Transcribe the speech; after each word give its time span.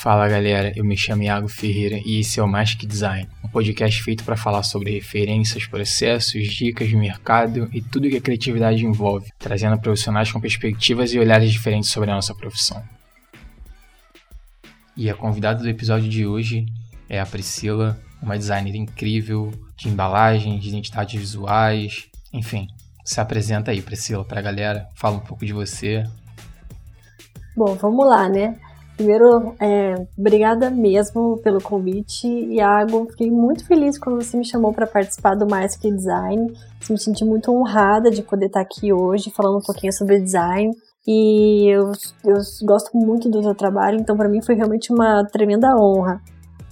Fala 0.00 0.28
galera, 0.28 0.72
eu 0.76 0.84
me 0.84 0.96
chamo 0.96 1.24
Iago 1.24 1.48
Ferreira 1.48 1.98
e 2.06 2.20
esse 2.20 2.38
é 2.38 2.42
o 2.42 2.46
Magic 2.46 2.86
Design, 2.86 3.28
um 3.44 3.48
podcast 3.48 4.00
feito 4.00 4.22
para 4.22 4.36
falar 4.36 4.62
sobre 4.62 4.92
referências, 4.92 5.66
processos, 5.66 6.54
dicas 6.54 6.86
de 6.86 6.96
mercado 6.96 7.68
e 7.72 7.82
tudo 7.82 8.08
que 8.08 8.16
a 8.16 8.20
criatividade 8.20 8.86
envolve, 8.86 9.32
trazendo 9.36 9.76
profissionais 9.80 10.30
com 10.30 10.40
perspectivas 10.40 11.12
e 11.12 11.18
olhares 11.18 11.50
diferentes 11.50 11.90
sobre 11.90 12.12
a 12.12 12.14
nossa 12.14 12.32
profissão. 12.32 12.80
E 14.96 15.10
a 15.10 15.14
convidada 15.14 15.64
do 15.64 15.68
episódio 15.68 16.08
de 16.08 16.24
hoje 16.24 16.64
é 17.08 17.18
a 17.18 17.26
Priscila, 17.26 17.98
uma 18.22 18.38
designer 18.38 18.76
incrível 18.76 19.50
de 19.76 19.88
embalagem, 19.88 20.60
de 20.60 20.68
identidades 20.68 21.18
visuais, 21.18 22.08
enfim. 22.32 22.68
Se 23.04 23.20
apresenta 23.20 23.72
aí, 23.72 23.82
Priscila, 23.82 24.24
para 24.24 24.38
a 24.38 24.42
galera, 24.44 24.86
fala 24.94 25.16
um 25.16 25.26
pouco 25.26 25.44
de 25.44 25.52
você. 25.52 26.04
Bom, 27.56 27.74
vamos 27.74 28.06
lá, 28.06 28.28
né? 28.28 28.56
Primeiro, 28.98 29.54
é, 29.60 29.94
obrigada 30.18 30.68
mesmo 30.70 31.38
pelo 31.38 31.62
convite, 31.62 32.26
Iago. 32.26 33.06
Fiquei 33.12 33.30
muito 33.30 33.64
feliz 33.64 33.96
quando 33.96 34.20
você 34.20 34.36
me 34.36 34.44
chamou 34.44 34.72
para 34.72 34.88
participar 34.88 35.36
do 35.36 35.48
Mais 35.48 35.76
Que 35.76 35.88
Design. 35.88 36.52
Me 36.90 36.98
senti 36.98 37.24
muito 37.24 37.52
honrada 37.52 38.10
de 38.10 38.22
poder 38.22 38.46
estar 38.46 38.60
aqui 38.60 38.92
hoje 38.92 39.30
falando 39.30 39.58
um 39.58 39.62
pouquinho 39.62 39.92
sobre 39.92 40.18
design. 40.18 40.72
E 41.06 41.68
eu, 41.72 41.92
eu 42.24 42.38
gosto 42.64 42.90
muito 42.96 43.30
do 43.30 43.40
seu 43.40 43.54
trabalho, 43.54 44.00
então 44.00 44.16
para 44.16 44.28
mim 44.28 44.42
foi 44.42 44.56
realmente 44.56 44.92
uma 44.92 45.24
tremenda 45.26 45.76
honra. 45.76 46.20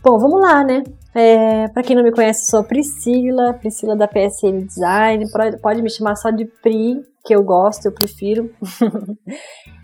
Bom, 0.02 0.18
vamos 0.18 0.40
lá, 0.40 0.64
né? 0.64 0.82
É, 1.14 1.68
para 1.68 1.84
quem 1.84 1.94
não 1.94 2.02
me 2.02 2.10
conhece, 2.10 2.50
sou 2.50 2.58
a 2.58 2.64
Priscila, 2.64 3.54
Priscila 3.54 3.94
da 3.94 4.08
PSN 4.08 4.66
Design. 4.66 5.24
Pode 5.62 5.80
me 5.80 5.88
chamar 5.88 6.16
só 6.16 6.30
de 6.30 6.44
Pri, 6.44 7.00
que 7.26 7.34
eu 7.34 7.42
gosto, 7.42 7.86
eu 7.86 7.92
prefiro. 7.92 8.50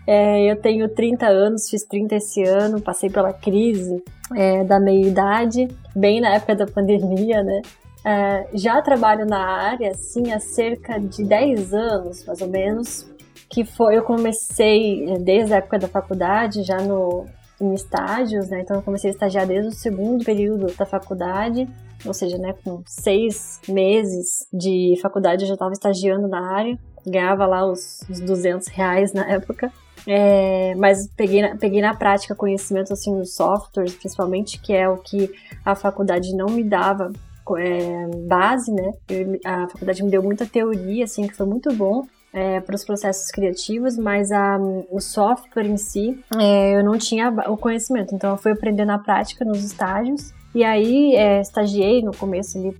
É, 0.05 0.51
eu 0.51 0.57
tenho 0.59 0.89
30 0.89 1.25
anos, 1.25 1.69
fiz 1.69 1.85
30 1.85 2.15
esse 2.15 2.43
ano, 2.43 2.81
passei 2.81 3.09
pela 3.09 3.31
crise 3.31 4.03
é, 4.35 4.61
da 4.65 4.77
meia-idade, 4.77 5.69
bem 5.95 6.19
na 6.19 6.35
época 6.35 6.57
da 6.57 6.65
pandemia, 6.65 7.41
né? 7.41 7.61
É, 8.05 8.49
já 8.53 8.81
trabalho 8.81 9.25
na 9.25 9.39
área, 9.39 9.91
assim, 9.91 10.33
há 10.33 10.41
cerca 10.41 10.99
de 10.99 11.23
10 11.23 11.73
anos, 11.73 12.25
mais 12.25 12.41
ou 12.41 12.49
menos, 12.49 13.09
que 13.49 13.63
foi, 13.63 13.95
eu 13.95 14.03
comecei 14.03 15.09
é, 15.09 15.19
desde 15.19 15.53
a 15.53 15.57
época 15.59 15.79
da 15.79 15.87
faculdade, 15.87 16.63
já 16.63 16.81
no, 16.81 17.25
em 17.61 17.73
estágios, 17.73 18.49
né? 18.49 18.59
Então 18.59 18.75
eu 18.75 18.83
comecei 18.83 19.09
a 19.09 19.13
estagiar 19.13 19.47
desde 19.47 19.69
o 19.69 19.71
segundo 19.71 20.25
período 20.25 20.67
da 20.75 20.85
faculdade, 20.85 21.65
ou 22.05 22.13
seja, 22.13 22.37
né, 22.37 22.53
com 22.61 22.83
seis 22.85 23.61
meses 23.69 24.45
de 24.51 24.99
faculdade 25.01 25.43
eu 25.43 25.47
já 25.47 25.53
estava 25.53 25.71
estagiando 25.71 26.27
na 26.27 26.53
área, 26.53 26.77
ganhava 27.05 27.45
lá 27.45 27.65
os, 27.65 28.01
os 28.09 28.19
200 28.19 28.67
reais 28.67 29.13
na 29.13 29.29
época. 29.29 29.71
É, 30.05 30.75
mas 30.75 31.07
peguei 31.15 31.41
na, 31.41 31.55
peguei 31.55 31.81
na 31.81 31.95
prática 31.95 32.35
conhecimento 32.35 32.91
assim 32.91 33.17
dos 33.17 33.35
softwares, 33.35 33.95
principalmente, 33.95 34.59
que 34.59 34.73
é 34.73 34.87
o 34.87 34.97
que 34.97 35.31
a 35.63 35.75
faculdade 35.75 36.35
não 36.35 36.47
me 36.47 36.63
dava 36.63 37.11
é, 37.57 38.07
base, 38.27 38.71
né? 38.71 38.93
Eu, 39.09 39.39
a 39.45 39.67
faculdade 39.67 40.03
me 40.03 40.11
deu 40.11 40.21
muita 40.21 40.45
teoria, 40.45 41.05
assim, 41.05 41.27
que 41.27 41.35
foi 41.35 41.45
muito 41.45 41.73
bom. 41.73 42.05
É, 42.35 42.59
para 42.59 42.73
os 42.73 42.83
processos 42.83 43.29
criativos, 43.29 43.95
mas 43.95 44.31
a, 44.31 44.57
o 44.89 44.99
software 44.99 45.67
em 45.67 45.77
si 45.77 46.19
é, 46.35 46.75
eu 46.75 46.83
não 46.83 46.97
tinha 46.97 47.29
o 47.29 47.55
conhecimento, 47.55 48.15
então 48.15 48.31
eu 48.31 48.37
fui 48.37 48.51
aprender 48.51 48.85
na 48.85 48.97
prática 48.97 49.45
nos 49.45 49.63
estágios. 49.63 50.33
E 50.55 50.63
aí, 50.63 51.15
é, 51.15 51.41
estagiei 51.41 52.01
no 52.03 52.15
começo 52.15 52.57
ali, 52.57 52.75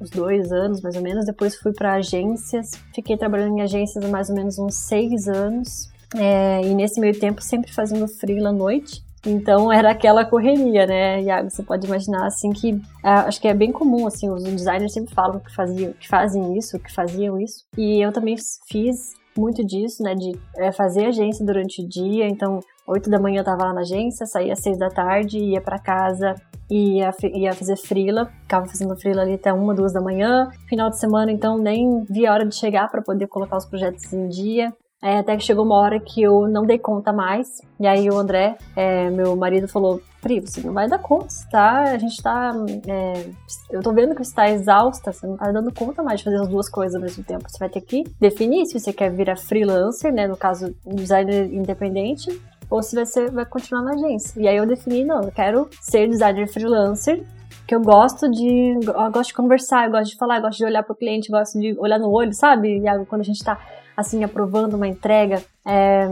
uns 0.00 0.10
dois 0.10 0.50
anos 0.52 0.80
mais 0.80 0.96
ou 0.96 1.02
menos. 1.02 1.26
Depois 1.26 1.56
fui 1.56 1.72
para 1.72 1.94
agências, 1.94 2.70
fiquei 2.94 3.16
trabalhando 3.16 3.58
em 3.58 3.62
agências 3.62 4.02
há 4.04 4.08
mais 4.08 4.30
ou 4.30 4.36
menos 4.36 4.58
uns 4.58 4.74
seis 4.74 5.28
anos. 5.28 5.90
É, 6.16 6.62
e 6.62 6.74
nesse 6.74 6.98
meio 6.98 7.18
tempo 7.18 7.40
sempre 7.42 7.72
fazendo 7.72 8.08
freela 8.08 8.48
à 8.48 8.52
noite. 8.52 9.04
Então 9.26 9.70
era 9.70 9.90
aquela 9.90 10.24
correria, 10.24 10.86
né, 10.86 11.22
Iago? 11.22 11.50
Você 11.50 11.62
pode 11.62 11.86
imaginar 11.86 12.26
assim 12.26 12.52
que 12.52 12.72
uh, 12.72 13.26
acho 13.26 13.40
que 13.40 13.48
é 13.48 13.54
bem 13.54 13.70
comum 13.70 14.06
assim, 14.06 14.30
os 14.30 14.42
designers 14.42 14.94
sempre 14.94 15.14
falam 15.14 15.38
que 15.38 15.54
faziam, 15.54 15.92
que 15.92 16.08
fazem 16.08 16.56
isso, 16.56 16.78
que 16.78 16.90
faziam 16.92 17.38
isso. 17.38 17.64
E 17.76 18.00
eu 18.02 18.12
também 18.12 18.36
fiz 18.66 19.14
muito 19.36 19.64
disso, 19.64 20.02
né, 20.02 20.14
de 20.14 20.38
é, 20.56 20.72
fazer 20.72 21.06
agência 21.06 21.44
durante 21.44 21.82
o 21.82 21.88
dia. 21.88 22.26
Então, 22.28 22.60
8 22.86 23.08
da 23.08 23.20
manhã 23.20 23.40
eu 23.40 23.44
tava 23.44 23.64
lá 23.64 23.72
na 23.72 23.80
agência, 23.80 24.26
saía 24.26 24.52
às 24.52 24.60
6 24.60 24.78
da 24.78 24.88
tarde, 24.88 25.38
ia 25.38 25.60
para 25.60 25.78
casa, 25.78 26.34
ia, 26.70 27.10
ia 27.34 27.52
fazer 27.52 27.76
frila, 27.76 28.26
ficava 28.42 28.66
fazendo 28.66 28.96
frila 28.96 29.22
ali 29.22 29.34
até 29.34 29.52
uma, 29.52 29.74
duas 29.74 29.92
da 29.92 30.00
manhã. 30.00 30.48
Final 30.68 30.90
de 30.90 30.98
semana, 30.98 31.30
então, 31.30 31.58
nem 31.58 32.04
via 32.04 32.30
a 32.30 32.34
hora 32.34 32.46
de 32.46 32.54
chegar 32.54 32.88
para 32.88 33.02
poder 33.02 33.26
colocar 33.28 33.56
os 33.56 33.66
projetos 33.66 34.12
em 34.12 34.28
dia. 34.28 34.72
É, 35.02 35.18
até 35.18 35.34
que 35.34 35.44
chegou 35.44 35.64
uma 35.64 35.76
hora 35.76 35.98
que 35.98 36.20
eu 36.22 36.46
não 36.46 36.66
dei 36.66 36.78
conta 36.78 37.10
mais. 37.10 37.62
E 37.78 37.86
aí 37.86 38.10
o 38.10 38.18
André, 38.18 38.58
é, 38.76 39.08
meu 39.08 39.34
marido, 39.34 39.66
falou: 39.66 40.02
Pri, 40.20 40.40
você 40.40 40.60
não 40.60 40.74
vai 40.74 40.88
dar 40.88 40.98
conta, 40.98 41.34
tá? 41.50 41.84
A 41.84 41.96
gente 41.98 42.22
tá. 42.22 42.52
É, 42.86 43.24
eu 43.70 43.80
tô 43.82 43.92
vendo 43.92 44.14
que 44.14 44.22
você 44.22 44.34
tá 44.34 44.50
exausta, 44.50 45.10
você 45.10 45.26
não 45.26 45.38
tá 45.38 45.50
dando 45.50 45.72
conta 45.72 46.02
mais 46.02 46.20
de 46.20 46.24
fazer 46.24 46.36
as 46.36 46.48
duas 46.48 46.68
coisas 46.68 46.94
ao 46.94 47.00
mesmo 47.00 47.24
tempo. 47.24 47.50
Você 47.50 47.58
vai 47.58 47.70
ter 47.70 47.80
que 47.80 48.04
definir 48.20 48.66
se 48.66 48.78
você 48.78 48.92
quer 48.92 49.10
virar 49.10 49.36
freelancer, 49.36 50.12
né? 50.12 50.26
No 50.26 50.36
caso, 50.36 50.74
designer 50.84 51.50
independente, 51.50 52.38
ou 52.68 52.82
se 52.82 52.94
você 52.94 53.30
vai 53.30 53.46
continuar 53.46 53.82
na 53.82 53.92
agência. 53.92 54.38
E 54.38 54.46
aí 54.46 54.56
eu 54.58 54.66
defini: 54.66 55.02
não, 55.02 55.22
eu 55.22 55.32
quero 55.32 55.66
ser 55.80 56.08
designer 56.08 56.46
freelancer 56.46 57.24
que 57.66 57.74
eu 57.74 57.80
gosto 57.80 58.28
de 58.28 58.74
eu 58.82 59.10
gosto 59.12 59.28
de 59.28 59.34
conversar, 59.34 59.86
eu 59.86 59.92
gosto 59.92 60.10
de 60.10 60.16
falar, 60.16 60.38
eu 60.38 60.42
gosto 60.42 60.58
de 60.58 60.64
olhar 60.64 60.82
pro 60.82 60.94
cliente, 60.94 61.30
eu 61.30 61.38
gosto 61.38 61.58
de 61.58 61.74
olhar 61.78 61.98
no 61.98 62.10
olho, 62.10 62.34
sabe? 62.34 62.78
E 62.78 63.04
quando 63.06 63.20
a 63.20 63.24
gente 63.24 63.42
tá 63.42 63.58
assim, 64.00 64.24
aprovando 64.24 64.74
uma 64.74 64.88
entrega, 64.88 65.42
é, 65.66 66.06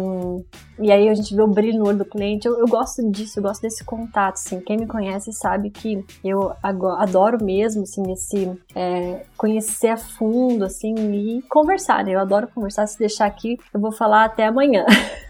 e 0.79 0.93
aí 0.93 1.09
a 1.09 1.15
gente 1.15 1.35
vê 1.35 1.43
o 1.43 1.49
brilho 1.49 1.79
no 1.79 1.89
olho 1.89 1.99
do 1.99 2.05
cliente. 2.05 2.47
Eu, 2.47 2.59
eu, 2.59 2.67
gosto 2.67 3.11
disso, 3.11 3.39
eu 3.39 3.43
gosto 3.43 3.63
desse 3.63 3.85
contato, 3.85 4.35
assim. 4.35 4.61
Quem 4.61 4.77
me 4.77 4.87
conhece 4.87 5.33
sabe 5.33 5.71
que 5.71 6.05
eu 6.25 6.53
adoro 6.63 7.43
mesmo, 7.43 7.83
assim, 7.83 8.13
esse 8.13 8.51
é, 8.75 9.25
conhecer 9.37 9.89
a 9.89 9.97
fundo, 9.97 10.65
assim, 10.65 10.95
e 11.13 11.43
conversar, 11.43 12.05
né? 12.05 12.13
Eu 12.13 12.21
adoro 12.21 12.49
conversar. 12.49 12.87
Se 12.87 12.99
deixar 12.99 13.27
aqui, 13.27 13.59
eu 13.75 13.81
vou 13.81 13.91
falar 13.91 14.25
até 14.25 14.47
amanhã. 14.47 14.87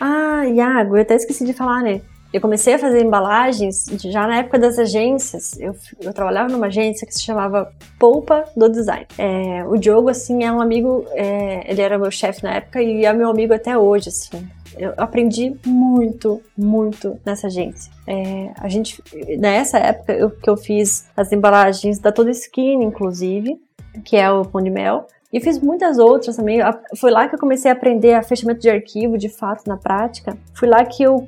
ah, 0.00 0.46
Iago, 0.46 0.96
eu 0.96 1.02
até 1.02 1.16
esqueci 1.16 1.44
de 1.44 1.52
falar, 1.52 1.82
né? 1.82 2.00
Eu 2.32 2.40
comecei 2.40 2.74
a 2.74 2.78
fazer 2.78 3.02
embalagens 3.02 3.86
já 4.04 4.26
na 4.26 4.38
época 4.38 4.58
das 4.58 4.78
agências. 4.78 5.58
Eu, 5.58 5.74
eu 6.00 6.12
trabalhava 6.12 6.48
numa 6.48 6.66
agência 6.66 7.06
que 7.06 7.14
se 7.14 7.22
chamava 7.22 7.72
Polpa 7.98 8.44
do 8.56 8.68
Design. 8.68 9.06
É, 9.16 9.64
o 9.64 9.76
Diogo, 9.76 10.08
assim, 10.08 10.44
é 10.44 10.52
um 10.52 10.60
amigo, 10.60 11.06
é, 11.12 11.70
ele 11.70 11.80
era 11.80 11.98
meu 11.98 12.10
chefe 12.10 12.42
na 12.42 12.54
época 12.54 12.82
e 12.82 13.04
é 13.04 13.12
meu 13.12 13.30
amigo 13.30 13.54
até 13.54 13.78
hoje, 13.78 14.08
assim. 14.08 14.46
Eu 14.76 14.92
aprendi 14.98 15.56
muito, 15.64 16.42
muito 16.56 17.18
nessa 17.24 17.46
agência. 17.46 17.90
É, 18.06 18.50
a 18.58 18.68
gente, 18.68 19.02
nessa 19.38 19.78
época 19.78 20.12
eu, 20.12 20.30
que 20.30 20.50
eu 20.50 20.56
fiz 20.56 21.06
as 21.16 21.32
embalagens 21.32 21.98
da 21.98 22.12
Toda 22.12 22.30
Skin, 22.30 22.82
inclusive, 22.82 23.58
que 24.04 24.16
é 24.16 24.30
o 24.30 24.44
pão 24.44 24.62
de 24.62 24.68
mel. 24.68 25.06
E 25.32 25.40
fiz 25.40 25.58
muitas 25.58 25.98
outras 25.98 26.36
também. 26.36 26.60
Foi 26.96 27.10
lá 27.10 27.28
que 27.28 27.34
eu 27.34 27.38
comecei 27.38 27.70
a 27.70 27.74
aprender 27.74 28.14
a 28.14 28.22
fechamento 28.22 28.60
de 28.60 28.70
arquivo, 28.70 29.16
de 29.16 29.28
fato, 29.28 29.66
na 29.66 29.76
prática. 29.76 30.36
Foi 30.54 30.68
lá 30.68 30.84
que 30.84 31.02
eu 31.02 31.26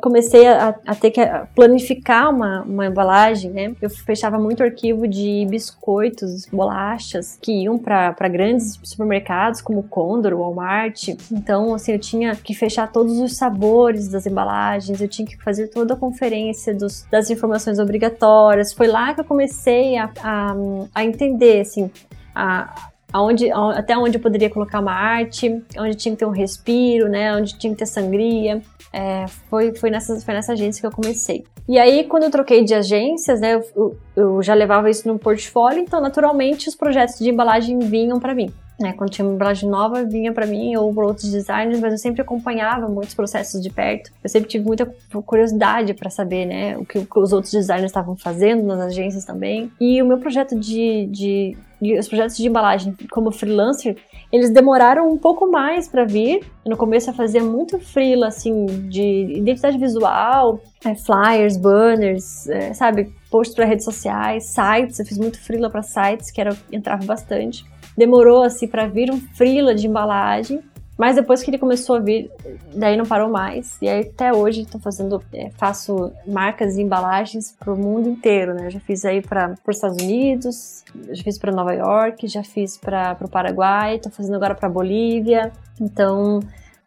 comecei 0.00 0.46
a, 0.48 0.74
a, 0.84 0.94
ter 0.94 1.10
que 1.10 1.20
planificar 1.54 2.30
uma, 2.30 2.62
uma 2.62 2.86
embalagem, 2.86 3.50
né? 3.50 3.74
Eu 3.80 3.88
fechava 3.88 4.38
muito 4.38 4.62
arquivo 4.62 5.06
de 5.06 5.46
biscoitos, 5.48 6.46
bolachas 6.46 7.38
que 7.40 7.52
iam 7.52 7.78
para 7.78 8.28
grandes 8.28 8.78
supermercados 8.82 9.60
como 9.60 9.84
Condor, 9.84 10.34
Walmart. 10.34 11.08
Então, 11.30 11.74
assim, 11.74 11.92
eu 11.92 11.98
tinha 11.98 12.34
que 12.34 12.54
fechar 12.54 12.90
todos 12.90 13.18
os 13.20 13.36
sabores 13.36 14.08
das 14.08 14.26
embalagens, 14.26 15.00
eu 15.00 15.08
tinha 15.08 15.26
que 15.26 15.36
fazer 15.42 15.68
toda 15.68 15.94
a 15.94 15.96
conferência 15.96 16.74
dos, 16.74 17.06
das 17.10 17.30
informações 17.30 17.78
obrigatórias. 17.78 18.72
Foi 18.72 18.88
lá 18.88 19.14
que 19.14 19.20
eu 19.20 19.24
comecei 19.24 19.96
a, 19.96 20.10
a, 20.22 20.54
a 20.94 21.04
entender, 21.04 21.60
assim, 21.60 21.90
a, 22.34 22.90
aonde, 23.12 23.50
até 23.50 23.96
onde 23.96 24.16
eu 24.16 24.20
poderia 24.20 24.50
colocar 24.50 24.80
uma 24.80 24.92
arte, 24.92 25.62
onde 25.78 25.96
tinha 25.96 26.12
que 26.12 26.18
ter 26.18 26.26
um 26.26 26.30
respiro, 26.30 27.08
né? 27.08 27.34
Onde 27.36 27.58
tinha 27.58 27.72
que 27.72 27.78
ter 27.78 27.86
sangria. 27.86 28.60
É, 28.92 29.26
foi, 29.50 29.74
foi, 29.74 29.90
nessa, 29.90 30.18
foi 30.20 30.34
nessa 30.34 30.52
agência 30.52 30.80
que 30.80 30.86
eu 30.86 30.90
comecei. 30.90 31.44
E 31.68 31.78
aí, 31.78 32.04
quando 32.04 32.24
eu 32.24 32.30
troquei 32.30 32.64
de 32.64 32.74
agências, 32.74 33.40
né, 33.40 33.60
eu, 33.74 33.96
eu 34.14 34.42
já 34.42 34.54
levava 34.54 34.88
isso 34.88 35.08
no 35.08 35.18
portfólio, 35.18 35.80
então 35.80 36.00
naturalmente 36.00 36.68
os 36.68 36.76
projetos 36.76 37.18
de 37.18 37.28
embalagem 37.28 37.78
vinham 37.80 38.20
para 38.20 38.34
mim. 38.34 38.52
Né, 38.78 38.92
quando 38.92 39.08
tinha 39.08 39.24
uma 39.24 39.34
embalagem 39.34 39.70
nova, 39.70 40.04
vinha 40.04 40.34
para 40.34 40.46
mim 40.46 40.76
ou 40.76 40.92
para 40.92 41.06
outros 41.06 41.30
designers, 41.30 41.80
mas 41.80 41.92
eu 41.92 41.98
sempre 41.98 42.20
acompanhava 42.20 42.86
muitos 42.86 43.14
processos 43.14 43.62
de 43.62 43.70
perto. 43.70 44.12
Eu 44.22 44.28
sempre 44.28 44.50
tive 44.50 44.66
muita 44.66 44.84
curiosidade 45.24 45.94
para 45.94 46.10
saber 46.10 46.44
né, 46.44 46.76
o, 46.76 46.84
que, 46.84 46.98
os 46.98 47.32
outros 47.32 47.52
designers 47.52 47.90
estavam 47.90 48.14
fazendo 48.16 48.62
nas 48.64 48.80
agências 48.80 49.24
também. 49.24 49.72
E 49.80 50.02
o 50.02 50.06
meu 50.06 50.18
projeto 50.18 50.54
de, 50.54 51.06
de 51.06 51.56
os 51.98 52.08
projetos 52.08 52.36
de 52.36 52.46
embalagem 52.46 52.96
como 53.10 53.30
freelancer, 53.30 53.96
eles 54.32 54.50
demoraram 54.50 55.10
um 55.10 55.18
pouco 55.18 55.50
mais 55.50 55.86
para 55.88 56.04
vir. 56.04 56.40
No 56.64 56.76
começo 56.76 57.10
eu 57.10 57.14
fazia 57.14 57.42
muito 57.42 57.78
freela, 57.78 58.28
assim, 58.28 58.66
de 58.88 59.36
identidade 59.36 59.78
visual, 59.78 60.60
é, 60.84 60.94
flyers, 60.94 61.56
banners, 61.56 62.48
é, 62.48 62.72
sabe, 62.72 63.12
posts 63.30 63.54
para 63.54 63.66
redes 63.66 63.84
sociais, 63.84 64.44
sites. 64.44 64.98
Eu 64.98 65.04
fiz 65.06 65.18
muito 65.18 65.38
freela 65.38 65.68
para 65.68 65.82
sites, 65.82 66.30
que 66.30 66.40
era 66.40 66.56
entrava 66.72 67.04
bastante. 67.04 67.64
Demorou 67.96 68.42
assim 68.42 68.66
para 68.68 68.86
vir 68.86 69.10
um 69.10 69.20
freela 69.20 69.74
de 69.74 69.86
embalagem. 69.86 70.62
Mas 70.98 71.16
depois 71.16 71.42
que 71.42 71.50
ele 71.50 71.58
começou 71.58 71.96
a 71.96 71.98
vir, 71.98 72.30
daí 72.74 72.96
não 72.96 73.04
parou 73.04 73.28
mais. 73.28 73.76
E 73.82 73.88
aí 73.88 74.00
até 74.00 74.32
hoje 74.32 74.62
estou 74.62 74.80
fazendo, 74.80 75.22
é, 75.32 75.50
faço 75.50 76.10
marcas 76.26 76.78
e 76.78 76.82
embalagens 76.82 77.52
para 77.52 77.72
o 77.72 77.76
mundo 77.76 78.08
inteiro, 78.08 78.54
né? 78.54 78.70
Já 78.70 78.80
fiz 78.80 79.04
aí 79.04 79.20
para 79.20 79.54
os 79.66 79.76
Estados 79.76 80.02
Unidos, 80.02 80.84
já 81.10 81.22
fiz 81.22 81.38
para 81.38 81.52
Nova 81.52 81.74
York, 81.74 82.26
já 82.26 82.42
fiz 82.42 82.78
para 82.78 83.16
o 83.20 83.28
Paraguai, 83.28 83.96
estou 83.96 84.10
fazendo 84.10 84.36
agora 84.36 84.54
para 84.54 84.70
Bolívia. 84.70 85.52
Então, 85.78 86.40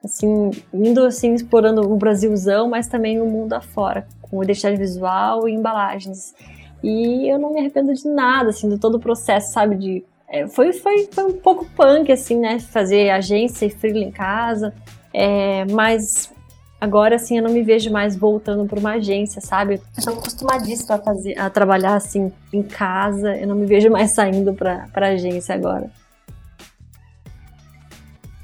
assim, 0.03 0.49
indo 0.73 1.05
assim 1.05 1.35
explorando 1.35 1.81
o 1.81 1.95
Brasilzão, 1.95 2.67
mas 2.67 2.87
também 2.87 3.21
o 3.21 3.27
mundo 3.27 3.53
afora, 3.53 4.07
com 4.21 4.43
identidade 4.43 4.77
visual 4.77 5.47
e 5.47 5.53
embalagens. 5.53 6.33
E 6.81 7.29
eu 7.29 7.37
não 7.37 7.53
me 7.53 7.59
arrependo 7.59 7.93
de 7.93 8.07
nada, 8.07 8.49
assim, 8.49 8.67
de 8.69 8.79
todo 8.79 8.95
o 8.95 8.99
processo, 8.99 9.53
sabe, 9.53 9.75
de 9.75 10.03
é, 10.31 10.47
foi, 10.47 10.71
foi, 10.73 11.09
foi 11.11 11.23
um 11.23 11.39
pouco 11.39 11.65
punk, 11.75 12.11
assim, 12.11 12.39
né? 12.39 12.59
Fazer 12.59 13.09
agência 13.09 13.65
e 13.65 13.69
freela 13.69 13.99
em 13.99 14.11
casa. 14.11 14.73
É, 15.11 15.65
mas 15.65 16.31
agora, 16.79 17.15
assim, 17.15 17.37
eu 17.37 17.43
não 17.43 17.51
me 17.51 17.63
vejo 17.63 17.91
mais 17.91 18.15
voltando 18.15 18.63
para 18.67 18.79
uma 18.79 18.93
agência, 18.93 19.41
sabe? 19.41 19.81
Eu 19.97 20.03
tô 20.03 20.11
acostumadíssima 20.11 20.95
a, 20.95 20.99
fazer, 20.99 21.37
a 21.37 21.49
trabalhar, 21.49 21.95
assim, 21.95 22.31
em 22.53 22.61
casa. 22.61 23.35
Eu 23.35 23.47
não 23.47 23.55
me 23.55 23.65
vejo 23.65 23.89
mais 23.89 24.11
saindo 24.11 24.53
para 24.53 25.07
agência 25.07 25.55
agora. 25.55 25.89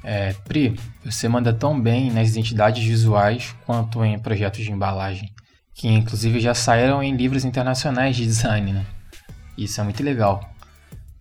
É, 0.02 0.34
Pri, 0.44 0.76
você 1.04 1.28
manda 1.28 1.52
tão 1.52 1.80
bem 1.80 2.10
nas 2.10 2.30
identidades 2.30 2.84
visuais 2.84 3.54
quanto 3.64 4.04
em 4.04 4.18
projetos 4.18 4.64
de 4.64 4.72
embalagem, 4.72 5.32
que 5.72 5.88
inclusive 5.88 6.40
já 6.40 6.54
saíram 6.54 7.00
em 7.02 7.16
livros 7.16 7.44
internacionais 7.44 8.16
de 8.16 8.24
design, 8.24 8.72
né? 8.72 8.86
Isso 9.56 9.80
é 9.80 9.84
muito 9.84 10.02
legal. 10.02 10.55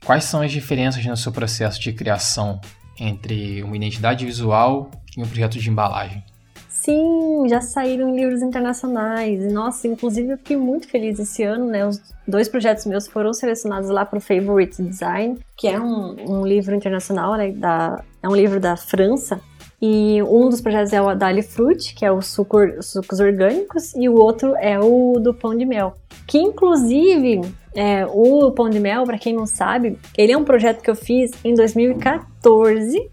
Quais 0.06 0.25
são 0.25 0.42
as 0.42 0.52
diferenças 0.52 1.04
no 1.04 1.18
seu 1.18 1.31
processo 1.31 1.81
de 1.81 1.92
criação 1.92 2.62
entre 3.00 3.63
uma 3.63 3.75
identidade 3.75 4.24
visual 4.24 4.92
e 5.18 5.22
um 5.24 5.25
projeto 5.25 5.57
de 5.57 5.68
embalagem? 5.68 6.24
Sim, 6.69 7.50
já 7.50 7.60
saíram 7.60 8.16
livros 8.16 8.44
internacionais. 8.44 9.52
Nossa, 9.52 9.88
inclusive 9.88 10.34
eu 10.34 10.38
fiquei 10.38 10.57
muito 10.57 10.88
feliz 10.88 11.18
esse 11.18 11.42
ano, 11.42 11.66
né? 11.66 11.88
Os 11.88 12.00
dois 12.28 12.48
projetos 12.48 12.86
meus 12.86 13.07
foram 13.07 13.34
selecionados 13.34 13.90
lá 13.90 14.06
para 14.06 14.19
o 14.19 14.22
Favorite 14.22 14.84
Design, 14.84 15.40
que 15.57 15.68
é 15.68 15.80
um, 15.80 16.16
um 16.40 16.46
livro 16.46 16.75
internacional, 16.75 17.36
né? 17.36 17.51
Da, 17.51 18.04
é 18.22 18.30
um 18.30 18.36
livro 18.36 18.60
da 18.60 18.78
França. 18.78 19.42
E 19.81 20.22
um 20.22 20.50
dos 20.50 20.62
projetos 20.62 20.94
é 20.94 21.01
o 21.01 21.16
Dali 21.16 21.42
Fruit, 21.42 21.96
que 21.96 22.06
é 22.06 22.12
o 22.12 22.22
suco, 22.22 22.60
sucos 22.84 23.19
orgânicos, 23.19 23.96
e 23.96 24.08
o 24.08 24.13
outro 24.13 24.56
é 24.58 24.80
o 24.80 25.19
do 25.19 25.34
pão 25.34 25.58
de 25.58 25.66
mel. 25.66 25.96
Que 26.27 26.39
inclusive 26.39 27.42
é, 27.75 28.06
o 28.06 28.51
Pão 28.51 28.69
de 28.69 28.80
Mel, 28.80 29.04
para 29.04 29.18
quem 29.18 29.33
não 29.33 29.45
sabe, 29.45 29.98
ele 30.18 30.31
é 30.31 30.38
um 30.38 30.45
projeto 30.45 30.81
que 30.81 30.89
eu 30.89 30.95
fiz 30.95 31.31
em 31.44 31.54
2014, 31.54 33.10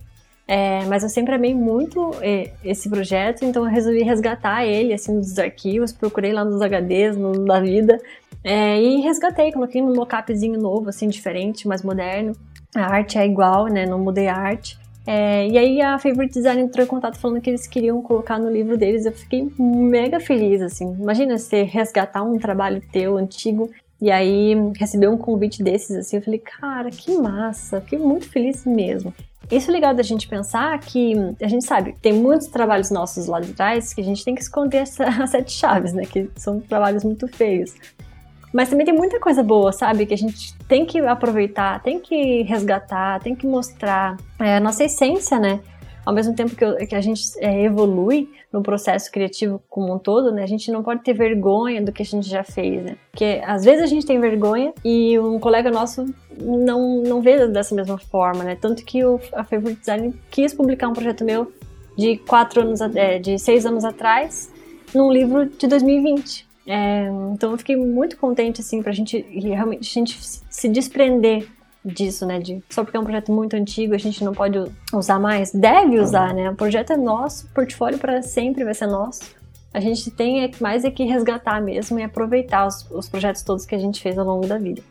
é, 0.46 0.84
mas 0.84 1.02
eu 1.02 1.08
sempre 1.08 1.34
amei 1.34 1.54
muito 1.54 2.12
é, 2.20 2.52
esse 2.64 2.88
projeto, 2.88 3.44
então 3.44 3.64
eu 3.64 3.70
resolvi 3.70 4.02
resgatar 4.02 4.64
ele, 4.64 4.92
assim, 4.92 5.18
dos 5.18 5.38
arquivos, 5.38 5.92
procurei 5.92 6.32
lá 6.32 6.44
nos 6.44 6.60
HDs, 6.60 7.16
no, 7.16 7.44
da 7.44 7.60
vida, 7.60 7.98
é, 8.44 8.80
e 8.80 9.00
resgatei, 9.00 9.52
coloquei 9.52 9.80
num 9.80 9.94
mockupzinho 9.94 10.60
novo, 10.60 10.88
assim, 10.88 11.08
diferente, 11.08 11.66
mais 11.66 11.82
moderno. 11.82 12.34
A 12.74 12.86
arte 12.86 13.18
é 13.18 13.26
igual, 13.26 13.66
né, 13.66 13.86
não 13.86 13.98
mudei 13.98 14.28
a 14.28 14.36
arte. 14.36 14.78
É, 15.06 15.48
e 15.48 15.58
aí 15.58 15.80
a 15.80 15.98
Favorite 15.98 16.34
Design 16.34 16.62
entrou 16.62 16.84
em 16.84 16.88
contato 16.88 17.18
falando 17.18 17.40
que 17.40 17.50
eles 17.50 17.66
queriam 17.66 18.00
colocar 18.02 18.38
no 18.38 18.50
livro 18.50 18.76
deles. 18.76 19.04
Eu 19.04 19.12
fiquei 19.12 19.48
mega 19.58 20.20
feliz, 20.20 20.62
assim. 20.62 20.94
Imagina 20.98 21.36
você 21.38 21.62
resgatar 21.62 22.22
um 22.22 22.38
trabalho 22.38 22.82
teu 22.92 23.16
antigo 23.16 23.70
e 24.00 24.10
aí 24.10 24.54
receber 24.76 25.08
um 25.08 25.16
convite 25.16 25.62
desses 25.62 25.96
assim, 25.96 26.16
eu 26.16 26.22
falei, 26.22 26.40
cara, 26.40 26.90
que 26.90 27.16
massa, 27.16 27.80
fiquei 27.80 28.00
muito 28.00 28.28
feliz 28.28 28.66
mesmo. 28.66 29.14
Isso 29.48 29.70
é 29.70 29.72
legal 29.72 29.94
da 29.94 30.02
gente 30.02 30.26
pensar 30.26 30.76
que 30.80 31.14
a 31.40 31.46
gente 31.46 31.64
sabe, 31.64 31.94
tem 32.02 32.12
muitos 32.12 32.48
trabalhos 32.48 32.90
nossos 32.90 33.26
lá 33.26 33.38
de 33.38 33.52
trás 33.52 33.94
que 33.94 34.00
a 34.00 34.04
gente 34.04 34.24
tem 34.24 34.34
que 34.34 34.42
esconder 34.42 34.82
as 35.20 35.30
sete 35.30 35.52
chaves, 35.52 35.92
né? 35.92 36.04
Que 36.04 36.28
são 36.34 36.58
trabalhos 36.58 37.04
muito 37.04 37.28
feios. 37.28 37.74
Mas 38.52 38.68
também 38.68 38.84
tem 38.84 38.94
muita 38.94 39.18
coisa 39.18 39.42
boa, 39.42 39.72
sabe? 39.72 40.04
Que 40.06 40.14
a 40.14 40.18
gente 40.18 40.54
tem 40.68 40.84
que 40.84 40.98
aproveitar, 41.00 41.82
tem 41.82 41.98
que 41.98 42.42
resgatar, 42.42 43.20
tem 43.20 43.34
que 43.34 43.46
mostrar 43.46 44.16
é, 44.38 44.56
a 44.56 44.60
nossa 44.60 44.84
essência, 44.84 45.38
né? 45.38 45.60
ao 46.04 46.12
mesmo 46.12 46.34
tempo 46.34 46.54
que, 46.54 46.64
eu, 46.64 46.76
que 46.76 46.94
a 46.94 47.00
gente 47.00 47.22
é, 47.38 47.64
evolui 47.64 48.28
no 48.52 48.62
processo 48.62 49.10
criativo 49.10 49.62
como 49.68 49.94
um 49.94 49.98
todo, 49.98 50.32
né, 50.32 50.42
a 50.42 50.46
gente 50.46 50.70
não 50.70 50.82
pode 50.82 51.02
ter 51.02 51.14
vergonha 51.14 51.80
do 51.80 51.92
que 51.92 52.02
a 52.02 52.04
gente 52.04 52.28
já 52.28 52.44
fez, 52.44 52.82
né? 52.84 52.96
Porque 53.10 53.40
às 53.44 53.64
vezes 53.64 53.82
a 53.82 53.86
gente 53.86 54.04
tem 54.04 54.20
vergonha 54.20 54.72
e 54.84 55.18
um 55.18 55.38
colega 55.38 55.70
nosso 55.70 56.04
não, 56.38 57.02
não 57.02 57.22
vê 57.22 57.46
dessa 57.46 57.74
mesma 57.74 57.98
forma, 57.98 58.44
né? 58.44 58.56
Tanto 58.60 58.84
que 58.84 59.04
o, 59.04 59.20
a 59.32 59.44
Favorite 59.44 59.80
Design 59.80 60.14
quis 60.30 60.52
publicar 60.52 60.88
um 60.88 60.92
projeto 60.92 61.24
meu 61.24 61.52
de 61.96 62.16
quatro 62.18 62.62
anos, 62.62 62.80
é, 62.80 63.18
de 63.18 63.38
seis 63.38 63.64
anos 63.64 63.84
atrás, 63.84 64.52
num 64.94 65.10
livro 65.10 65.46
de 65.46 65.66
2020. 65.66 66.51
É, 66.66 67.08
então 67.32 67.50
eu 67.52 67.58
fiquei 67.58 67.76
muito 67.76 68.16
contente 68.16 68.60
assim 68.60 68.82
pra 68.82 68.92
gente 68.92 69.20
realmente 69.20 69.80
a 69.80 70.00
gente 70.00 70.18
se 70.20 70.68
desprender 70.68 71.48
disso, 71.84 72.24
né? 72.24 72.38
De 72.38 72.62
só 72.70 72.84
porque 72.84 72.96
é 72.96 73.00
um 73.00 73.04
projeto 73.04 73.32
muito 73.32 73.54
antigo 73.54 73.94
a 73.94 73.98
gente 73.98 74.22
não 74.22 74.32
pode 74.32 74.58
usar 74.92 75.18
mais. 75.18 75.52
Deve 75.52 75.98
usar, 75.98 76.32
né? 76.32 76.50
O 76.50 76.54
projeto 76.54 76.92
é 76.92 76.96
nosso, 76.96 77.46
o 77.46 77.48
portfólio 77.50 77.98
para 77.98 78.22
sempre 78.22 78.64
vai 78.64 78.74
ser 78.74 78.86
nosso. 78.86 79.22
A 79.74 79.80
gente 79.80 80.10
tem 80.10 80.44
é 80.44 80.50
mais 80.60 80.84
é 80.84 80.90
que 80.90 81.04
resgatar 81.04 81.60
mesmo 81.60 81.98
e 81.98 82.02
aproveitar 82.02 82.66
os, 82.66 82.88
os 82.90 83.08
projetos 83.08 83.42
todos 83.42 83.64
que 83.64 83.74
a 83.74 83.78
gente 83.78 84.00
fez 84.00 84.18
ao 84.18 84.26
longo 84.26 84.46
da 84.46 84.58
vida. 84.58 84.82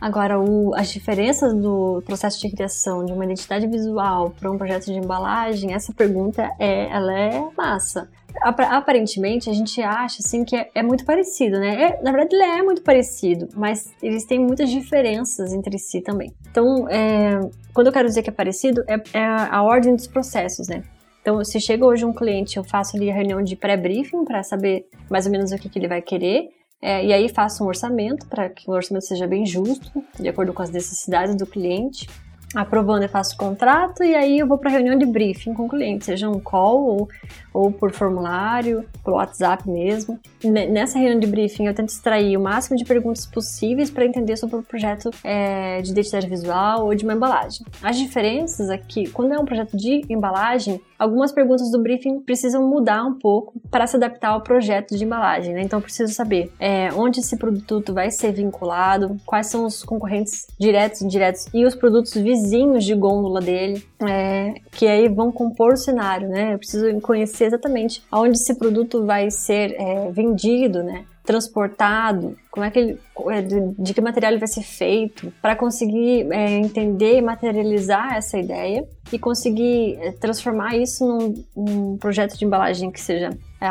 Agora, 0.00 0.38
o, 0.38 0.74
as 0.74 0.88
diferenças 0.88 1.54
do 1.54 2.02
processo 2.04 2.40
de 2.40 2.54
criação 2.54 3.04
de 3.04 3.12
uma 3.12 3.24
identidade 3.24 3.66
visual 3.66 4.30
para 4.38 4.50
um 4.50 4.58
projeto 4.58 4.86
de 4.86 4.98
embalagem, 4.98 5.72
essa 5.72 5.92
pergunta 5.92 6.50
é, 6.58 6.88
ela 6.90 7.18
é 7.18 7.48
massa 7.56 8.08
aparentemente 8.42 9.48
a 9.48 9.52
gente 9.52 9.80
acha 9.82 10.18
assim 10.20 10.44
que 10.44 10.56
é, 10.56 10.70
é 10.74 10.82
muito 10.82 11.04
parecido, 11.04 11.58
né? 11.58 11.82
É, 11.82 12.02
na 12.02 12.12
verdade 12.12 12.34
ele 12.34 12.44
é 12.44 12.62
muito 12.62 12.82
parecido, 12.82 13.48
mas 13.54 13.92
eles 14.02 14.24
têm 14.24 14.38
muitas 14.38 14.70
diferenças 14.70 15.52
entre 15.52 15.78
si 15.78 16.00
também. 16.00 16.32
Então, 16.50 16.88
é, 16.88 17.40
quando 17.72 17.88
eu 17.88 17.92
quero 17.92 18.08
dizer 18.08 18.22
que 18.22 18.30
é 18.30 18.32
parecido, 18.32 18.84
é, 18.86 19.18
é 19.18 19.24
a 19.24 19.62
ordem 19.62 19.94
dos 19.94 20.06
processos, 20.06 20.68
né? 20.68 20.82
Então, 21.20 21.42
se 21.44 21.60
chega 21.60 21.84
hoje 21.84 22.04
um 22.04 22.12
cliente, 22.12 22.56
eu 22.56 22.62
faço 22.62 22.96
ali 22.96 23.10
a 23.10 23.14
reunião 23.14 23.42
de 23.42 23.56
pré-briefing 23.56 24.24
para 24.24 24.44
saber 24.44 24.86
mais 25.10 25.26
ou 25.26 25.32
menos 25.32 25.50
o 25.50 25.56
que, 25.56 25.68
que 25.68 25.78
ele 25.78 25.88
vai 25.88 26.00
querer. 26.00 26.50
É, 26.80 27.04
e 27.04 27.12
aí 27.12 27.28
faço 27.28 27.64
um 27.64 27.66
orçamento 27.66 28.26
para 28.26 28.48
que 28.48 28.70
o 28.70 28.74
orçamento 28.74 29.06
seja 29.06 29.26
bem 29.26 29.46
justo, 29.46 30.04
de 30.18 30.28
acordo 30.28 30.52
com 30.52 30.62
as 30.62 30.70
necessidades 30.70 31.34
do 31.34 31.46
cliente 31.46 32.06
aprovando 32.54 33.02
eu 33.02 33.08
faço 33.08 33.34
o 33.34 33.38
contrato 33.38 34.02
e 34.02 34.14
aí 34.14 34.38
eu 34.38 34.46
vou 34.46 34.56
para 34.56 34.70
reunião 34.70 34.96
de 34.96 35.04
briefing 35.04 35.52
com 35.52 35.66
o 35.66 35.68
cliente, 35.68 36.06
seja 36.06 36.28
um 36.28 36.40
call 36.40 36.84
ou, 36.84 37.08
ou 37.52 37.72
por 37.72 37.92
formulário, 37.92 38.84
por 39.04 39.14
WhatsApp 39.14 39.68
mesmo. 39.68 40.18
Nessa 40.42 40.98
reunião 40.98 41.20
de 41.20 41.26
briefing 41.26 41.66
eu 41.66 41.74
tento 41.74 41.90
extrair 41.90 42.36
o 42.36 42.40
máximo 42.40 42.76
de 42.76 42.84
perguntas 42.84 43.26
possíveis 43.26 43.90
para 43.90 44.06
entender 44.06 44.36
sobre 44.36 44.56
o 44.56 44.62
projeto 44.62 45.10
é, 45.24 45.82
de 45.82 45.90
identidade 45.90 46.26
visual 46.26 46.86
ou 46.86 46.94
de 46.94 47.04
uma 47.04 47.12
embalagem. 47.12 47.66
As 47.82 47.98
diferenças 47.98 48.70
aqui, 48.70 49.08
quando 49.10 49.32
é 49.32 49.38
um 49.38 49.44
projeto 49.44 49.76
de 49.76 50.02
embalagem, 50.08 50.80
algumas 50.98 51.32
perguntas 51.32 51.70
do 51.70 51.82
briefing 51.82 52.20
precisam 52.20 52.66
mudar 52.68 53.04
um 53.04 53.14
pouco 53.14 53.54
para 53.70 53.86
se 53.86 53.96
adaptar 53.96 54.30
ao 54.30 54.40
projeto 54.40 54.96
de 54.96 55.04
embalagem, 55.04 55.54
né? 55.54 55.62
Então 55.62 55.80
preciso 55.80 56.12
saber 56.12 56.52
é, 56.58 56.92
onde 56.92 57.20
esse 57.20 57.36
produto 57.36 57.92
vai 57.92 58.10
ser 58.10 58.32
vinculado, 58.32 59.16
quais 59.24 59.46
são 59.46 59.64
os 59.64 59.82
concorrentes 59.82 60.46
diretos 60.58 61.00
e 61.00 61.04
indiretos 61.04 61.46
e 61.52 61.64
os 61.64 61.74
produtos 61.74 62.14
vizinhos 62.14 62.84
de 62.84 62.94
gôndola 62.94 63.40
dele, 63.40 63.84
é, 64.00 64.54
que 64.72 64.86
aí 64.86 65.08
vão 65.08 65.30
compor 65.32 65.74
o 65.74 65.76
cenário, 65.76 66.28
né? 66.28 66.54
Eu 66.54 66.58
preciso 66.58 67.00
conhecer 67.00 67.46
exatamente 67.46 68.02
aonde 68.10 68.38
esse 68.38 68.54
produto 68.54 69.04
vai 69.04 69.30
ser 69.30 69.74
é, 69.78 70.10
vendido, 70.10 70.82
né? 70.82 71.04
Transportado, 71.26 72.36
como 72.50 72.64
é 72.64 72.70
que 72.70 72.78
ele, 72.78 73.00
é, 73.30 73.42
de 73.42 73.92
que 73.92 74.00
material 74.00 74.30
ele 74.30 74.38
vai 74.38 74.46
ser 74.48 74.62
feito, 74.62 75.32
para 75.42 75.56
conseguir 75.56 76.32
é, 76.32 76.52
entender 76.52 77.18
e 77.18 77.20
materializar 77.20 78.14
essa 78.14 78.38
ideia 78.38 78.86
e 79.12 79.18
conseguir 79.18 79.98
é, 80.00 80.12
transformar 80.12 80.76
isso 80.76 81.04
num, 81.04 81.44
num, 81.56 81.96
projeto 81.98 82.38
de 82.38 82.44
embalagem 82.44 82.90
que 82.92 83.00
seja 83.00 83.36
é, 83.60 83.66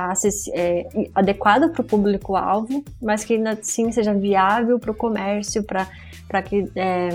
é 0.54 0.86
adequado 1.16 1.72
para 1.72 1.82
o 1.82 1.86
público-alvo, 1.86 2.84
mas 3.02 3.24
que 3.24 3.36
ainda 3.36 3.52
assim 3.52 3.92
seja 3.92 4.14
viável 4.14 4.78
para 4.78 4.92
o 4.92 4.96
comércio, 4.96 5.64
para 5.64 6.42
que 6.44 6.70
é, 6.76 7.10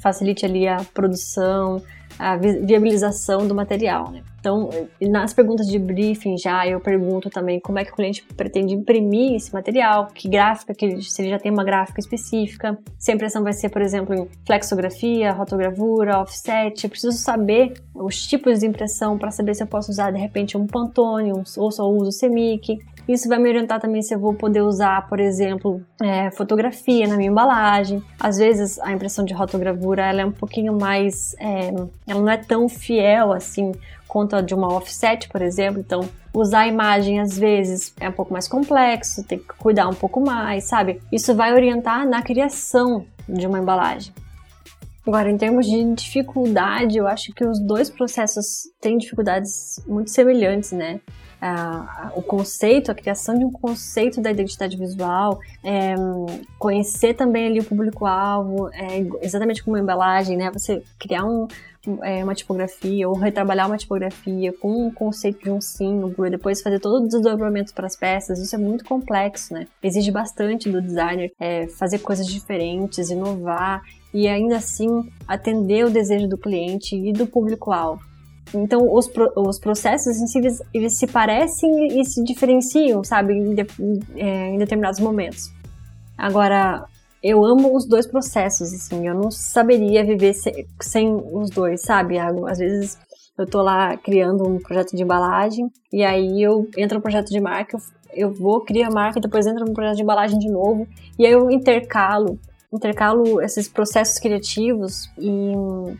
facilite 0.00 0.44
ali 0.44 0.66
a 0.66 0.84
produção, 0.92 1.80
a 2.18 2.36
viabilização 2.36 3.46
do 3.46 3.54
material. 3.54 4.10
Né? 4.10 4.22
Então, 4.44 4.68
nas 5.00 5.32
perguntas 5.32 5.66
de 5.66 5.78
briefing 5.78 6.36
já 6.36 6.68
eu 6.68 6.78
pergunto 6.78 7.30
também 7.30 7.58
como 7.58 7.78
é 7.78 7.84
que 7.84 7.92
o 7.92 7.94
cliente 7.94 8.22
pretende 8.36 8.74
imprimir 8.74 9.36
esse 9.36 9.50
material, 9.54 10.08
que 10.14 10.28
gráfica, 10.28 10.74
que 10.74 10.84
ele, 10.84 11.02
se 11.02 11.22
ele 11.22 11.30
já 11.30 11.38
tem 11.38 11.50
uma 11.50 11.64
gráfica 11.64 11.98
específica, 11.98 12.76
se 12.98 13.10
a 13.10 13.14
impressão 13.14 13.42
vai 13.42 13.54
ser, 13.54 13.70
por 13.70 13.80
exemplo, 13.80 14.14
em 14.14 14.28
flexografia, 14.44 15.32
rotogravura, 15.32 16.20
offset. 16.20 16.84
Eu 16.84 16.90
preciso 16.90 17.16
saber 17.16 17.72
os 17.94 18.26
tipos 18.26 18.60
de 18.60 18.66
impressão 18.66 19.16
para 19.16 19.30
saber 19.30 19.54
se 19.54 19.62
eu 19.62 19.66
posso 19.66 19.90
usar 19.90 20.10
de 20.10 20.18
repente 20.18 20.58
um 20.58 20.66
Pantone 20.66 21.32
um, 21.32 21.42
ou 21.56 21.70
só 21.70 21.88
uso 21.88 22.12
Semic. 22.12 22.78
Isso 23.08 23.28
vai 23.28 23.38
me 23.38 23.48
orientar 23.48 23.80
também 23.80 24.02
se 24.02 24.14
eu 24.14 24.18
vou 24.18 24.34
poder 24.34 24.62
usar, 24.62 25.06
por 25.08 25.20
exemplo, 25.20 25.82
é, 26.02 26.30
fotografia 26.30 27.06
na 27.06 27.16
minha 27.16 27.30
embalagem. 27.30 28.02
Às 28.18 28.38
vezes 28.38 28.78
a 28.80 28.92
impressão 28.92 29.24
de 29.24 29.34
rotogravura 29.34 30.02
ela 30.06 30.22
é 30.22 30.24
um 30.24 30.32
pouquinho 30.32 30.72
mais, 30.72 31.34
é, 31.38 31.68
ela 32.06 32.20
não 32.20 32.30
é 32.30 32.36
tão 32.36 32.68
fiel 32.68 33.32
assim 33.32 33.72
quanto 34.08 34.36
a 34.36 34.40
de 34.40 34.54
uma 34.54 34.72
offset, 34.72 35.28
por 35.28 35.42
exemplo. 35.42 35.80
Então, 35.80 36.08
usar 36.32 36.60
a 36.60 36.66
imagem 36.68 37.20
às 37.20 37.38
vezes 37.38 37.92
é 38.00 38.08
um 38.08 38.12
pouco 38.12 38.32
mais 38.32 38.48
complexo, 38.48 39.24
tem 39.24 39.38
que 39.38 39.54
cuidar 39.58 39.88
um 39.88 39.94
pouco 39.94 40.20
mais, 40.20 40.64
sabe? 40.64 41.00
Isso 41.12 41.34
vai 41.34 41.52
orientar 41.52 42.08
na 42.08 42.22
criação 42.22 43.04
de 43.28 43.46
uma 43.46 43.58
embalagem. 43.58 44.14
Agora, 45.06 45.30
em 45.30 45.36
termos 45.36 45.66
de 45.66 45.94
dificuldade, 45.94 46.96
eu 46.96 47.06
acho 47.06 47.32
que 47.34 47.44
os 47.44 47.60
dois 47.60 47.90
processos 47.90 48.62
têm 48.80 48.96
dificuldades 48.96 49.82
muito 49.86 50.10
semelhantes, 50.10 50.72
né? 50.72 51.00
O 52.16 52.22
conceito, 52.22 52.90
a 52.90 52.94
criação 52.94 53.38
de 53.38 53.44
um 53.44 53.52
conceito 53.52 54.18
da 54.22 54.30
identidade 54.30 54.78
visual, 54.78 55.38
é, 55.62 55.94
conhecer 56.58 57.12
também 57.12 57.48
ali 57.48 57.60
o 57.60 57.64
público-alvo, 57.64 58.70
é, 58.72 59.00
exatamente 59.20 59.62
como 59.62 59.76
uma 59.76 59.82
embalagem, 59.82 60.38
né? 60.38 60.50
Você 60.50 60.82
criar 60.98 61.26
um, 61.26 61.46
é, 62.02 62.24
uma 62.24 62.34
tipografia 62.34 63.06
ou 63.06 63.14
retrabalhar 63.14 63.66
uma 63.66 63.76
tipografia 63.76 64.54
com 64.54 64.86
um 64.86 64.90
conceito 64.90 65.44
de 65.44 65.50
um 65.50 65.60
símbolo 65.60 66.26
e 66.26 66.30
depois 66.30 66.62
fazer 66.62 66.80
todo 66.80 67.04
o 67.04 67.06
desdobramento 67.06 67.74
para 67.74 67.86
as 67.86 67.94
peças, 67.94 68.38
isso 68.38 68.54
é 68.54 68.58
muito 68.58 68.82
complexo, 68.82 69.52
né? 69.52 69.66
Exige 69.82 70.10
bastante 70.10 70.70
do 70.70 70.80
designer 70.80 71.30
é, 71.38 71.68
fazer 71.68 71.98
coisas 71.98 72.26
diferentes, 72.26 73.10
inovar 73.10 73.82
e 74.14 74.28
ainda 74.28 74.56
assim 74.56 74.88
atender 75.26 75.84
o 75.84 75.90
desejo 75.90 76.28
do 76.28 76.38
cliente 76.38 76.94
e 76.96 77.12
do 77.12 77.26
público-alvo. 77.26 78.00
Então, 78.54 78.80
os, 78.94 79.10
os 79.36 79.58
processos 79.58 80.16
em 80.16 80.26
si, 80.28 80.40
eles 80.72 80.96
se 80.96 81.08
parecem 81.08 82.00
e 82.00 82.04
se 82.04 82.22
diferenciam, 82.22 83.02
sabe, 83.02 83.34
em, 83.34 83.54
de, 83.54 83.66
é, 84.14 84.50
em 84.50 84.58
determinados 84.58 85.00
momentos. 85.00 85.50
Agora, 86.16 86.84
eu 87.20 87.44
amo 87.44 87.74
os 87.74 87.84
dois 87.84 88.06
processos, 88.06 88.72
assim, 88.72 89.08
eu 89.08 89.14
não 89.14 89.30
saberia 89.30 90.04
viver 90.04 90.34
sem, 90.34 90.66
sem 90.80 91.12
os 91.32 91.50
dois, 91.50 91.82
sabe? 91.82 92.16
Às 92.18 92.58
vezes 92.58 92.98
eu 93.36 93.46
tô 93.46 93.62
lá 93.62 93.96
criando 93.96 94.46
um 94.46 94.58
projeto 94.60 94.94
de 94.94 95.02
embalagem 95.02 95.68
e 95.92 96.04
aí 96.04 96.40
eu 96.40 96.68
entro 96.76 96.98
no 96.98 97.02
projeto 97.02 97.30
de 97.30 97.40
marca, 97.40 97.76
eu, 98.12 98.28
eu 98.28 98.32
vou, 98.32 98.60
crio 98.60 98.86
a 98.86 98.90
marca, 98.90 99.20
depois 99.20 99.46
entro 99.46 99.64
no 99.64 99.72
projeto 99.72 99.96
de 99.96 100.02
embalagem 100.02 100.38
de 100.38 100.48
novo 100.48 100.86
e 101.18 101.26
aí 101.26 101.32
eu 101.32 101.50
intercalo 101.50 102.38
intercalo 102.76 103.40
esses 103.40 103.68
processos 103.68 104.18
criativos 104.18 105.10
e 105.18 105.52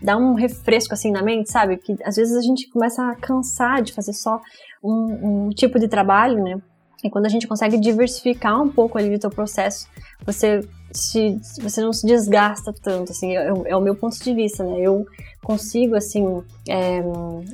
dá 0.02 0.16
um 0.16 0.34
refresco 0.34 0.94
assim 0.94 1.10
na 1.10 1.22
mente, 1.22 1.50
sabe? 1.50 1.76
Que 1.76 1.96
às 2.04 2.16
vezes 2.16 2.36
a 2.36 2.42
gente 2.42 2.68
começa 2.70 3.02
a 3.02 3.14
cansar 3.14 3.82
de 3.82 3.92
fazer 3.92 4.12
só 4.12 4.40
um, 4.82 5.46
um 5.46 5.50
tipo 5.50 5.78
de 5.78 5.88
trabalho, 5.88 6.42
né? 6.42 6.60
E 7.04 7.10
quando 7.10 7.26
a 7.26 7.28
gente 7.28 7.46
consegue 7.46 7.78
diversificar 7.78 8.60
um 8.62 8.70
pouco 8.70 8.96
ali 8.96 9.14
o 9.14 9.18
teu 9.18 9.30
processo, 9.30 9.86
você 10.24 10.66
se, 10.90 11.38
você 11.60 11.82
não 11.82 11.92
se 11.92 12.06
desgasta 12.06 12.72
tanto, 12.72 13.12
assim, 13.12 13.36
é, 13.36 13.48
é, 13.66 13.76
o 13.76 13.80
meu 13.80 13.94
ponto 13.94 14.16
de 14.16 14.32
vista, 14.32 14.64
né? 14.64 14.80
Eu 14.80 15.04
consigo, 15.42 15.96
assim, 15.96 16.24
é, 16.68 17.00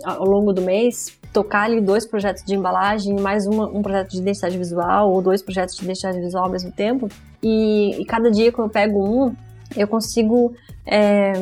ao 0.05 0.25
longo 0.25 0.53
do 0.53 0.63
mês, 0.63 1.19
tocar 1.33 1.63
ali 1.63 1.81
dois 1.81 2.07
projetos 2.07 2.45
de 2.45 2.55
embalagem, 2.55 3.19
mais 3.21 3.47
uma, 3.47 3.67
um 3.67 3.83
projeto 3.83 4.11
de 4.11 4.19
identidade 4.19 4.59
visual, 4.59 5.13
ou 5.13 5.23
dois 5.23 5.43
projetos 5.43 5.77
de 5.77 5.85
identidade 5.85 6.21
visual 6.21 6.45
ao 6.45 6.51
mesmo 6.51 6.73
tempo, 6.73 7.09
e, 7.43 8.01
e 8.01 8.05
cada 8.05 8.31
dia 8.31 8.53
que 8.53 8.59
eu 8.59 8.69
pego 8.69 9.03
um, 9.03 9.35
eu 9.77 9.87
consigo 9.87 10.53
é, 10.87 11.33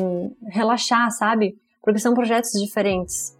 relaxar, 0.47 1.09
sabe? 1.11 1.57
Porque 1.81 1.99
são 1.99 2.13
projetos 2.13 2.51
diferentes 2.51 3.37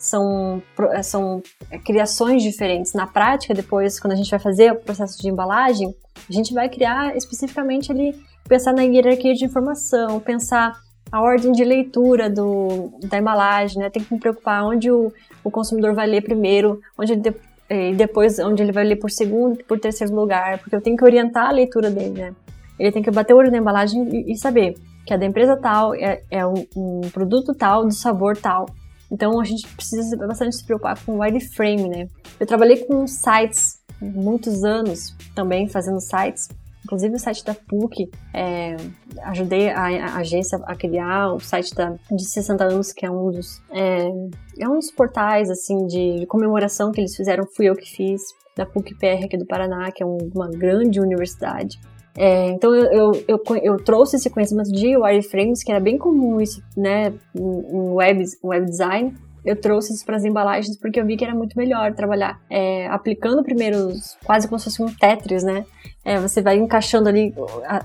são, 0.00 0.62
são 1.02 1.42
criações 1.84 2.42
diferentes. 2.42 2.94
Na 2.94 3.06
prática, 3.06 3.52
depois, 3.52 4.00
quando 4.00 4.14
a 4.14 4.16
gente 4.16 4.30
vai 4.30 4.40
fazer 4.40 4.72
o 4.72 4.76
processo 4.76 5.20
de 5.20 5.28
embalagem, 5.28 5.94
a 6.28 6.32
gente 6.32 6.54
vai 6.54 6.70
criar 6.70 7.14
especificamente 7.14 7.92
ali, 7.92 8.18
pensar 8.48 8.72
na 8.72 8.82
hierarquia 8.82 9.34
de 9.34 9.44
informação, 9.44 10.18
pensar 10.18 10.74
a 11.10 11.20
ordem 11.20 11.52
de 11.52 11.64
leitura 11.64 12.30
do, 12.30 12.92
da 13.04 13.18
embalagem, 13.18 13.78
né? 13.78 13.90
Tem 13.90 14.02
que 14.02 14.12
me 14.12 14.20
preocupar 14.20 14.64
onde 14.64 14.90
o, 14.90 15.12
o 15.42 15.50
consumidor 15.50 15.94
vai 15.94 16.06
ler 16.06 16.22
primeiro, 16.22 16.80
onde 16.98 17.12
ele 17.12 17.20
de, 17.20 17.34
e 17.68 17.94
depois 17.94 18.38
onde 18.38 18.62
ele 18.62 18.72
vai 18.72 18.84
ler 18.84 18.96
por 18.96 19.10
segundo, 19.10 19.62
por 19.64 19.78
terceiro 19.78 20.14
lugar, 20.14 20.58
porque 20.58 20.74
eu 20.74 20.80
tenho 20.80 20.96
que 20.96 21.04
orientar 21.04 21.48
a 21.48 21.52
leitura 21.52 21.90
dele, 21.90 22.20
né? 22.20 22.34
Ele 22.78 22.92
tem 22.92 23.02
que 23.02 23.10
bater 23.10 23.34
o 23.34 23.36
olho 23.36 23.50
na 23.50 23.58
embalagem 23.58 24.08
e, 24.08 24.32
e 24.32 24.36
saber 24.36 24.74
que 25.06 25.14
a 25.14 25.16
da 25.16 25.26
empresa 25.26 25.56
tal 25.56 25.94
é, 25.94 26.22
é 26.30 26.46
um, 26.46 26.66
um 26.76 27.00
produto 27.12 27.54
tal, 27.54 27.84
do 27.84 27.92
sabor 27.92 28.36
tal. 28.36 28.66
Então 29.10 29.40
a 29.40 29.44
gente 29.44 29.66
precisa 29.68 30.16
bastante 30.16 30.56
se 30.56 30.64
preocupar 30.64 30.98
com 31.04 31.12
o 31.12 31.18
wireframe, 31.20 31.88
né? 31.88 32.08
Eu 32.38 32.46
trabalhei 32.46 32.84
com 32.84 33.06
sites 33.06 33.80
muitos 34.00 34.64
anos 34.64 35.14
também 35.34 35.68
fazendo 35.68 36.00
sites, 36.00 36.48
inclusive 36.90 37.14
o 37.14 37.18
site 37.18 37.44
da 37.44 37.54
PUC, 37.54 38.10
é, 38.34 38.76
ajudei 39.26 39.70
a, 39.70 39.84
a, 39.84 40.16
agência 40.16 40.58
a 40.64 40.74
criar 40.74 41.32
o 41.32 41.38
site 41.38 41.72
da, 41.72 41.94
de 42.10 42.24
60 42.24 42.64
anos, 42.64 42.92
que 42.92 43.06
é 43.06 43.10
um 43.10 43.30
dos, 43.30 43.62
é, 43.70 44.08
é 44.58 44.68
um 44.68 44.74
dos 44.74 44.90
portais 44.90 45.48
assim 45.48 45.86
de, 45.86 46.18
de 46.18 46.26
comemoração 46.26 46.90
que 46.90 47.00
eles 47.00 47.14
fizeram, 47.14 47.44
fui 47.54 47.66
eu 47.66 47.76
que 47.76 47.88
fiz, 47.88 48.20
da 48.56 48.66
PUC-PR 48.66 49.24
aqui 49.24 49.38
do 49.38 49.46
Paraná, 49.46 49.90
que 49.92 50.02
é 50.02 50.06
um, 50.06 50.18
uma 50.34 50.48
grande 50.48 51.00
universidade. 51.00 51.78
É, 52.18 52.48
então 52.48 52.74
eu, 52.74 52.90
eu, 52.90 53.24
eu, 53.28 53.56
eu, 53.62 53.76
trouxe 53.84 54.16
esse 54.16 54.28
conhecimento 54.28 54.72
de 54.72 54.96
wireframes, 54.96 55.62
que 55.62 55.70
era 55.70 55.80
bem 55.80 55.96
comum 55.96 56.40
isso, 56.40 56.60
né, 56.76 57.14
em 57.34 57.88
web, 57.92 58.24
web 58.42 58.66
design. 58.66 59.14
Eu 59.44 59.56
trouxe 59.56 59.92
isso 59.92 60.04
para 60.04 60.16
as 60.16 60.24
embalagens 60.24 60.76
porque 60.76 61.00
eu 61.00 61.06
vi 61.06 61.16
que 61.16 61.24
era 61.24 61.34
muito 61.34 61.56
melhor 61.56 61.94
trabalhar 61.94 62.40
é, 62.48 62.86
aplicando 62.88 63.42
primeiro 63.42 63.92
quase 64.24 64.46
como 64.46 64.58
se 64.58 64.64
fosse 64.64 64.82
um 64.82 64.92
Tetris, 64.92 65.42
né? 65.42 65.64
É, 66.04 66.18
você 66.18 66.40
vai 66.40 66.56
encaixando 66.56 67.08
ali 67.08 67.34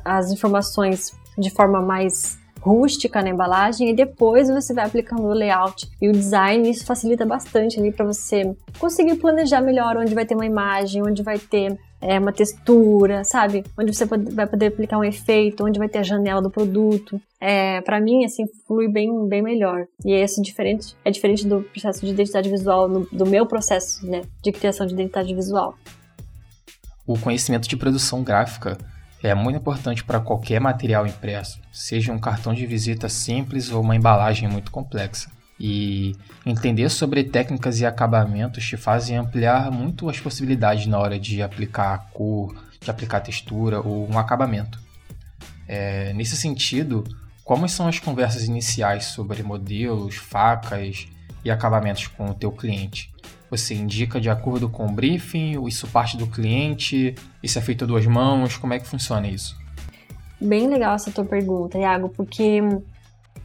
as 0.03 0.31
informações 0.31 1.11
de 1.37 1.49
forma 1.49 1.81
mais 1.81 2.37
rústica 2.65 3.21
na 3.21 3.29
embalagem 3.29 3.89
e 3.91 3.93
depois 3.93 4.49
você 4.49 4.73
vai 4.73 4.85
aplicando 4.85 5.21
o 5.21 5.33
layout 5.33 5.87
e 6.01 6.09
o 6.09 6.11
design. 6.11 6.67
Isso 6.67 6.83
facilita 6.83 7.25
bastante 7.25 7.79
ali 7.79 7.91
para 7.91 8.05
você 8.05 8.55
conseguir 8.79 9.15
planejar 9.17 9.61
melhor 9.61 9.97
onde 9.97 10.15
vai 10.15 10.25
ter 10.25 10.33
uma 10.33 10.45
imagem, 10.45 11.03
onde 11.03 11.21
vai 11.21 11.37
ter 11.37 11.77
é, 12.01 12.19
uma 12.19 12.31
textura, 12.31 13.23
sabe? 13.23 13.63
Onde 13.77 13.93
você 13.93 14.05
vai 14.05 14.47
poder 14.47 14.67
aplicar 14.67 14.97
um 14.97 15.03
efeito, 15.03 15.65
onde 15.65 15.79
vai 15.79 15.89
ter 15.89 15.99
a 15.99 16.03
janela 16.03 16.41
do 16.41 16.51
produto. 16.51 17.19
É, 17.39 17.81
para 17.81 17.99
mim, 17.99 18.25
assim, 18.25 18.45
flui 18.67 18.87
bem, 18.87 19.27
bem 19.27 19.41
melhor. 19.41 19.85
E 20.05 20.11
esse 20.11 20.41
diferente, 20.41 20.95
é 21.03 21.11
diferente 21.11 21.47
do 21.47 21.61
processo 21.61 22.05
de 22.05 22.11
identidade 22.11 22.49
visual, 22.49 22.87
no, 22.87 23.07
do 23.11 23.25
meu 23.25 23.45
processo, 23.45 24.05
né, 24.05 24.21
de 24.43 24.51
criação 24.51 24.85
de 24.85 24.93
identidade 24.93 25.33
visual. 25.33 25.75
O 27.07 27.17
conhecimento 27.17 27.67
de 27.67 27.77
produção 27.77 28.23
gráfica 28.23 28.77
é 29.21 29.33
muito 29.33 29.57
importante 29.57 30.03
para 30.03 30.19
qualquer 30.19 30.59
material 30.59 31.05
impresso, 31.05 31.59
seja 31.71 32.11
um 32.11 32.19
cartão 32.19 32.53
de 32.53 32.65
visita 32.65 33.09
simples 33.09 33.71
ou 33.71 33.81
uma 33.81 33.95
embalagem 33.95 34.47
muito 34.47 34.71
complexa. 34.71 35.34
E 35.59 36.15
entender 36.45 36.89
sobre 36.89 37.23
técnicas 37.23 37.79
e 37.79 37.85
acabamentos 37.85 38.65
te 38.65 38.75
fazem 38.75 39.17
ampliar 39.17 39.71
muito 39.71 40.09
as 40.09 40.19
possibilidades 40.19 40.85
na 40.85 40.99
hora 40.99 41.17
de 41.17 41.41
aplicar 41.41 42.09
cor, 42.11 42.55
de 42.79 42.91
aplicar 42.91 43.21
textura 43.21 43.79
ou 43.79 44.09
um 44.09 44.19
acabamento. 44.19 44.79
É, 45.67 46.13
nesse 46.13 46.35
sentido, 46.35 47.03
como 47.43 47.69
são 47.69 47.87
as 47.87 47.99
conversas 47.99 48.43
iniciais 48.45 49.05
sobre 49.05 49.43
modelos, 49.43 50.15
facas 50.15 51.07
e 51.43 51.49
acabamentos 51.49 52.07
com 52.07 52.29
o 52.29 52.33
teu 52.33 52.51
cliente? 52.51 53.13
Você 53.49 53.75
indica 53.75 54.19
de 54.19 54.29
acordo 54.29 54.67
com 54.67 54.85
o 54.85 54.91
briefing, 54.91 55.65
isso 55.67 55.87
parte 55.87 56.17
do 56.17 56.27
cliente, 56.27 57.15
isso 57.41 57.57
é 57.57 57.61
feito 57.61 57.83
a 57.83 57.87
duas 57.87 58.05
mãos, 58.05 58.57
como 58.57 58.73
é 58.73 58.79
que 58.79 58.87
funciona 58.87 59.27
isso? 59.27 59.55
Bem 60.41 60.67
legal 60.67 60.95
essa 60.95 61.11
tua 61.11 61.23
pergunta, 61.23 61.77
Iago, 61.77 62.09
porque 62.09 62.61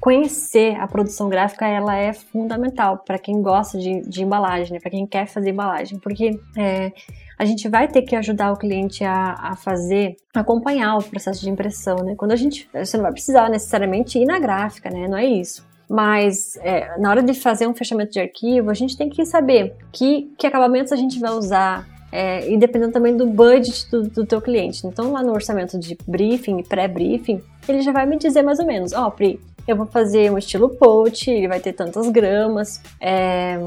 conhecer 0.00 0.76
a 0.80 0.88
produção 0.88 1.28
gráfica 1.28 1.68
ela 1.68 1.96
é 1.96 2.12
fundamental 2.12 2.98
para 2.98 3.18
quem 3.18 3.42
gosta 3.42 3.78
de, 3.78 4.00
de 4.00 4.22
embalagem, 4.22 4.72
né? 4.72 4.80
para 4.80 4.90
quem 4.90 5.06
quer 5.06 5.26
fazer 5.26 5.50
embalagem, 5.50 5.98
porque 5.98 6.40
é, 6.56 6.90
a 7.38 7.44
gente 7.44 7.68
vai 7.68 7.86
ter 7.86 8.02
que 8.02 8.16
ajudar 8.16 8.52
o 8.52 8.56
cliente 8.56 9.04
a, 9.04 9.34
a 9.38 9.56
fazer, 9.56 10.16
acompanhar 10.34 10.96
o 10.96 11.02
processo 11.02 11.42
de 11.42 11.50
impressão, 11.50 11.96
né? 11.98 12.14
Quando 12.14 12.32
a 12.32 12.36
gente, 12.36 12.68
você 12.72 12.96
não 12.96 13.04
vai 13.04 13.12
precisar 13.12 13.48
necessariamente 13.48 14.18
ir 14.18 14.26
na 14.26 14.38
gráfica, 14.38 14.90
né? 14.90 15.06
Não 15.08 15.16
é 15.16 15.26
isso. 15.26 15.66
Mas 15.88 16.56
é, 16.62 16.98
na 16.98 17.10
hora 17.10 17.22
de 17.22 17.34
fazer 17.34 17.66
um 17.66 17.74
fechamento 17.74 18.12
de 18.12 18.20
arquivo, 18.20 18.70
a 18.70 18.74
gente 18.74 18.96
tem 18.96 19.08
que 19.10 19.24
saber 19.24 19.74
que, 19.92 20.32
que 20.38 20.46
acabamentos 20.46 20.92
a 20.92 20.96
gente 20.96 21.18
vai 21.18 21.32
usar, 21.32 21.86
é, 22.12 22.50
e 22.50 22.56
dependendo 22.56 22.92
também 22.92 23.16
do 23.16 23.26
budget 23.26 23.90
do, 23.90 24.02
do 24.02 24.26
teu 24.26 24.40
cliente. 24.40 24.86
Então, 24.86 25.12
lá 25.12 25.22
no 25.22 25.32
orçamento 25.32 25.78
de 25.78 25.96
briefing, 26.06 26.62
pré-briefing, 26.62 27.42
ele 27.68 27.82
já 27.82 27.92
vai 27.92 28.06
me 28.06 28.18
dizer 28.18 28.42
mais 28.42 28.58
ou 28.58 28.66
menos, 28.66 28.92
ó, 28.92 29.06
oh, 29.06 29.10
Pri, 29.10 29.40
eu 29.70 29.76
vou 29.76 29.86
fazer 29.86 30.30
um 30.30 30.38
estilo 30.38 30.68
poach, 30.70 31.30
ele 31.30 31.48
vai 31.48 31.60
ter 31.60 31.72
tantas 31.72 32.08
gramas, 32.08 32.80
é, 33.00 33.58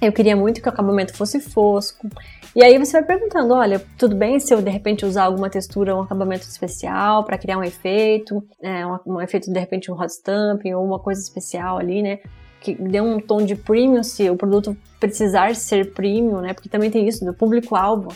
eu 0.00 0.12
queria 0.12 0.36
muito 0.36 0.60
que 0.60 0.68
o 0.68 0.70
acabamento 0.70 1.14
fosse 1.14 1.40
fosco. 1.40 2.08
E 2.54 2.62
aí 2.62 2.78
você 2.78 2.92
vai 2.92 3.04
perguntando, 3.04 3.54
olha, 3.54 3.80
tudo 3.96 4.16
bem 4.16 4.40
se 4.40 4.52
eu 4.52 4.62
de 4.62 4.70
repente 4.70 5.04
usar 5.04 5.24
alguma 5.24 5.50
textura, 5.50 5.94
um 5.94 6.02
acabamento 6.02 6.42
especial 6.42 7.24
para 7.24 7.38
criar 7.38 7.58
um 7.58 7.62
efeito, 7.62 8.42
é, 8.62 8.86
um, 8.86 8.98
um, 9.06 9.20
efeito 9.20 9.52
de 9.52 9.58
repente 9.58 9.90
um 9.90 9.94
hot 9.94 10.10
stamping 10.10 10.74
ou 10.74 10.84
uma 10.84 10.98
coisa 10.98 11.20
especial 11.20 11.78
ali, 11.78 12.02
né? 12.02 12.18
Que 12.60 12.74
dê 12.74 13.00
um 13.00 13.20
tom 13.20 13.44
de 13.44 13.54
premium 13.54 14.02
se 14.02 14.28
o 14.28 14.36
produto 14.36 14.76
precisar 14.98 15.54
ser 15.54 15.92
premium, 15.92 16.40
né? 16.40 16.52
Porque 16.52 16.68
também 16.68 16.90
tem 16.90 17.06
isso 17.06 17.24
do 17.24 17.32
público-alvo. 17.32 18.08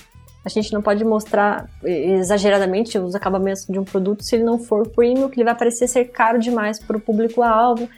A 0.45 0.49
gente 0.49 0.73
não 0.73 0.83
pode 0.83 1.05
mostrar 1.05 1.69
exageradamente 1.85 2.99
os 2.99 3.15
acabamentos 3.15 3.67
de 3.67 3.79
um 3.79 3.85
produto 3.85 4.25
se 4.25 4.35
ele 4.35 4.45
não 4.45 4.59
for 4.59 4.89
premium, 4.89 5.29
que 5.29 5.39
ele 5.39 5.45
vai 5.45 5.57
parecer 5.57 5.87
ser 5.87 6.07
caro 6.07 6.39
demais 6.39 6.81
para 6.81 6.97
o 6.97 7.01
público-alvo. 7.01 7.89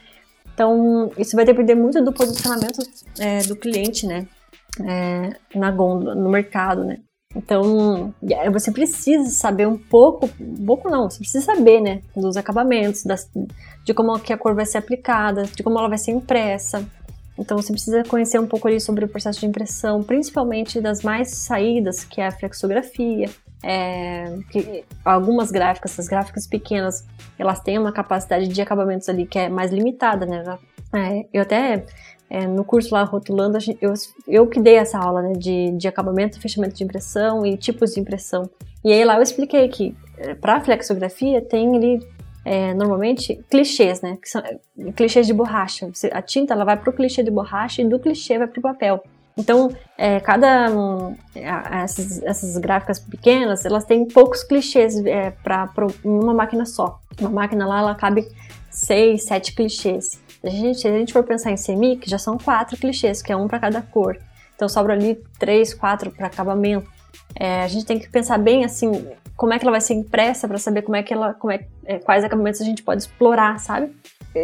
Então, 0.52 1.10
isso 1.18 1.34
vai 1.34 1.44
depender 1.44 1.74
muito 1.74 2.02
do 2.04 2.12
posicionamento 2.12 2.80
é, 3.18 3.42
do 3.42 3.56
cliente, 3.56 4.06
né? 4.06 4.26
É, 4.80 5.36
na 5.54 5.70
gôndola, 5.70 6.14
no 6.14 6.28
mercado, 6.28 6.84
né? 6.84 6.98
Então, 7.34 8.14
você 8.52 8.70
precisa 8.70 9.28
saber 9.30 9.66
um 9.66 9.76
pouco, 9.76 10.30
pouco 10.64 10.88
não, 10.88 11.10
você 11.10 11.18
precisa 11.18 11.44
saber, 11.44 11.80
né, 11.80 12.00
dos 12.14 12.36
acabamentos, 12.36 13.02
das, 13.02 13.28
de 13.84 13.92
como 13.92 14.18
que 14.20 14.32
a 14.32 14.38
cor 14.38 14.54
vai 14.54 14.64
ser 14.64 14.78
aplicada, 14.78 15.42
de 15.42 15.62
como 15.62 15.78
ela 15.78 15.88
vai 15.88 15.98
ser 15.98 16.12
impressa. 16.12 16.86
Então, 17.38 17.56
você 17.56 17.72
precisa 17.72 18.04
conhecer 18.04 18.38
um 18.38 18.46
pouco 18.46 18.68
ali 18.68 18.80
sobre 18.80 19.04
o 19.04 19.08
processo 19.08 19.40
de 19.40 19.46
impressão, 19.46 20.02
principalmente 20.02 20.80
das 20.80 21.02
mais 21.02 21.30
saídas, 21.30 22.04
que 22.04 22.20
é 22.20 22.26
a 22.28 22.30
flexografia, 22.30 23.28
é, 23.62 24.36
que 24.50 24.84
algumas 25.04 25.50
gráficas, 25.50 25.92
essas 25.92 26.06
gráficas 26.06 26.46
pequenas, 26.46 27.04
elas 27.38 27.60
têm 27.60 27.78
uma 27.78 27.92
capacidade 27.92 28.46
de 28.46 28.62
acabamentos 28.62 29.08
ali 29.08 29.26
que 29.26 29.38
é 29.38 29.48
mais 29.48 29.72
limitada, 29.72 30.26
né? 30.26 30.44
É, 30.92 31.26
eu 31.32 31.42
até 31.42 31.84
é, 32.30 32.46
no 32.46 32.64
curso 32.64 32.94
lá 32.94 33.02
rotulando, 33.04 33.58
eu, 33.80 33.94
eu 34.26 34.46
que 34.46 34.60
dei 34.60 34.76
essa 34.76 34.98
aula 34.98 35.22
né, 35.22 35.32
de, 35.32 35.72
de 35.72 35.88
acabamento, 35.88 36.40
fechamento 36.40 36.74
de 36.74 36.84
impressão 36.84 37.44
e 37.44 37.56
tipos 37.56 37.94
de 37.94 38.00
impressão. 38.00 38.48
E 38.84 38.92
aí 38.92 39.04
lá 39.04 39.16
eu 39.16 39.22
expliquei 39.22 39.68
que 39.68 39.96
é, 40.18 40.34
para 40.34 40.60
flexografia 40.60 41.40
tem 41.40 41.76
ali 41.76 42.06
é, 42.44 42.74
normalmente 42.74 43.42
clichês, 43.50 44.00
né? 44.00 44.18
Que 44.20 44.28
são 44.28 44.42
clichês 44.94 45.26
de 45.26 45.32
borracha. 45.32 45.90
A 46.12 46.22
tinta 46.22 46.54
ela 46.54 46.64
vai 46.64 46.76
para 46.76 46.90
o 46.90 46.92
clichê 46.92 47.22
de 47.22 47.30
borracha 47.30 47.82
e 47.82 47.88
do 47.88 47.98
clichê 47.98 48.38
vai 48.38 48.46
para 48.46 48.58
o 48.58 48.62
papel. 48.62 49.04
Então, 49.36 49.74
é, 49.98 50.20
cada 50.20 50.70
um, 50.70 51.16
essas, 51.34 52.22
essas, 52.22 52.56
gráficas 52.56 53.00
pequenas, 53.00 53.64
elas 53.64 53.84
têm 53.84 54.06
poucos 54.06 54.44
clichês 54.44 54.96
é, 55.04 55.30
para 55.30 55.68
uma 56.04 56.32
máquina 56.32 56.64
só. 56.64 57.00
Uma 57.20 57.30
máquina 57.30 57.66
lá, 57.66 57.80
ela 57.80 57.94
cabe 57.96 58.28
seis, 58.70 59.24
sete 59.24 59.52
clichês. 59.52 60.20
A 60.42 60.50
gente, 60.50 60.80
se 60.80 60.86
a 60.86 60.92
gente 60.92 61.12
for 61.12 61.24
pensar 61.24 61.50
em 61.50 61.56
semic, 61.56 62.08
já 62.08 62.18
são 62.18 62.38
quatro 62.38 62.76
clichês, 62.76 63.22
que 63.22 63.32
é 63.32 63.36
um 63.36 63.48
para 63.48 63.58
cada 63.58 63.82
cor. 63.82 64.16
Então 64.54 64.68
sobra 64.68 64.92
ali 64.92 65.20
três, 65.38 65.74
quatro 65.74 66.10
para 66.10 66.26
acabamento. 66.26 66.88
É, 67.34 67.62
a 67.62 67.68
gente 67.68 67.86
tem 67.86 67.98
que 67.98 68.08
pensar 68.08 68.38
bem 68.38 68.64
assim, 68.64 69.08
como 69.44 69.52
é 69.52 69.58
que 69.58 69.64
ela 69.66 69.72
vai 69.72 69.80
ser 69.82 69.92
impressa 69.92 70.48
para 70.48 70.56
saber 70.56 70.80
como 70.80 70.96
é 70.96 71.02
que 71.02 71.12
ela, 71.12 71.34
como 71.34 71.52
é, 71.52 71.66
é, 71.84 71.98
quais 71.98 72.24
acabamentos 72.24 72.62
a 72.62 72.64
gente 72.64 72.82
pode 72.82 73.02
explorar, 73.02 73.60
sabe? 73.60 73.92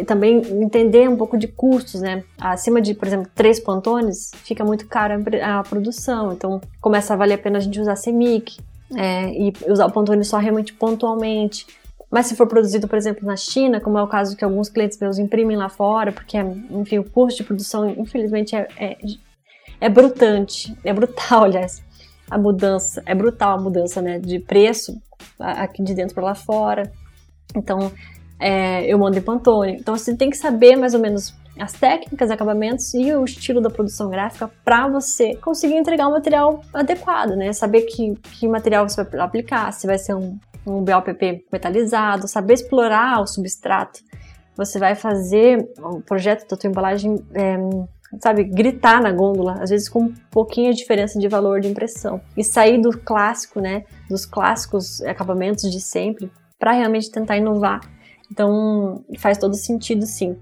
também 0.05 0.37
entender 0.61 1.09
um 1.09 1.17
pouco 1.17 1.35
de 1.35 1.47
custos, 1.47 2.01
né? 2.01 2.23
Acima 2.39 2.79
de, 2.79 2.93
por 2.93 3.07
exemplo, 3.07 3.27
três 3.33 3.59
pantones, 3.59 4.29
fica 4.43 4.63
muito 4.63 4.85
cara 4.85 5.19
a 5.43 5.63
produção. 5.63 6.33
Então, 6.33 6.61
começa 6.79 7.15
a 7.15 7.17
valer 7.17 7.33
a 7.33 7.37
pena 7.39 7.57
a 7.57 7.61
gente 7.61 7.79
usar 7.79 7.95
CEMIC 7.95 8.59
é, 8.95 9.33
e 9.33 9.51
usar 9.67 9.87
o 9.87 9.91
pantone 9.91 10.23
só 10.23 10.37
realmente 10.37 10.71
pontualmente. 10.71 11.65
Mas 12.11 12.27
se 12.27 12.35
for 12.35 12.45
produzido, 12.45 12.87
por 12.87 12.95
exemplo, 12.95 13.25
na 13.25 13.35
China, 13.35 13.81
como 13.81 13.97
é 13.97 14.03
o 14.03 14.07
caso 14.07 14.37
que 14.37 14.45
alguns 14.45 14.69
clientes 14.69 14.99
meus 14.99 15.17
imprimem 15.17 15.57
lá 15.57 15.67
fora, 15.67 16.11
porque, 16.11 16.37
enfim, 16.37 16.99
o 16.99 17.03
custo 17.03 17.39
de 17.39 17.43
produção, 17.43 17.89
infelizmente, 17.89 18.55
é, 18.55 18.67
é, 18.77 18.97
é 19.81 19.89
brutante, 19.89 20.77
é 20.83 20.93
brutal, 20.93 21.45
aliás, 21.45 21.81
a 22.31 22.37
mudança, 22.37 23.03
é 23.05 23.13
brutal 23.13 23.57
a 23.57 23.61
mudança, 23.61 24.01
né, 24.01 24.17
de 24.17 24.39
preço 24.39 24.99
aqui 25.37 25.83
de 25.83 25.93
dentro 25.93 26.15
para 26.15 26.23
lá 26.23 26.35
fora. 26.35 26.91
Então, 27.55 27.91
é, 28.39 28.85
eu 28.91 28.97
mando 28.97 29.17
em 29.17 29.21
Pantone. 29.21 29.73
Então 29.73 29.95
você 29.95 30.15
tem 30.15 30.29
que 30.29 30.37
saber 30.37 30.75
mais 30.75 30.93
ou 30.93 30.99
menos 30.99 31.35
as 31.59 31.73
técnicas, 31.73 32.31
acabamentos 32.31 32.93
e 32.93 33.13
o 33.13 33.25
estilo 33.25 33.61
da 33.61 33.69
produção 33.69 34.09
gráfica 34.09 34.49
para 34.63 34.87
você 34.87 35.35
conseguir 35.35 35.75
entregar 35.75 36.07
um 36.07 36.11
material 36.11 36.61
adequado, 36.73 37.35
né? 37.35 37.53
Saber 37.53 37.81
que, 37.81 38.15
que 38.15 38.47
material 38.47 38.87
você 38.87 39.03
vai 39.03 39.21
aplicar, 39.21 39.71
se 39.73 39.85
vai 39.85 39.97
ser 39.97 40.15
um, 40.15 40.39
um 40.65 40.83
BOPP 40.83 41.45
metalizado, 41.51 42.27
saber 42.27 42.53
explorar 42.53 43.21
o 43.21 43.27
substrato. 43.27 43.99
Você 44.55 44.79
vai 44.79 44.95
fazer 44.95 45.69
o 45.77 46.01
projeto 46.01 46.49
da 46.49 46.57
tua 46.57 46.69
embalagem, 46.69 47.23
é, 47.33 47.57
sabe, 48.19 48.43
gritar 48.43 49.01
na 49.01 49.11
gôndola, 49.11 49.57
às 49.61 49.69
vezes 49.69 49.87
com 49.87 50.03
um 50.03 50.13
pouquinho 50.29 50.71
de 50.71 50.77
diferença 50.77 51.19
de 51.19 51.27
valor 51.27 51.61
de 51.61 51.67
impressão. 51.67 52.19
E 52.35 52.43
sair 52.43 52.81
do 52.81 52.97
clássico, 52.97 53.59
né, 53.59 53.83
dos 54.09 54.25
clássicos 54.25 55.01
acabamentos 55.03 55.71
de 55.71 55.79
sempre, 55.79 56.31
para 56.59 56.73
realmente 56.73 57.09
tentar 57.09 57.37
inovar 57.37 57.81
então, 58.31 59.03
faz 59.19 59.37
todo 59.37 59.55
sentido, 59.55 60.05
sim. 60.05 60.37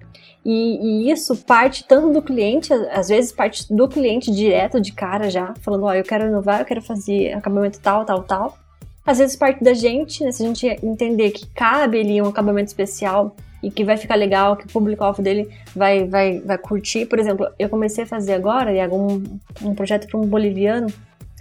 E, 0.45 1.07
e, 1.07 1.11
isso 1.11 1.35
parte 1.35 1.83
tanto 1.85 2.13
do 2.13 2.21
cliente, 2.21 2.71
às 2.91 3.09
vezes 3.09 3.31
parte 3.31 3.73
do 3.73 3.89
cliente 3.89 4.31
direto 4.31 4.79
de 4.79 4.93
cara 4.93 5.29
já, 5.29 5.53
falando, 5.59 5.83
ó, 5.83 5.89
oh, 5.89 5.93
eu 5.93 6.03
quero 6.03 6.27
inovar, 6.27 6.61
eu 6.61 6.65
quero 6.65 6.81
fazer 6.81 7.33
acabamento 7.33 7.79
tal, 7.79 8.05
tal, 8.05 8.23
tal. 8.23 8.57
Às 9.05 9.17
vezes 9.17 9.35
parte 9.35 9.63
da 9.63 9.73
gente, 9.73 10.23
né, 10.23 10.31
se 10.31 10.43
a 10.43 10.45
gente 10.45 10.67
entender 10.83 11.31
que 11.31 11.47
cabe 11.47 11.99
ali 11.99 12.21
um 12.21 12.27
acabamento 12.27 12.67
especial 12.67 13.35
e 13.61 13.69
que 13.69 13.83
vai 13.83 13.97
ficar 13.97 14.15
legal, 14.15 14.55
que 14.55 14.65
o 14.65 14.69
público-alvo 14.69 15.21
dele 15.21 15.49
vai, 15.75 16.05
vai, 16.07 16.39
vai 16.39 16.57
curtir. 16.57 17.05
Por 17.05 17.19
exemplo, 17.19 17.47
eu 17.57 17.69
comecei 17.69 18.03
a 18.03 18.07
fazer 18.07 18.33
agora, 18.33 18.71
um, 18.91 19.23
um 19.61 19.75
projeto 19.75 20.07
para 20.07 20.19
um 20.19 20.25
boliviano, 20.25 20.87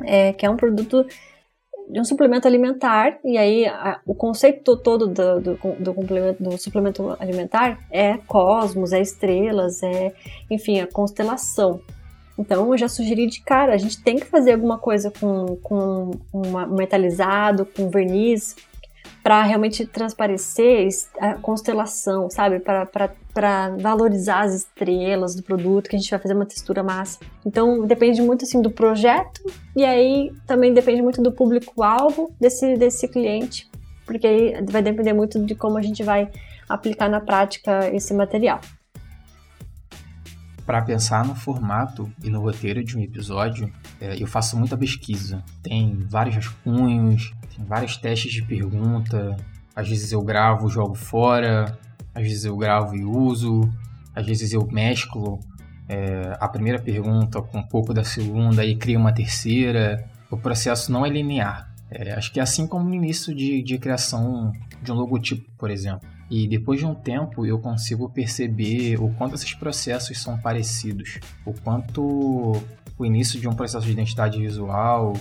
é, 0.05 0.33
que 0.33 0.45
é 0.45 0.51
um 0.51 0.57
produto 0.57 1.07
de 1.91 1.99
um 1.99 2.05
suplemento 2.05 2.47
alimentar, 2.47 3.19
e 3.25 3.39
aí 3.39 3.67
a, 3.67 4.01
o 4.05 4.15
conceito 4.15 4.77
todo 4.77 5.07
do, 5.07 5.41
do, 5.41 5.55
do, 5.57 6.37
do 6.39 6.59
suplemento 6.59 7.17
alimentar 7.19 7.81
é 7.91 8.19
cosmos, 8.27 8.93
é 8.93 9.01
estrelas, 9.01 9.83
é, 9.83 10.13
enfim, 10.51 10.81
a 10.81 10.87
constelação. 10.87 11.81
Então 12.39 12.71
eu 12.71 12.79
já 12.79 12.89
sugeri 12.89 13.27
de 13.27 13.41
cara, 13.41 13.73
a 13.73 13.79
gente 13.79 14.03
tem 14.03 14.17
que 14.17 14.27
fazer 14.27 14.53
alguma 14.53 14.79
coisa 14.79 15.11
com, 15.19 15.57
com 15.63 16.11
um 16.33 16.77
metalizado, 16.77 17.67
com 17.67 17.89
verniz, 17.89 18.55
para 19.29 19.43
realmente 19.43 19.85
transparecer 19.85 20.89
a 21.21 21.35
constelação, 21.35 22.31
sabe? 22.31 22.61
Para 22.61 23.77
valorizar 23.79 24.41
as 24.41 24.55
estrelas 24.55 25.35
do 25.35 25.43
produto, 25.43 25.91
que 25.91 25.97
a 25.97 25.99
gente 25.99 26.11
vai 26.11 26.19
fazer 26.19 26.33
uma 26.33 26.47
textura 26.47 26.83
massa. 26.83 27.19
Então, 27.45 27.87
depende 27.87 28.23
muito, 28.23 28.47
assim, 28.47 28.63
do 28.63 28.71
projeto 28.71 29.43
e 29.77 29.85
aí 29.85 30.33
também 30.47 30.73
depende 30.73 31.03
muito 31.03 31.21
do 31.21 31.31
público-alvo 31.31 32.35
desse, 32.41 32.75
desse 32.79 33.07
cliente, 33.07 33.71
porque 34.07 34.27
aí 34.27 34.65
vai 34.65 34.81
depender 34.81 35.13
muito 35.13 35.45
de 35.45 35.55
como 35.55 35.77
a 35.77 35.83
gente 35.83 36.03
vai 36.03 36.31
aplicar 36.67 37.11
na 37.11 37.21
prática 37.21 37.95
esse 37.95 38.15
material. 38.15 38.63
Para 40.69 40.83
pensar 40.83 41.25
no 41.25 41.35
formato 41.35 42.13
e 42.23 42.29
no 42.29 42.43
roteiro 42.43 42.85
de 42.85 42.95
um 42.95 43.01
episódio, 43.01 43.73
é, 43.99 44.23
eu 44.23 44.27
faço 44.27 44.55
muita 44.55 44.77
pesquisa. 44.77 45.43
Tem 45.63 45.97
vários 46.11 46.35
rascunhos, 46.37 47.33
tem 47.57 47.65
vários 47.65 47.97
testes 47.97 48.31
de 48.31 48.43
pergunta. 48.43 49.35
Às 49.75 49.89
vezes 49.89 50.13
eu 50.13 50.21
gravo, 50.21 50.69
jogo 50.69 50.95
fora. 50.95 51.79
Às 52.15 52.23
vezes 52.23 52.45
eu 52.45 52.55
gravo 52.55 52.95
e 52.95 53.03
uso. 53.03 53.67
Às 54.15 54.27
vezes 54.27 54.53
eu 54.53 54.69
mesclo 54.71 55.41
é, 55.89 56.37
a 56.39 56.47
primeira 56.47 56.79
pergunta 56.79 57.41
com 57.41 57.61
um 57.61 57.67
pouco 57.67 57.95
da 57.95 58.05
segunda 58.05 58.63
e 58.63 58.77
crio 58.77 59.01
uma 59.01 59.15
terceira. 59.15 60.07
O 60.31 60.37
processo 60.37 60.93
não 60.93 61.07
é 61.07 61.09
linear. 61.09 61.73
É, 61.91 62.13
acho 62.13 62.31
que 62.31 62.41
é 62.41 62.43
assim 62.43 62.67
como 62.67 62.87
no 62.87 62.95
início 62.95 63.35
de, 63.35 63.63
de 63.63 63.79
criação 63.79 64.53
de 64.83 64.93
um 64.93 64.97
logotipo, 64.97 65.51
por 65.57 65.71
exemplo. 65.71 66.07
E 66.31 66.47
depois 66.47 66.79
de 66.79 66.87
um 66.87 66.95
tempo 66.95 67.47
eu 67.47 67.59
consigo 67.59 68.09
perceber 68.09 69.01
o 69.01 69.11
quanto 69.15 69.35
esses 69.35 69.55
processos 69.55 70.21
são 70.21 70.39
parecidos, 70.39 71.19
o 71.45 71.53
quanto 71.53 72.63
o 72.99 73.07
início 73.07 73.41
de 73.41 73.49
um 73.49 73.55
processo 73.55 73.87
de 73.87 73.93
identidade 73.93 74.39
visual 74.39 75.15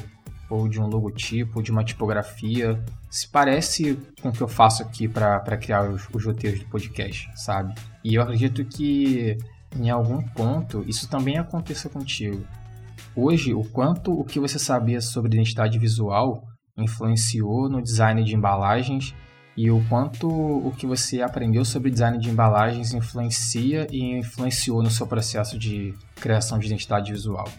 ou 0.50 0.68
de 0.68 0.80
um 0.80 0.88
logotipo, 0.88 1.62
de 1.62 1.72
uma 1.72 1.84
tipografia, 1.84 2.82
se 3.10 3.28
parece 3.28 3.98
com 4.22 4.30
o 4.30 4.32
que 4.32 4.42
eu 4.42 4.48
faço 4.48 4.82
aqui 4.82 5.08
para 5.08 5.58
criar 5.58 5.90
os, 5.90 6.08
os 6.14 6.26
roteiros 6.26 6.60
do 6.60 6.66
podcast, 6.68 7.30
sabe? 7.36 7.74
E 8.04 8.16
eu 8.16 8.22
acredito 8.22 8.64
que 8.66 9.38
em 9.76 9.90
algum 9.90 10.22
ponto 10.22 10.84
isso 10.88 11.10
também 11.10 11.38
aconteça 11.38 11.90
contigo. 11.90 12.46
Hoje, 13.16 13.54
o 13.54 13.64
quanto 13.64 14.12
o 14.12 14.24
que 14.24 14.40
você 14.40 14.60
sabia 14.60 15.02
sobre 15.02 15.34
identidade 15.34 15.78
visual 15.78 16.44
influenciou 16.78 17.70
no 17.70 17.82
design 17.82 18.24
de 18.24 18.36
embalagens 18.36 19.16
e 19.58 19.72
o 19.72 19.84
quanto 19.90 20.30
o 20.30 20.72
que 20.78 20.86
você 20.86 21.22
aprendeu 21.22 21.66
sobre 21.66 21.90
design 21.90 22.20
de 22.20 22.30
embalagens 22.30 22.94
influencia 22.94 23.88
e 23.90 24.20
influenciou 24.20 24.84
no 24.84 24.92
seu 24.92 25.08
processo 25.08 25.58
de 25.58 25.96
criação 26.22 26.60
de 26.60 26.68
identidade 26.68 27.12
visual. 27.12 27.50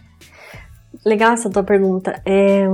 Legal 1.05 1.33
essa 1.33 1.51
tua 1.51 1.65
pergunta. 1.65 2.23
É, 2.25 2.67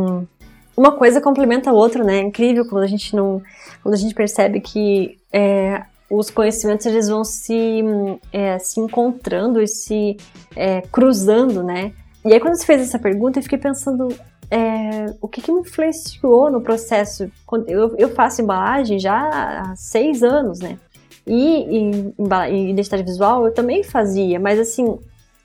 uma 0.77 0.93
coisa 0.93 1.23
complementa 1.23 1.71
a 1.71 1.73
outra, 1.73 2.05
né? 2.05 2.19
É 2.19 2.21
incrível 2.21 2.69
quando 2.69 2.85
a 2.85 2.87
gente 2.87 3.17
não, 3.17 3.41
quando 3.83 3.95
a 3.95 3.99
gente 3.99 4.15
percebe 4.15 4.61
que 4.61 5.19
é, 5.33 5.83
os 6.11 6.31
conhecimentos 6.31 6.85
eles 6.85 7.09
vão 7.09 7.25
se, 7.25 7.83
é, 8.31 8.59
se 8.59 8.79
encontrando 8.79 9.63
e 9.63 9.67
se 9.67 10.19
é, 10.55 10.83
cruzando, 10.83 11.63
né? 11.63 11.93
E 12.25 12.33
aí 12.33 12.41
quando 12.41 12.57
você 12.57 12.67
fez 12.67 12.83
essa 12.83 12.99
pergunta, 12.99 13.39
eu 13.39 13.43
fiquei 13.43 13.59
pensando 13.59 14.09
é, 14.51 15.07
o 15.21 15.29
que, 15.29 15.41
que, 15.41 15.53
me 15.53 15.61
influenciou 15.61 16.51
no 16.51 16.61
processo. 16.61 17.31
Eu, 17.67 17.95
eu, 17.97 18.09
faço 18.15 18.43
embalagem 18.43 18.99
já 18.99 19.29
há 19.29 19.77
seis 19.77 20.23
anos, 20.23 20.61
né? 20.61 20.79
E, 21.27 22.13
em 22.49 22.71
identidade 22.71 23.03
visual 23.03 23.47
eu 23.47 23.53
também 23.53 23.83
fazia, 23.83 24.39
mas 24.39 24.59
assim, 24.59 24.99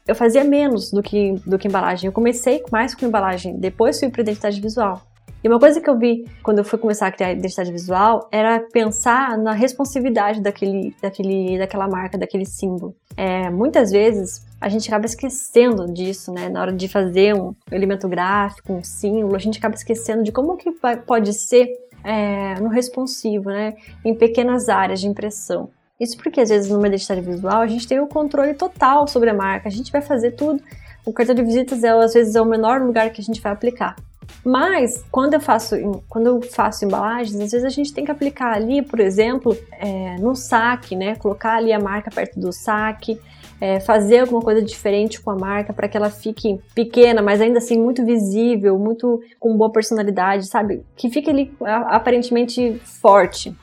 eu 0.05 0.13
fazia 0.13 0.43
menos 0.43 0.91
do 0.91 1.01
que, 1.01 1.35
do 1.45 1.57
que 1.57 1.67
embalagem. 1.67 2.07
Eu 2.07 2.11
comecei 2.11 2.63
mais 2.71 2.93
com 2.93 3.05
embalagem, 3.05 3.57
depois 3.57 3.99
fui 3.99 4.09
para 4.09 4.21
identidade 4.21 4.59
visual. 4.59 5.01
E 5.43 5.47
uma 5.47 5.59
coisa 5.59 5.79
que 5.79 5.89
eu 5.89 5.97
vi 5.97 6.25
quando 6.43 6.59
eu 6.59 6.63
fui 6.65 6.77
começar 6.77 7.07
a 7.07 7.11
criar 7.11 7.31
identidade 7.31 7.71
visual 7.71 8.27
era 8.31 8.59
pensar 8.59 9.37
na 9.37 9.53
responsividade 9.53 10.41
daquele, 10.41 10.93
daquele, 11.01 11.57
daquela 11.57 11.87
marca, 11.87 12.17
daquele 12.17 12.45
símbolo. 12.45 12.93
É, 13.15 13.49
muitas 13.49 13.91
vezes 13.91 14.45
a 14.59 14.67
gente 14.67 14.87
acaba 14.89 15.05
esquecendo 15.05 15.91
disso, 15.93 16.33
né? 16.33 16.49
Na 16.49 16.61
hora 16.61 16.73
de 16.73 16.87
fazer 16.89 17.33
um 17.33 17.55
elemento 17.71 18.07
gráfico, 18.09 18.73
um 18.73 18.83
símbolo, 18.83 19.35
a 19.35 19.39
gente 19.39 19.57
acaba 19.57 19.75
esquecendo 19.75 20.23
de 20.23 20.31
como 20.31 20.57
que 20.57 20.71
vai, 20.71 20.97
pode 20.97 21.33
ser 21.33 21.69
é, 22.03 22.59
no 22.59 22.67
responsivo, 22.67 23.49
né? 23.49 23.75
Em 24.03 24.13
pequenas 24.13 24.67
áreas 24.67 24.99
de 24.99 25.07
impressão. 25.07 25.69
Isso 25.99 26.17
porque 26.17 26.39
às 26.39 26.49
vezes 26.49 26.69
numa 26.69 26.87
identidade 26.87 27.21
visual 27.21 27.61
a 27.61 27.67
gente 27.67 27.87
tem 27.87 27.99
o 27.99 28.07
controle 28.07 28.53
total 28.53 29.07
sobre 29.07 29.29
a 29.29 29.33
marca, 29.33 29.67
a 29.67 29.71
gente 29.71 29.91
vai 29.91 30.01
fazer 30.01 30.31
tudo. 30.31 30.61
O 31.05 31.13
cartão 31.13 31.35
de 31.35 31.43
visitas 31.43 31.83
é 31.83 31.89
às 31.89 32.13
vezes 32.13 32.35
é 32.35 32.41
o 32.41 32.45
menor 32.45 32.81
lugar 32.81 33.09
que 33.11 33.21
a 33.21 33.23
gente 33.23 33.41
vai 33.41 33.51
aplicar. 33.51 33.95
Mas 34.43 35.03
quando 35.11 35.33
eu 35.33 35.39
faço, 35.39 35.75
quando 36.07 36.27
eu 36.27 36.41
faço 36.41 36.85
embalagens, 36.85 37.39
às 37.39 37.51
vezes 37.51 37.65
a 37.65 37.69
gente 37.69 37.93
tem 37.93 38.05
que 38.05 38.11
aplicar 38.11 38.53
ali, 38.53 38.81
por 38.81 38.99
exemplo, 38.99 39.57
é, 39.71 40.17
no 40.17 40.35
saque, 40.35 40.95
né? 40.95 41.15
Colocar 41.15 41.55
ali 41.55 41.73
a 41.73 41.79
marca 41.79 42.11
perto 42.11 42.39
do 42.39 42.53
saque, 42.53 43.19
é, 43.59 43.79
fazer 43.79 44.19
alguma 44.19 44.41
coisa 44.41 44.61
diferente 44.61 45.21
com 45.21 45.31
a 45.31 45.35
marca 45.35 45.73
para 45.73 45.87
que 45.87 45.97
ela 45.97 46.09
fique 46.09 46.59
pequena, 46.73 47.21
mas 47.21 47.41
ainda 47.41 47.57
assim 47.57 47.77
muito 47.77 48.05
visível, 48.05 48.77
muito 48.79 49.21
com 49.39 49.57
boa 49.57 49.71
personalidade, 49.71 50.47
sabe? 50.47 50.83
Que 50.95 51.09
fique 51.09 51.29
ali 51.29 51.51
aparentemente 51.87 52.79
forte, 53.01 53.55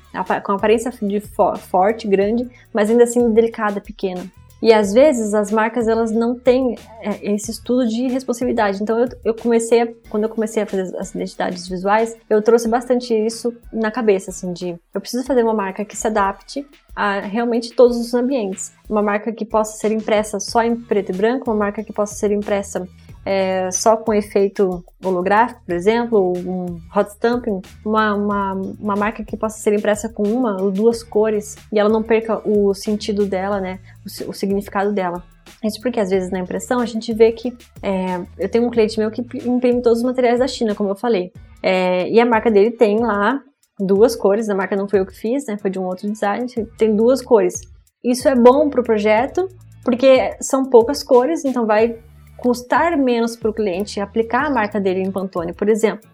com 0.44 0.52
aparência 0.52 0.92
de 1.00 1.20
forte, 1.20 2.06
grande, 2.06 2.48
mas 2.72 2.90
ainda 2.90 3.04
assim 3.04 3.30
delicada, 3.32 3.80
pequena. 3.80 4.24
E 4.66 4.72
às 4.72 4.92
vezes 4.92 5.32
as 5.32 5.52
marcas 5.52 5.86
elas 5.86 6.10
não 6.10 6.36
têm 6.36 6.76
é, 7.00 7.32
esse 7.32 7.52
estudo 7.52 7.86
de 7.86 8.08
responsabilidade. 8.08 8.82
Então 8.82 8.98
eu, 8.98 9.08
eu 9.26 9.32
comecei, 9.32 9.82
a, 9.82 9.88
quando 10.10 10.24
eu 10.24 10.28
comecei 10.28 10.60
a 10.60 10.66
fazer 10.66 10.92
as 10.96 11.14
identidades 11.14 11.68
visuais, 11.68 12.16
eu 12.28 12.42
trouxe 12.42 12.66
bastante 12.66 13.14
isso 13.14 13.54
na 13.72 13.92
cabeça, 13.92 14.32
assim, 14.32 14.52
de 14.52 14.76
eu 14.92 15.00
preciso 15.00 15.22
fazer 15.22 15.44
uma 15.44 15.54
marca 15.54 15.84
que 15.84 15.96
se 15.96 16.04
adapte 16.08 16.66
a 16.96 17.20
realmente 17.20 17.74
todos 17.74 17.96
os 17.96 18.12
ambientes. 18.12 18.72
Uma 18.90 19.02
marca 19.02 19.32
que 19.32 19.44
possa 19.44 19.78
ser 19.78 19.92
impressa 19.92 20.40
só 20.40 20.64
em 20.64 20.74
preto 20.74 21.12
e 21.12 21.16
branco, 21.16 21.48
uma 21.48 21.56
marca 21.56 21.84
que 21.84 21.92
possa 21.92 22.16
ser 22.16 22.32
impressa 22.32 22.88
é, 23.26 23.68
só 23.72 23.96
com 23.96 24.14
efeito 24.14 24.84
holográfico, 25.04 25.60
por 25.66 25.74
exemplo, 25.74 26.32
um 26.38 26.78
hot 26.96 27.10
stamping, 27.10 27.60
uma, 27.84 28.14
uma, 28.14 28.52
uma 28.52 28.94
marca 28.94 29.24
que 29.24 29.36
possa 29.36 29.58
ser 29.58 29.74
impressa 29.74 30.08
com 30.08 30.22
uma 30.22 30.62
ou 30.62 30.70
duas 30.70 31.02
cores 31.02 31.56
e 31.72 31.78
ela 31.78 31.90
não 31.90 32.04
perca 32.04 32.40
o 32.48 32.72
sentido 32.72 33.26
dela, 33.26 33.60
né, 33.60 33.80
o, 34.04 34.30
o 34.30 34.32
significado 34.32 34.92
dela. 34.92 35.24
Isso 35.64 35.80
porque 35.80 35.98
às 35.98 36.10
vezes 36.10 36.30
na 36.30 36.38
impressão 36.38 36.78
a 36.78 36.86
gente 36.86 37.12
vê 37.12 37.32
que 37.32 37.52
é, 37.82 38.20
eu 38.38 38.48
tenho 38.48 38.64
um 38.64 38.70
cliente 38.70 38.96
meu 38.96 39.10
que 39.10 39.20
imprime 39.20 39.82
todos 39.82 39.98
os 39.98 40.04
materiais 40.04 40.38
da 40.38 40.46
China, 40.46 40.76
como 40.76 40.90
eu 40.90 40.96
falei, 40.96 41.32
é, 41.60 42.08
e 42.08 42.20
a 42.20 42.26
marca 42.26 42.48
dele 42.48 42.70
tem 42.70 43.00
lá 43.00 43.40
duas 43.80 44.14
cores. 44.14 44.48
A 44.48 44.54
marca 44.54 44.76
não 44.76 44.88
foi 44.88 45.00
eu 45.00 45.06
que 45.06 45.14
fiz, 45.14 45.46
né? 45.46 45.56
Foi 45.58 45.70
de 45.70 45.78
um 45.80 45.84
outro 45.84 46.08
design. 46.10 46.46
Tem 46.78 46.94
duas 46.94 47.20
cores. 47.20 47.60
Isso 48.04 48.28
é 48.28 48.36
bom 48.36 48.70
para 48.70 48.80
o 48.80 48.84
projeto 48.84 49.48
porque 49.86 50.36
são 50.40 50.64
poucas 50.64 51.04
cores, 51.04 51.44
então 51.44 51.64
vai 51.64 51.96
custar 52.36 52.96
menos 52.96 53.36
para 53.36 53.50
o 53.50 53.54
cliente 53.54 54.00
aplicar 54.00 54.46
a 54.46 54.50
marca 54.50 54.80
dele 54.80 55.00
em 55.00 55.10
Pantone, 55.10 55.52
por 55.52 55.68
exemplo, 55.68 56.08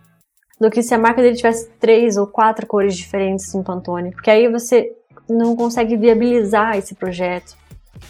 do 0.61 0.71
que 0.71 0.83
se 0.83 0.95
a 0.95 0.99
marca 0.99 1.21
dele 1.21 1.37
tivesse 1.37 1.69
três 1.81 2.17
ou 2.17 2.27
quatro 2.27 2.67
cores 2.67 2.97
diferentes 2.97 3.55
em 3.55 3.63
Pantone, 3.63 4.13
porque 4.13 4.31
aí 4.31 4.51
você 4.51 4.93
não 5.29 5.57
consegue 5.57 5.97
viabilizar 5.97 6.77
esse 6.77 6.95
projeto 6.95 7.57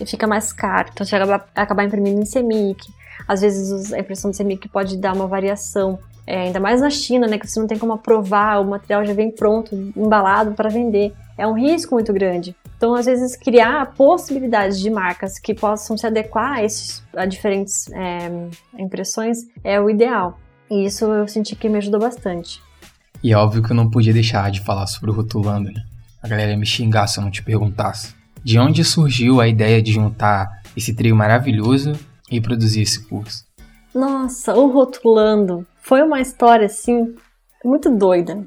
e 0.01 0.07
fica 0.07 0.27
mais 0.27 0.53
caro. 0.53 0.91
Então 0.93 1.07
você 1.07 1.17
acaba 1.17 1.45
acabar 1.55 1.85
imprimindo 1.85 2.21
em 2.21 2.25
CMYK. 2.25 2.87
Às 3.27 3.41
vezes 3.41 3.93
a 3.93 3.99
impressão 3.99 4.31
de 4.31 4.39
CMYK 4.39 4.69
pode 4.69 4.97
dar 4.97 5.15
uma 5.15 5.27
variação, 5.27 5.99
é, 6.27 6.43
ainda 6.43 6.61
mais 6.61 6.81
na 6.81 6.91
China, 6.91 7.27
né, 7.27 7.39
que 7.39 7.47
você 7.47 7.59
não 7.59 7.67
tem 7.67 7.79
como 7.79 7.93
aprovar, 7.93 8.61
o 8.61 8.65
material 8.65 9.05
já 9.05 9.13
vem 9.13 9.31
pronto, 9.31 9.75
embalado 9.97 10.53
para 10.53 10.69
vender. 10.69 11.13
É 11.37 11.47
um 11.47 11.55
risco 11.55 11.95
muito 11.95 12.13
grande. 12.13 12.55
Então, 12.83 12.97
às 12.97 13.07
vezes, 13.07 13.37
criar 13.37 13.95
possibilidades 13.95 14.81
de 14.81 14.91
marcas 14.91 15.39
que 15.39 15.55
possam 15.55 15.97
se 15.97 16.05
adequar 16.05 16.55
a, 16.55 16.65
esses, 16.65 17.01
a 17.17 17.25
diferentes 17.25 17.89
é, 17.93 18.29
impressões 18.77 19.39
é 19.63 19.81
o 19.81 19.89
ideal. 19.89 20.37
E 20.69 20.85
isso 20.85 21.05
eu 21.05 21.29
senti 21.29 21.55
que 21.55 21.69
me 21.69 21.79
ajudou 21.79 22.01
bastante. 22.01 22.61
E 23.23 23.33
é 23.33 23.37
óbvio 23.37 23.63
que 23.63 23.71
eu 23.71 23.77
não 23.77 23.89
podia 23.89 24.13
deixar 24.13 24.51
de 24.51 24.61
falar 24.63 24.89
sobre 24.89 25.13
o 25.13 25.15
Rotulando, 25.15 25.71
né? 25.71 25.81
A 26.21 26.27
galera 26.27 26.51
ia 26.51 26.57
me 26.57 26.67
xingar 26.67 27.07
se 27.07 27.21
eu 27.21 27.23
não 27.23 27.31
te 27.31 27.41
perguntasse. 27.41 28.17
De 28.43 28.59
onde 28.59 28.83
surgiu 28.83 29.41
a 29.41 29.47
ideia 29.47 29.81
de 29.81 29.93
juntar 29.93 30.49
esse 30.77 30.93
trio 30.93 31.15
maravilhoso 31.15 31.93
e 32.29 32.41
produzir 32.41 32.83
esse 32.83 33.07
curso? 33.07 33.45
Nossa, 33.95 34.55
o 34.57 34.67
Rotulando 34.73 35.65
foi 35.81 36.03
uma 36.03 36.21
história 36.21 36.67
assim 36.67 37.15
muito 37.65 37.89
doida. 37.97 38.45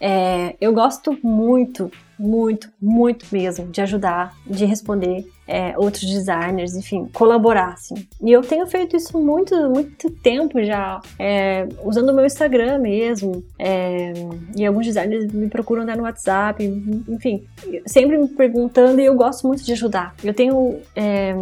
É, 0.00 0.54
eu 0.60 0.72
gosto 0.72 1.18
muito, 1.20 1.90
muito, 2.18 2.68
muito 2.80 3.26
mesmo 3.30 3.66
de 3.66 3.80
ajudar, 3.80 4.34
de 4.46 4.64
responder 4.64 5.26
é, 5.46 5.78
outros 5.78 6.04
designers, 6.04 6.74
enfim, 6.74 7.08
colaborar, 7.12 7.74
assim. 7.74 7.94
E 8.22 8.32
eu 8.32 8.42
tenho 8.42 8.66
feito 8.66 8.96
isso 8.96 9.18
muito, 9.18 9.54
muito 9.70 10.10
tempo 10.10 10.62
já, 10.64 11.00
é, 11.18 11.68
usando 11.84 12.10
o 12.10 12.14
meu 12.14 12.26
Instagram 12.26 12.78
mesmo. 12.78 13.44
É, 13.58 14.12
e 14.56 14.66
alguns 14.66 14.86
designers 14.86 15.32
me 15.32 15.48
procuram 15.48 15.84
né, 15.84 15.94
no 15.94 16.02
WhatsApp, 16.02 16.64
enfim, 17.08 17.44
sempre 17.86 18.18
me 18.18 18.28
perguntando 18.28 19.00
e 19.00 19.04
eu 19.04 19.14
gosto 19.14 19.46
muito 19.46 19.62
de 19.62 19.72
ajudar. 19.72 20.14
Eu 20.24 20.34
tenho 20.34 20.80
é, 20.96 21.34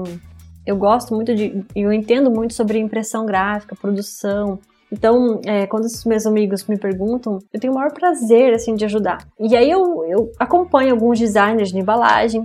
eu 0.67 0.77
gosto 0.77 1.15
muito 1.15 1.35
de, 1.35 1.63
eu 1.75 1.93
entendo 1.93 2.31
muito 2.31 2.55
sobre 2.55 2.79
impressão 2.79 3.27
gráfica, 3.27 3.77
produção, 3.77 4.59
então, 4.94 5.40
é, 5.44 5.66
quando 5.66 5.87
os 5.87 6.04
meus 6.04 6.24
amigos 6.24 6.64
me 6.68 6.78
perguntam, 6.78 7.40
eu 7.52 7.59
tenho 7.59 7.72
o 7.72 7.76
maior 7.76 7.92
prazer, 7.92 8.54
assim, 8.54 8.76
de 8.76 8.85
ajudar. 8.85 9.26
E 9.40 9.57
aí 9.57 9.68
eu, 9.68 10.04
eu 10.04 10.30
acompanho 10.38 10.92
alguns 10.92 11.18
designers 11.18 11.72
de 11.72 11.78
embalagem, 11.80 12.44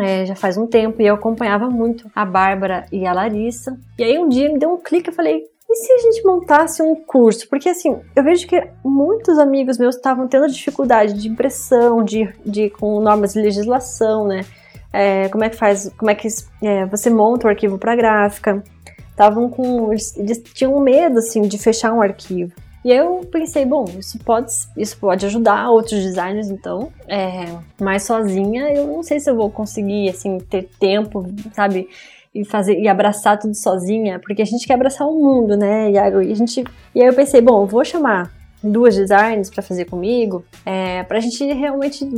é, 0.00 0.24
já 0.24 0.36
faz 0.36 0.56
um 0.56 0.68
tempo, 0.68 1.02
e 1.02 1.06
eu 1.06 1.16
acompanhava 1.16 1.68
muito 1.68 2.08
a 2.14 2.24
Bárbara 2.24 2.86
e 2.92 3.04
a 3.04 3.12
Larissa. 3.12 3.76
E 3.98 4.04
aí 4.04 4.16
um 4.20 4.28
dia 4.28 4.52
me 4.52 4.56
deu 4.56 4.70
um 4.72 4.76
clique, 4.76 5.10
eu 5.10 5.14
falei, 5.14 5.42
e 5.68 5.74
se 5.74 5.92
a 5.92 5.98
gente 5.98 6.24
montasse 6.24 6.80
um 6.80 6.94
curso? 6.94 7.48
Porque 7.48 7.68
assim, 7.68 7.98
eu 8.14 8.22
vejo 8.22 8.46
que 8.46 8.68
muitos 8.84 9.36
amigos 9.36 9.76
meus 9.76 9.96
estavam 9.96 10.28
tendo 10.28 10.46
dificuldade 10.46 11.14
de 11.14 11.28
impressão, 11.28 12.04
de, 12.04 12.32
de 12.46 12.70
com 12.70 13.00
normas 13.00 13.32
de 13.32 13.40
legislação, 13.40 14.28
né? 14.28 14.44
É, 14.92 15.28
como 15.28 15.42
é 15.42 15.48
que 15.48 15.56
faz, 15.56 15.92
como 15.96 16.10
é 16.10 16.14
que 16.14 16.28
é, 16.62 16.86
você 16.86 17.10
monta 17.10 17.46
o 17.46 17.50
arquivo 17.50 17.78
para 17.78 17.96
gráfica? 17.96 18.62
Estavam 19.20 19.50
com. 19.50 19.92
Eles 19.92 20.42
tinham 20.54 20.80
medo, 20.80 21.18
assim, 21.18 21.42
de 21.42 21.58
fechar 21.58 21.92
um 21.92 22.00
arquivo. 22.00 22.52
E 22.82 22.90
eu 22.90 23.20
pensei, 23.30 23.66
bom, 23.66 23.84
isso 23.98 24.18
pode, 24.20 24.50
isso 24.74 24.96
pode 24.98 25.26
ajudar 25.26 25.68
outros 25.68 26.02
designers, 26.02 26.48
então, 26.48 26.90
é, 27.06 27.54
mas 27.78 28.04
sozinha 28.04 28.72
eu 28.72 28.86
não 28.86 29.02
sei 29.02 29.20
se 29.20 29.30
eu 29.30 29.36
vou 29.36 29.50
conseguir, 29.50 30.08
assim, 30.08 30.38
ter 30.38 30.66
tempo, 30.80 31.26
sabe, 31.52 31.90
e 32.34 32.42
fazer 32.42 32.80
e 32.80 32.88
abraçar 32.88 33.38
tudo 33.38 33.54
sozinha, 33.54 34.18
porque 34.18 34.40
a 34.40 34.46
gente 34.46 34.66
quer 34.66 34.74
abraçar 34.74 35.06
o 35.06 35.12
mundo, 35.12 35.58
né, 35.58 35.90
Iago? 35.90 36.22
E 36.22 36.32
a 36.32 36.34
gente, 36.34 36.64
e 36.94 37.02
aí 37.02 37.06
eu 37.06 37.12
pensei, 37.12 37.42
bom, 37.42 37.66
vou 37.66 37.84
chamar 37.84 38.32
duas 38.62 38.96
designers 38.96 39.50
para 39.50 39.62
fazer 39.62 39.84
comigo, 39.84 40.42
é, 40.64 41.02
para 41.02 41.18
a 41.18 41.20
gente 41.20 41.44
realmente 41.52 42.08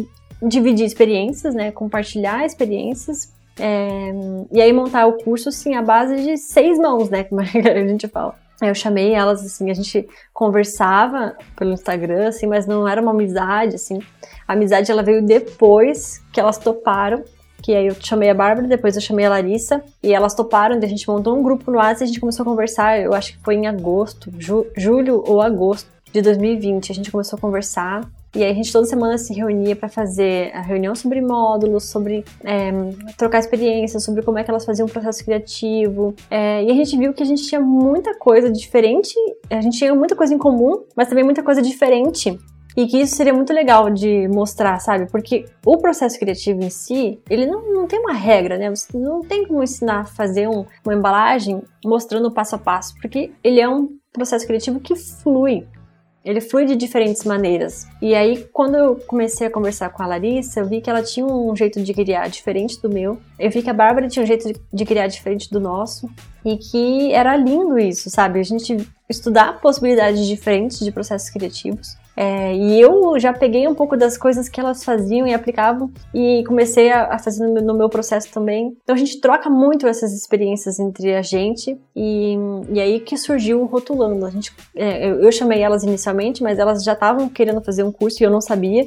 dividir 0.41 0.87
experiências, 0.87 1.57
né, 1.57 1.73
compartilhar 1.73 2.47
experiências 2.47 3.33
é, 3.59 4.13
e 4.51 4.61
aí 4.61 4.73
montar 4.73 5.07
o 5.07 5.15
curso, 5.15 5.49
assim, 5.49 5.75
a 5.75 5.83
base 5.83 6.17
de 6.17 6.37
seis 6.37 6.79
mãos, 6.79 7.11
né? 7.11 7.25
Como 7.25 7.41
a 7.43 7.45
gente 7.45 8.09
fala. 8.09 8.35
Eu 8.61 8.75
chamei 8.75 9.13
elas, 9.13 9.45
assim, 9.45 9.71
a 9.71 9.75
gente 9.75 10.09
conversava 10.33 11.37
pelo 11.57 11.73
Instagram, 11.73 12.29
assim, 12.29 12.47
mas 12.47 12.65
não 12.65 12.87
era 12.87 13.03
uma 13.03 13.11
amizade, 13.11 13.75
assim. 13.75 13.99
A 14.47 14.53
amizade, 14.53 14.91
ela 14.91 15.03
veio 15.03 15.21
depois 15.21 16.23
que 16.33 16.39
elas 16.39 16.59
toparam, 16.59 17.25
que 17.61 17.75
aí 17.75 17.89
eu 17.89 17.97
chamei 17.99 18.31
a 18.31 18.35
Bárbara, 18.35 18.69
depois 18.69 18.95
eu 18.95 19.01
chamei 19.01 19.25
a 19.25 19.31
Larissa, 19.31 19.83
e 20.03 20.13
elas 20.13 20.35
toparam, 20.35 20.77
a 20.77 20.87
gente 20.87 21.09
montou 21.09 21.37
um 21.37 21.43
grupo 21.43 21.71
no 21.71 21.79
WhatsApp 21.79 22.05
a 22.05 22.07
gente 22.07 22.21
começou 22.21 22.43
a 22.45 22.47
conversar, 22.47 23.01
eu 23.01 23.13
acho 23.15 23.33
que 23.33 23.45
foi 23.45 23.57
em 23.57 23.67
agosto, 23.67 24.33
ju, 24.39 24.67
julho 24.77 25.25
ou 25.27 25.41
agosto 25.43 25.89
de 26.13 26.23
2020, 26.23 26.93
a 26.93 26.95
gente 26.95 27.11
começou 27.11 27.37
a 27.37 27.41
conversar, 27.41 28.09
e 28.35 28.43
aí 28.43 28.51
a 28.51 28.55
gente 28.55 28.73
toda 28.73 28.87
semana 28.87 29.19
se 29.19 29.35
reunia 29.35 29.77
para 29.77 29.89
fazer 29.89 30.51
a 30.55 30.63
reunião 30.63 30.95
sobre 30.95 31.21
módulos, 31.21 31.85
sobre 31.85 32.25
é, 32.43 32.73
trocar 33.17 33.39
experiências, 33.39 34.03
sobre 34.03 34.23
como 34.23 34.39
é 34.39 34.45
que 34.45 34.51
elas 34.51 34.65
faziam 34.65 34.87
o 34.87 34.91
processo 34.91 35.23
criativo. 35.23 36.15
É, 36.31 36.65
e 36.65 36.71
a 36.71 36.75
gente 36.75 36.97
viu 36.97 37.13
que 37.13 37.23
a 37.23 37.27
gente 37.27 37.47
tinha 37.47 37.61
muita 37.61 38.17
coisa 38.19 38.51
diferente, 38.51 39.15
a 39.51 39.61
gente 39.61 39.77
tinha 39.77 39.95
muita 39.95 40.17
coisa 40.17 40.33
em 40.33 40.39
comum, 40.39 40.83
mas 40.97 41.09
também 41.09 41.25
muita 41.25 41.43
coisa 41.43 41.61
diferente. 41.61 42.39
E 42.75 42.87
que 42.87 43.03
isso 43.03 43.15
seria 43.17 43.35
muito 43.35 43.53
legal 43.53 43.91
de 43.91 44.27
mostrar, 44.29 44.79
sabe? 44.81 45.07
Porque 45.11 45.45
o 45.65 45.77
processo 45.77 46.19
criativo 46.19 46.63
em 46.63 46.71
si, 46.71 47.21
ele 47.29 47.45
não, 47.45 47.71
não 47.71 47.87
tem 47.87 47.99
uma 47.99 48.15
regra, 48.15 48.57
né? 48.57 48.71
Você 48.71 48.97
não 48.97 49.21
tem 49.21 49.47
como 49.47 49.63
ensinar 49.63 50.01
a 50.01 50.05
fazer 50.05 50.49
um, 50.49 50.65
uma 50.83 50.95
embalagem 50.95 51.63
mostrando 51.85 52.33
passo 52.33 52.55
a 52.55 52.59
passo, 52.59 52.95
porque 53.01 53.31
ele 53.45 53.61
é 53.61 53.69
um 53.69 53.89
processo 54.11 54.47
criativo 54.47 54.81
que 54.81 54.97
flui. 54.97 55.67
Ele 56.25 56.41
flui 56.41 56.65
de 56.65 56.77
diferentes 56.77 57.25
maneiras. 57.25 57.87
E 58.01 58.15
aí, 58.15 58.47
quando 58.53 58.77
eu 58.77 58.97
comecei 59.07 59.47
a 59.47 59.51
conversar 59.51 59.91
com 59.91 60.03
a 60.03 60.07
Larissa, 60.07 60.61
eu 60.61 60.67
vi 60.67 60.81
que 60.81 60.89
ela 60.89 61.03
tinha 61.03 61.27
um 61.27 61.55
jeito 61.57 61.83
de 61.83 61.93
criar 61.93 62.29
diferente 62.29 62.81
do 62.81 62.89
meu. 62.89 63.19
Eu 63.39 63.51
vi 63.51 63.63
que 63.63 63.71
a 63.71 63.75
Bárbara 63.75 64.09
tinha 64.09 64.23
um 64.23 64.27
jeito 64.27 64.53
de 64.73 64.85
criar 64.85 65.09
diferente 65.09 65.51
do 65.51 65.61
nosso. 65.61 66.09
E 66.45 66.57
que 66.57 67.13
era 67.13 67.37
lindo 67.37 67.79
isso, 67.79 68.11
sabe? 68.11 68.41
A 68.41 68.43
gente 68.43 68.77
estudar 69.09 69.61
possibilidades 69.61 70.27
diferentes 70.27 70.81
de 70.81 70.91
processos 70.91 71.31
criativos. 71.31 71.97
É, 72.17 72.55
e 72.55 72.81
eu 72.81 73.19
já 73.19 73.33
peguei 73.33 73.67
um 73.67 73.75
pouco 73.75 73.97
das 73.97 74.19
coisas 74.19 74.49
que 74.49 74.61
elas 74.61 74.85
faziam 74.85 75.27
e 75.27 75.33
aplicavam 75.33 75.91
e 76.15 76.45
comecei 76.47 76.91
a, 76.91 77.15
a 77.15 77.19
fazer 77.19 77.47
no, 77.47 77.61
no, 77.61 77.75
meu 77.75 77.89
processo 77.89 78.31
também. 78.31 78.77
Então 78.83 78.95
a 78.95 78.99
gente 78.99 79.21
troca 79.21 79.49
muito 79.49 79.87
essas 79.87 80.13
experiências 80.13 80.79
entre 80.79 81.15
a 81.15 81.23
gente 81.23 81.79
e, 81.97 82.37
e 82.71 82.81
aí 82.81 83.01
que 83.01 83.17
surgiu 83.17 83.63
o 83.63 83.67
Rotulando. 83.67 84.27
A 84.27 84.31
gente, 84.31 84.53
é, 84.77 85.09
eu, 85.09 85.21
eu 85.21 85.33
chamei 85.33 85.61
elas 85.61 85.83
inicialmente, 85.85 86.43
mas 86.43 86.59
elas 86.59 86.85
já 86.85 86.93
estavam 86.93 87.29
querendo 87.29 87.63
fazer 87.63 87.83
um 87.83 87.93
curso 87.93 88.23
e 88.23 88.27
eu 88.27 88.31
não 88.31 88.41
sabia. 88.41 88.87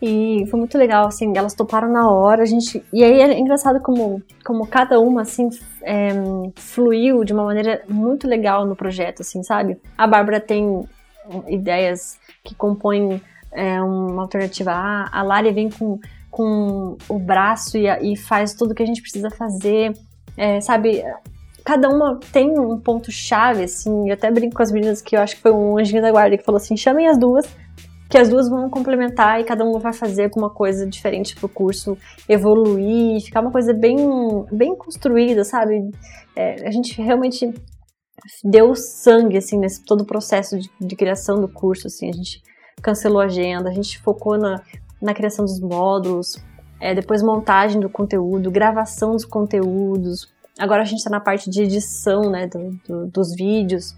E 0.00 0.46
foi 0.48 0.60
muito 0.60 0.78
legal, 0.78 1.08
assim, 1.08 1.32
elas 1.36 1.54
toparam 1.54 1.90
na 1.90 2.08
hora, 2.08 2.42
a 2.42 2.46
gente... 2.46 2.84
E 2.92 3.02
aí 3.02 3.20
é 3.20 3.36
engraçado 3.36 3.80
como, 3.80 4.22
como 4.44 4.64
cada 4.64 5.00
uma, 5.00 5.22
assim, 5.22 5.50
é, 5.82 6.10
fluiu 6.54 7.24
de 7.24 7.32
uma 7.32 7.42
maneira 7.42 7.82
muito 7.88 8.28
legal 8.28 8.64
no 8.64 8.76
projeto, 8.76 9.22
assim, 9.22 9.42
sabe? 9.42 9.76
A 9.96 10.06
Bárbara 10.06 10.38
tem 10.38 10.86
ideias 11.48 12.18
que 12.44 12.54
compõem 12.54 13.20
é, 13.52 13.80
uma 13.80 14.22
alternativa 14.22 14.72
A, 14.72 15.08
a 15.12 15.22
Lari 15.22 15.52
vem 15.52 15.70
com, 15.70 15.98
com 16.30 16.96
o 17.08 17.18
braço 17.18 17.76
e, 17.76 17.86
e 18.12 18.16
faz 18.16 18.54
tudo 18.54 18.74
que 18.74 18.82
a 18.82 18.86
gente 18.86 19.00
precisa 19.00 19.30
fazer, 19.30 19.92
é, 20.36 20.60
sabe? 20.60 21.02
Cada 21.64 21.88
uma 21.88 22.18
tem 22.32 22.58
um 22.58 22.78
ponto-chave, 22.78 23.64
assim, 23.64 24.08
eu 24.08 24.14
até 24.14 24.30
brinco 24.30 24.56
com 24.56 24.62
as 24.62 24.72
meninas 24.72 25.02
que 25.02 25.16
eu 25.16 25.20
acho 25.20 25.36
que 25.36 25.42
foi 25.42 25.52
um 25.52 25.78
anjinho 25.78 26.00
da 26.00 26.10
guarda 26.10 26.36
que 26.36 26.44
falou 26.44 26.56
assim, 26.56 26.76
chamem 26.76 27.06
as 27.06 27.18
duas, 27.18 27.46
que 28.08 28.16
as 28.16 28.28
duas 28.28 28.48
vão 28.48 28.70
complementar 28.70 29.40
e 29.40 29.44
cada 29.44 29.64
uma 29.64 29.78
vai 29.78 29.92
fazer 29.92 30.24
alguma 30.24 30.48
coisa 30.48 30.86
diferente 30.86 31.36
pro 31.36 31.48
curso 31.48 31.96
evoluir, 32.26 33.20
ficar 33.20 33.40
uma 33.40 33.52
coisa 33.52 33.74
bem, 33.74 33.96
bem 34.50 34.74
construída, 34.76 35.44
sabe? 35.44 35.90
É, 36.34 36.66
a 36.66 36.70
gente 36.70 37.00
realmente 37.02 37.52
deu 38.44 38.74
sangue, 38.74 39.36
assim, 39.36 39.58
nesse 39.58 39.82
todo 39.84 40.02
o 40.02 40.06
processo 40.06 40.58
de, 40.58 40.70
de, 40.80 40.96
criação 40.96 41.40
do 41.40 41.48
curso, 41.48 41.86
assim, 41.86 42.08
a 42.08 42.12
gente 42.12 42.42
cancelou 42.82 43.20
a 43.20 43.24
agenda, 43.24 43.68
a 43.68 43.72
gente 43.72 43.98
focou 44.00 44.38
na, 44.38 44.60
na 45.00 45.14
criação 45.14 45.44
dos 45.44 45.60
módulos, 45.60 46.36
é, 46.80 46.94
depois 46.94 47.22
montagem 47.22 47.80
do 47.80 47.88
conteúdo, 47.88 48.50
gravação 48.50 49.12
dos 49.12 49.24
conteúdos, 49.24 50.28
agora 50.58 50.82
a 50.82 50.84
gente 50.84 50.98
está 50.98 51.10
na 51.10 51.20
parte 51.20 51.50
de 51.50 51.62
edição, 51.62 52.30
né, 52.30 52.46
do, 52.46 52.78
do, 52.86 53.06
dos 53.06 53.34
vídeos, 53.34 53.96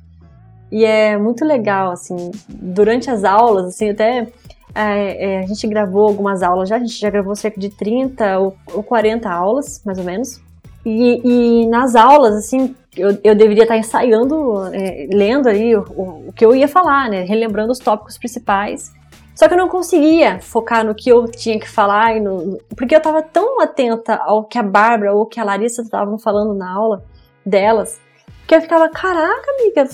e 0.71 0.85
é 0.85 1.19
muito 1.19 1.45
legal, 1.45 1.91
assim, 1.91 2.31
durante 2.49 3.11
as 3.11 3.25
aulas, 3.25 3.67
assim, 3.67 3.91
até 3.91 4.29
é, 4.75 5.35
é, 5.35 5.39
a 5.41 5.47
gente 5.47 5.67
gravou 5.67 6.07
algumas 6.07 6.43
aulas 6.43 6.69
já, 6.69 6.77
a 6.77 6.79
gente 6.79 6.99
já 6.99 7.11
gravou 7.11 7.35
cerca 7.35 7.59
de 7.59 7.71
30 7.71 8.39
ou, 8.39 8.57
ou 8.73 8.83
40 8.83 9.29
aulas, 9.29 9.83
mais 9.85 9.99
ou 9.99 10.05
menos. 10.05 10.41
E, 10.85 11.21
e 11.63 11.67
nas 11.67 11.95
aulas, 11.95 12.37
assim, 12.37 12.75
eu, 12.97 13.19
eu 13.23 13.35
deveria 13.35 13.63
estar 13.63 13.77
ensaiando, 13.77 14.65
é, 14.73 15.09
lendo 15.13 15.49
ali 15.49 15.77
o, 15.77 15.83
o, 16.29 16.33
que 16.35 16.45
eu 16.45 16.55
ia 16.55 16.69
falar, 16.69 17.09
né? 17.09 17.23
Relembrando 17.23 17.73
os 17.73 17.79
tópicos 17.79 18.19
principais. 18.19 18.93
Só 19.35 19.49
que 19.49 19.55
eu 19.55 19.59
não 19.59 19.69
conseguia 19.69 20.41
focar 20.41 20.85
no 20.85 20.95
que 20.95 21.09
eu 21.09 21.27
tinha 21.31 21.59
que 21.59 21.69
falar, 21.69 22.21
no, 22.21 22.59
porque 22.77 22.95
eu 22.95 22.99
estava 22.99 23.23
tão 23.23 23.61
atenta 23.61 24.17
ao 24.17 24.45
que 24.45 24.59
a 24.59 24.63
Bárbara 24.63 25.15
ou 25.15 25.25
que 25.25 25.41
a 25.41 25.45
Larissa 25.45 25.83
estavam 25.83 26.19
falando 26.19 26.53
na 26.53 26.71
aula 26.71 27.05
delas, 27.47 27.99
que 28.47 28.55
eu 28.55 28.61
ficava, 28.61 28.89
caraca, 28.89 29.51
amiga, 29.53 29.89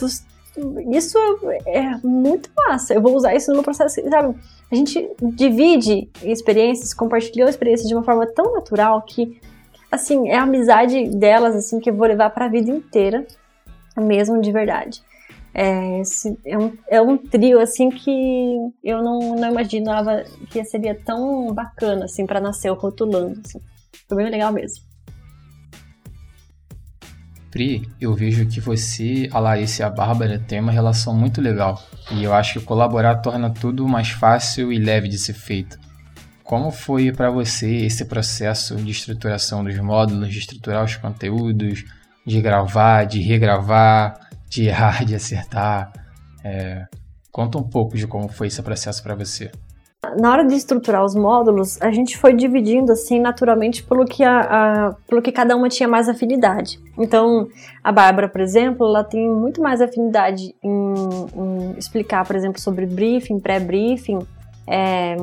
isso 0.90 1.18
é 1.66 1.96
muito 2.02 2.50
massa. 2.56 2.94
Eu 2.94 3.02
vou 3.02 3.14
usar 3.14 3.34
isso 3.34 3.50
no 3.50 3.56
meu 3.56 3.62
processo, 3.62 4.00
sabe? 4.08 4.34
A 4.70 4.74
gente 4.74 5.08
divide 5.22 6.08
experiências, 6.22 6.94
compartilhou 6.94 7.48
experiências 7.48 7.88
de 7.88 7.94
uma 7.94 8.02
forma 8.02 8.26
tão 8.26 8.54
natural 8.54 9.02
que, 9.02 9.40
assim, 9.96 10.28
é 10.28 10.36
a 10.36 10.44
amizade 10.44 11.08
delas, 11.08 11.54
assim, 11.56 11.80
que 11.80 11.90
eu 11.90 11.94
vou 11.94 12.06
levar 12.06 12.30
para 12.30 12.46
a 12.46 12.48
vida 12.48 12.70
inteira, 12.70 13.26
mesmo 13.96 14.40
de 14.40 14.52
verdade. 14.52 15.02
É, 15.52 16.02
é, 16.44 16.58
um, 16.58 16.72
é 16.88 17.02
um 17.02 17.16
trio, 17.16 17.60
assim, 17.60 17.90
que 17.90 18.56
eu 18.84 19.02
não, 19.02 19.34
não 19.34 19.50
imaginava 19.50 20.22
que 20.50 20.64
seria 20.64 20.94
tão 20.94 21.52
bacana, 21.52 22.04
assim, 22.04 22.26
para 22.26 22.40
nascer 22.40 22.70
o 22.70 22.74
Rotulando, 22.74 23.40
assim. 23.44 23.60
Foi 24.08 24.18
bem 24.18 24.30
legal 24.30 24.52
mesmo. 24.52 24.84
Pri, 27.50 27.88
eu 27.98 28.14
vejo 28.14 28.46
que 28.46 28.60
você, 28.60 29.30
a 29.32 29.38
Larissa 29.38 29.82
e 29.82 29.86
a 29.86 29.88
Bárbara 29.88 30.38
têm 30.38 30.60
uma 30.60 30.70
relação 30.70 31.14
muito 31.14 31.40
legal. 31.40 31.82
E 32.12 32.22
eu 32.22 32.34
acho 32.34 32.60
que 32.60 32.66
colaborar 32.66 33.16
torna 33.16 33.48
tudo 33.48 33.88
mais 33.88 34.10
fácil 34.10 34.70
e 34.70 34.78
leve 34.78 35.08
de 35.08 35.16
ser 35.16 35.32
feito. 35.32 35.78
Como 36.46 36.70
foi 36.70 37.10
para 37.10 37.28
você 37.28 37.86
esse 37.86 38.04
processo 38.04 38.76
de 38.76 38.92
estruturação 38.92 39.64
dos 39.64 39.76
módulos, 39.80 40.30
de 40.30 40.38
estruturar 40.38 40.84
os 40.84 40.94
conteúdos, 40.94 41.84
de 42.24 42.40
gravar, 42.40 43.04
de 43.04 43.20
regravar, 43.20 44.14
de 44.48 44.66
errar, 44.66 45.04
de 45.04 45.16
acertar? 45.16 45.92
É... 46.44 46.86
Conta 47.32 47.58
um 47.58 47.68
pouco 47.68 47.96
de 47.96 48.06
como 48.06 48.28
foi 48.28 48.46
esse 48.46 48.62
processo 48.62 49.02
para 49.02 49.16
você 49.16 49.50
na 50.18 50.30
hora 50.30 50.46
de 50.46 50.54
estruturar 50.54 51.04
os 51.04 51.14
módulos, 51.14 51.80
a 51.82 51.90
gente 51.90 52.16
foi 52.16 52.32
dividindo 52.32 52.92
assim 52.92 53.18
naturalmente 53.20 53.82
pelo 53.82 54.04
que, 54.04 54.22
a, 54.22 54.40
a, 54.40 54.94
pelo 55.08 55.20
que 55.20 55.32
cada 55.32 55.56
uma 55.56 55.68
tinha 55.68 55.88
mais 55.88 56.08
afinidade. 56.08 56.78
Então, 56.96 57.48
a 57.82 57.90
Bárbara, 57.90 58.28
por 58.28 58.40
exemplo, 58.40 58.86
ela 58.86 59.02
tem 59.02 59.28
muito 59.28 59.60
mais 59.60 59.80
afinidade 59.80 60.54
em, 60.62 60.94
em 61.34 61.78
explicar, 61.78 62.24
por 62.24 62.36
exemplo, 62.36 62.60
sobre 62.60 62.86
briefing, 62.86 63.40
pré-briefing 63.40 64.20
é, 64.66 65.16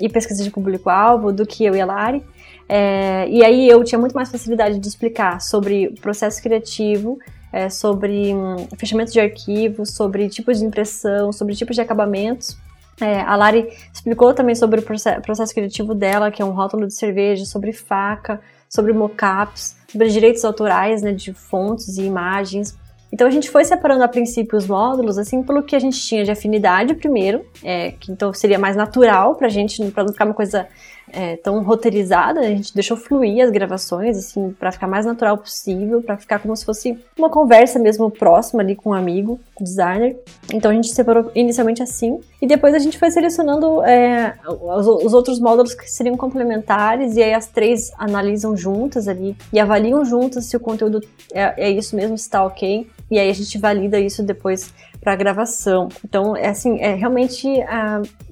e 0.00 0.08
pesquisa 0.08 0.42
de 0.42 0.50
público-alvo 0.50 1.32
do 1.32 1.46
que 1.46 1.64
eu 1.64 1.74
e 1.74 1.80
a 1.80 1.86
Lari. 1.86 2.22
É, 2.68 3.28
e 3.28 3.44
aí 3.44 3.68
eu 3.68 3.82
tinha 3.84 3.98
muito 3.98 4.14
mais 4.14 4.30
facilidade 4.30 4.78
de 4.78 4.88
explicar 4.88 5.40
sobre 5.40 5.90
processo 6.00 6.42
criativo, 6.42 7.18
é, 7.52 7.68
sobre 7.68 8.34
um, 8.34 8.56
fechamento 8.78 9.12
de 9.12 9.20
arquivos, 9.20 9.90
sobre 9.90 10.28
tipos 10.28 10.58
de 10.58 10.64
impressão, 10.64 11.32
sobre 11.32 11.54
tipos 11.54 11.76
de 11.76 11.82
acabamentos. 11.82 12.56
É, 13.00 13.20
a 13.20 13.36
Lari 13.36 13.68
explicou 13.92 14.32
também 14.32 14.54
sobre 14.54 14.80
o 14.80 14.82
processo 14.82 15.52
criativo 15.52 15.94
dela, 15.94 16.30
que 16.30 16.40
é 16.40 16.44
um 16.44 16.50
rótulo 16.50 16.86
de 16.86 16.94
cerveja, 16.94 17.44
sobre 17.44 17.72
faca, 17.72 18.40
sobre 18.68 18.92
mockups, 18.92 19.76
sobre 19.90 20.08
direitos 20.08 20.44
autorais, 20.44 21.02
né, 21.02 21.12
de 21.12 21.34
fontes 21.34 21.98
e 21.98 22.04
imagens. 22.04 22.78
Então 23.12 23.26
a 23.26 23.30
gente 23.30 23.50
foi 23.50 23.64
separando 23.64 24.02
a 24.02 24.08
princípio 24.08 24.56
os 24.56 24.66
módulos, 24.66 25.18
assim, 25.18 25.42
pelo 25.42 25.62
que 25.62 25.76
a 25.76 25.78
gente 25.78 26.00
tinha 26.00 26.24
de 26.24 26.30
afinidade 26.30 26.94
primeiro, 26.94 27.44
é, 27.62 27.92
que 27.92 28.10
então 28.10 28.32
seria 28.32 28.58
mais 28.58 28.74
natural 28.74 29.34
pra 29.34 29.48
gente, 29.48 29.84
pra 29.90 30.02
não 30.02 30.12
ficar 30.12 30.24
uma 30.24 30.34
coisa 30.34 30.66
é, 31.12 31.36
tão 31.36 31.62
roteirizada, 31.62 32.40
a 32.40 32.44
gente 32.44 32.74
deixou 32.74 32.96
fluir 32.96 33.44
as 33.44 33.50
gravações, 33.50 34.16
assim, 34.16 34.54
para 34.58 34.72
ficar 34.72 34.86
mais 34.86 35.04
natural 35.04 35.36
possível, 35.36 36.02
para 36.02 36.16
ficar 36.16 36.38
como 36.38 36.56
se 36.56 36.64
fosse 36.64 36.98
uma 37.16 37.28
conversa 37.28 37.78
mesmo 37.78 38.10
próxima 38.10 38.62
ali 38.62 38.74
com 38.74 38.90
um 38.90 38.94
amigo, 38.94 39.38
designer. 39.60 40.16
Então 40.52 40.70
a 40.70 40.74
gente 40.74 40.88
separou 40.88 41.30
inicialmente 41.34 41.82
assim, 41.82 42.20
e 42.40 42.46
depois 42.46 42.74
a 42.74 42.78
gente 42.78 42.98
foi 42.98 43.10
selecionando 43.10 43.82
é, 43.84 44.34
os, 44.46 44.86
os, 44.86 45.14
outros 45.14 45.38
módulos 45.38 45.74
que 45.74 45.88
seriam 45.90 46.16
complementares, 46.16 47.16
e 47.16 47.22
aí 47.22 47.34
as 47.34 47.46
três 47.46 47.92
analisam 47.98 48.56
juntas 48.56 49.06
ali 49.06 49.36
e 49.52 49.60
avaliam 49.60 50.04
juntas 50.04 50.46
se 50.46 50.56
o 50.56 50.60
conteúdo 50.60 51.00
é, 51.32 51.68
é 51.68 51.70
isso 51.70 51.94
mesmo, 51.94 52.16
se 52.16 52.24
está 52.24 52.44
ok, 52.44 52.88
e 53.10 53.18
aí 53.18 53.28
a 53.28 53.34
gente 53.34 53.58
valida 53.58 54.00
isso 54.00 54.22
depois 54.22 54.72
para 55.02 55.16
gravação. 55.16 55.88
Então, 56.04 56.36
é 56.36 56.48
assim, 56.48 56.80
é 56.80 56.94
realmente 56.94 57.48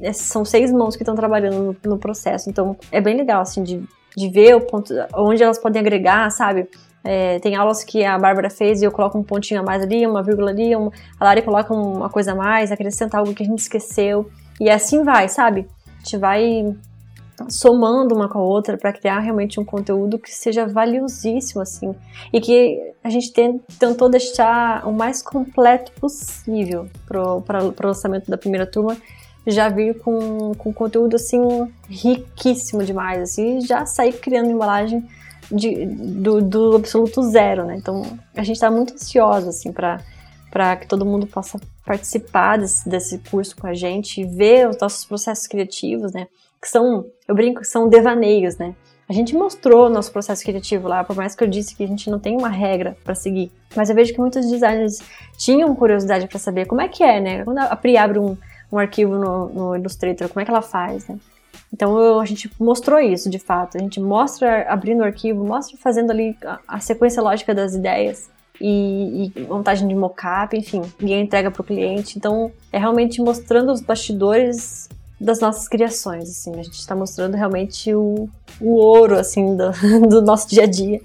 é, 0.01 0.13
são 0.13 0.45
seis 0.45 0.73
mãos 0.73 0.95
que 0.95 1.03
estão 1.03 1.17
trabalhando 1.17 1.77
no, 1.85 1.91
no, 1.91 1.99
processo. 1.99 2.49
Então, 2.49 2.77
é 2.93 3.01
bem 3.01 3.17
legal 3.17 3.43
assim 3.43 3.63
de, 3.63 3.83
de 4.17 4.29
ver 4.29 4.55
o 4.55 4.61
ponto 4.61 4.95
onde 5.15 5.43
elas 5.43 5.59
podem 5.59 5.81
agregar, 5.81 6.31
sabe? 6.31 6.69
É, 7.03 7.41
tem 7.41 7.57
aulas 7.57 7.83
que 7.83 8.05
a 8.05 8.17
Bárbara 8.17 8.49
fez 8.49 8.81
e 8.81 8.85
eu 8.85 8.93
coloco 8.93 9.19
um 9.19 9.23
pontinho 9.23 9.61
a 9.61 9.63
mais 9.65 9.83
ali, 9.83 10.07
uma 10.07 10.23
vírgula 10.23 10.51
ali, 10.51 10.77
um, 10.77 10.91
a 11.19 11.25
Lari 11.25 11.43
coloca 11.43 11.75
uma 11.75 12.09
coisa 12.09 12.33
a 12.33 12.35
mais, 12.35 12.71
acrescenta 12.71 13.19
algo 13.19 13.35
que 13.35 13.43
a 13.43 13.47
gente 13.47 13.59
esqueceu. 13.59 14.31
E 14.61 14.71
assim 14.71 15.03
vai, 15.03 15.29
sabe? 15.29 15.67
A 15.87 15.99
gente 16.05 16.19
vai 16.19 16.77
somando 17.49 18.15
uma 18.15 18.29
com 18.29 18.39
a 18.39 18.43
outra 18.43 18.77
para 18.77 18.93
criar 18.93 19.21
realmente 19.21 19.59
um 19.59 19.65
conteúdo 19.65 20.19
que 20.19 20.31
seja 20.31 20.67
valiosíssimo, 20.67 21.63
assim, 21.63 21.95
e 22.33 22.41
que 22.41 22.95
a 23.03 23.11
gente 23.11 23.33
tentou 23.79 24.09
deixar 24.09 24.87
o 24.87 24.93
mais 24.93 25.23
completo 25.23 25.93
possível 25.93 26.89
para 27.07 27.65
o 27.65 27.75
lançamento 27.83 28.31
da 28.31 28.37
primeira 28.37 28.67
turma, 28.67 28.97
já 29.47 29.69
vir 29.69 29.99
com, 30.01 30.53
com 30.57 30.73
conteúdo, 30.73 31.17
assim, 31.17 31.41
riquíssimo 31.89 32.85
demais, 32.85 33.23
assim, 33.23 33.59
e 33.59 33.61
já 33.63 33.87
sair 33.87 34.13
criando 34.13 34.51
embalagem 34.51 35.07
de, 35.51 35.87
do, 35.87 36.43
do 36.43 36.77
absoluto 36.77 37.23
zero, 37.23 37.65
né, 37.65 37.77
então 37.77 38.03
a 38.37 38.43
gente 38.43 38.57
está 38.57 38.71
muito 38.71 38.95
ansiosa, 38.95 39.51
assim, 39.51 39.73
para 39.73 40.01
para 40.51 40.77
que 40.77 40.87
todo 40.87 41.07
mundo 41.07 41.27
possa 41.27 41.61
participar 41.87 42.59
desse, 42.59 42.89
desse 42.89 43.19
curso 43.19 43.57
com 43.57 43.67
a 43.67 43.75
gente, 43.75 44.25
ver 44.25 44.69
os 44.69 44.77
nossos 44.79 45.05
processos 45.05 45.47
criativos, 45.47 46.13
né? 46.13 46.27
Que 46.61 46.69
são, 46.69 47.07
eu 47.27 47.35
brinco 47.35 47.65
são 47.65 47.89
devaneios, 47.89 48.57
né? 48.57 48.75
A 49.09 49.13
gente 49.13 49.35
mostrou 49.35 49.91
nosso 49.91 50.13
processo 50.13 50.45
criativo 50.45 50.87
lá, 50.87 51.03
por 51.03 51.17
mais 51.17 51.35
que 51.35 51.43
eu 51.43 51.49
disse 51.49 51.75
que 51.75 51.83
a 51.83 51.87
gente 51.87 52.09
não 52.09 52.21
tem 52.21 52.37
uma 52.37 52.49
regra 52.49 52.97
para 53.03 53.13
seguir. 53.13 53.51
Mas 53.75 53.91
eu 53.91 53.97
vejo 53.97 54.13
que 54.13 54.21
muitos 54.21 54.49
designers 54.49 55.01
tinham 55.37 55.75
curiosidade 55.75 56.29
para 56.29 56.39
saber 56.39 56.67
como 56.67 56.81
é 56.81 56.87
que 56.87 57.03
é, 57.03 57.21
né? 57.21 57.45
Quando 57.45 57.59
a 57.59 57.75
Pri 57.75 57.97
abre 57.97 58.21
um, 58.21 58.37
um 58.71 58.79
arquivo 58.79 59.17
no, 59.17 59.49
no, 59.49 59.77
Illustrator, 59.77 60.29
como 60.29 60.41
é 60.41 60.45
que 60.45 60.51
ela 60.53 60.63
faz, 60.63 61.09
né? 61.09 61.19
Então 61.73 61.99
eu, 61.99 62.21
a 62.21 62.25
gente 62.25 62.49
mostrou 62.57 63.01
isso 63.01 63.29
de 63.29 63.41
fato. 63.41 63.77
A 63.77 63.81
gente 63.81 63.99
mostra 63.99 64.63
abrindo 64.69 65.01
o 65.01 65.05
arquivo, 65.05 65.45
mostra 65.45 65.77
fazendo 65.77 66.13
ali 66.13 66.37
a, 66.45 66.61
a 66.69 66.79
sequência 66.79 67.21
lógica 67.21 67.53
das 67.53 67.75
ideias 67.75 68.31
e, 68.61 69.33
e 69.35 69.41
montagem 69.41 69.89
de 69.89 69.95
mockup, 69.97 70.57
enfim, 70.57 70.83
e 71.01 71.13
a 71.13 71.19
entrega 71.19 71.51
para 71.51 71.63
o 71.63 71.65
cliente. 71.65 72.17
Então 72.17 72.53
é 72.73 72.79
realmente 72.79 73.21
mostrando 73.21 73.73
os 73.73 73.81
bastidores 73.81 74.89
das 75.21 75.39
nossas 75.39 75.69
criações, 75.69 76.31
assim, 76.31 76.59
a 76.59 76.63
gente 76.63 76.79
está 76.79 76.97
mostrando 76.97 77.37
realmente 77.37 77.95
o, 77.95 78.29
o 78.59 78.75
ouro, 78.75 79.19
assim, 79.19 79.55
do, 79.55 79.71
do, 80.09 80.23
nosso 80.23 80.49
dia 80.49 80.65
a 80.65 80.67
dia, 80.67 81.01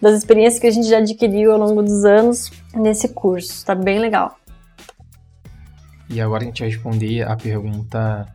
das 0.00 0.16
experiências 0.16 0.58
que 0.58 0.66
a 0.66 0.70
gente 0.70 0.88
já 0.88 0.98
adquiriu 0.98 1.52
ao 1.52 1.58
longo 1.58 1.82
dos 1.82 2.04
anos 2.04 2.50
nesse 2.74 3.08
curso, 3.08 3.64
tá 3.66 3.74
bem 3.74 3.98
legal. 3.98 4.38
E 6.08 6.20
agora 6.20 6.42
a 6.42 6.46
gente 6.46 6.60
vai 6.60 6.70
responder 6.70 7.22
a 7.28 7.36
pergunta 7.36 8.26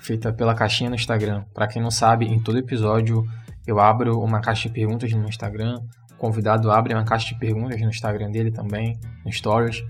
feita 0.00 0.32
pela 0.32 0.54
caixinha 0.54 0.88
no 0.88 0.94
Instagram. 0.94 1.42
Para 1.52 1.66
quem 1.66 1.82
não 1.82 1.90
sabe, 1.90 2.26
em 2.26 2.38
todo 2.38 2.56
episódio 2.56 3.26
eu 3.66 3.80
abro 3.80 4.20
uma 4.20 4.40
caixa 4.40 4.68
de 4.68 4.74
perguntas 4.74 5.12
no 5.12 5.28
Instagram, 5.28 5.80
o 6.12 6.14
convidado 6.14 6.70
abre 6.70 6.94
uma 6.94 7.04
caixa 7.04 7.34
de 7.34 7.40
perguntas 7.40 7.80
no 7.80 7.88
Instagram 7.88 8.30
dele 8.30 8.52
também, 8.52 8.96
no 9.24 9.32
Stories, 9.32 9.82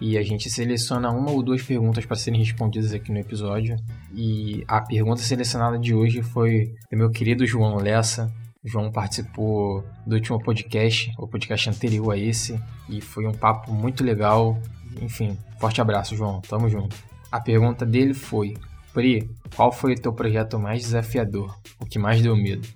e 0.00 0.16
a 0.16 0.22
gente 0.22 0.48
seleciona 0.48 1.10
uma 1.10 1.30
ou 1.30 1.42
duas 1.42 1.62
perguntas 1.62 2.06
para 2.06 2.16
serem 2.16 2.40
respondidas 2.40 2.92
aqui 2.92 3.12
no 3.12 3.18
episódio. 3.18 3.76
E 4.14 4.64
a 4.66 4.80
pergunta 4.80 5.20
selecionada 5.20 5.78
de 5.78 5.94
hoje 5.94 6.22
foi 6.22 6.74
do 6.90 6.96
meu 6.96 7.10
querido 7.10 7.46
João 7.46 7.76
Lessa. 7.76 8.32
O 8.64 8.68
João 8.68 8.90
participou 8.90 9.84
do 10.06 10.14
último 10.14 10.42
podcast, 10.42 11.12
o 11.18 11.28
podcast 11.28 11.68
anterior 11.68 12.12
a 12.12 12.16
esse, 12.16 12.58
e 12.88 13.00
foi 13.00 13.26
um 13.26 13.32
papo 13.32 13.72
muito 13.72 14.02
legal. 14.02 14.58
Enfim, 15.00 15.36
forte 15.58 15.80
abraço, 15.80 16.16
João. 16.16 16.40
Tamo 16.40 16.68
junto. 16.68 16.96
A 17.30 17.40
pergunta 17.40 17.84
dele 17.84 18.14
foi: 18.14 18.54
Pri, 18.92 19.30
qual 19.54 19.70
foi 19.70 19.92
o 19.92 20.00
teu 20.00 20.12
projeto 20.12 20.58
mais 20.58 20.82
desafiador? 20.82 21.58
O 21.78 21.84
que 21.84 21.98
mais 21.98 22.22
deu 22.22 22.34
medo? 22.34 22.66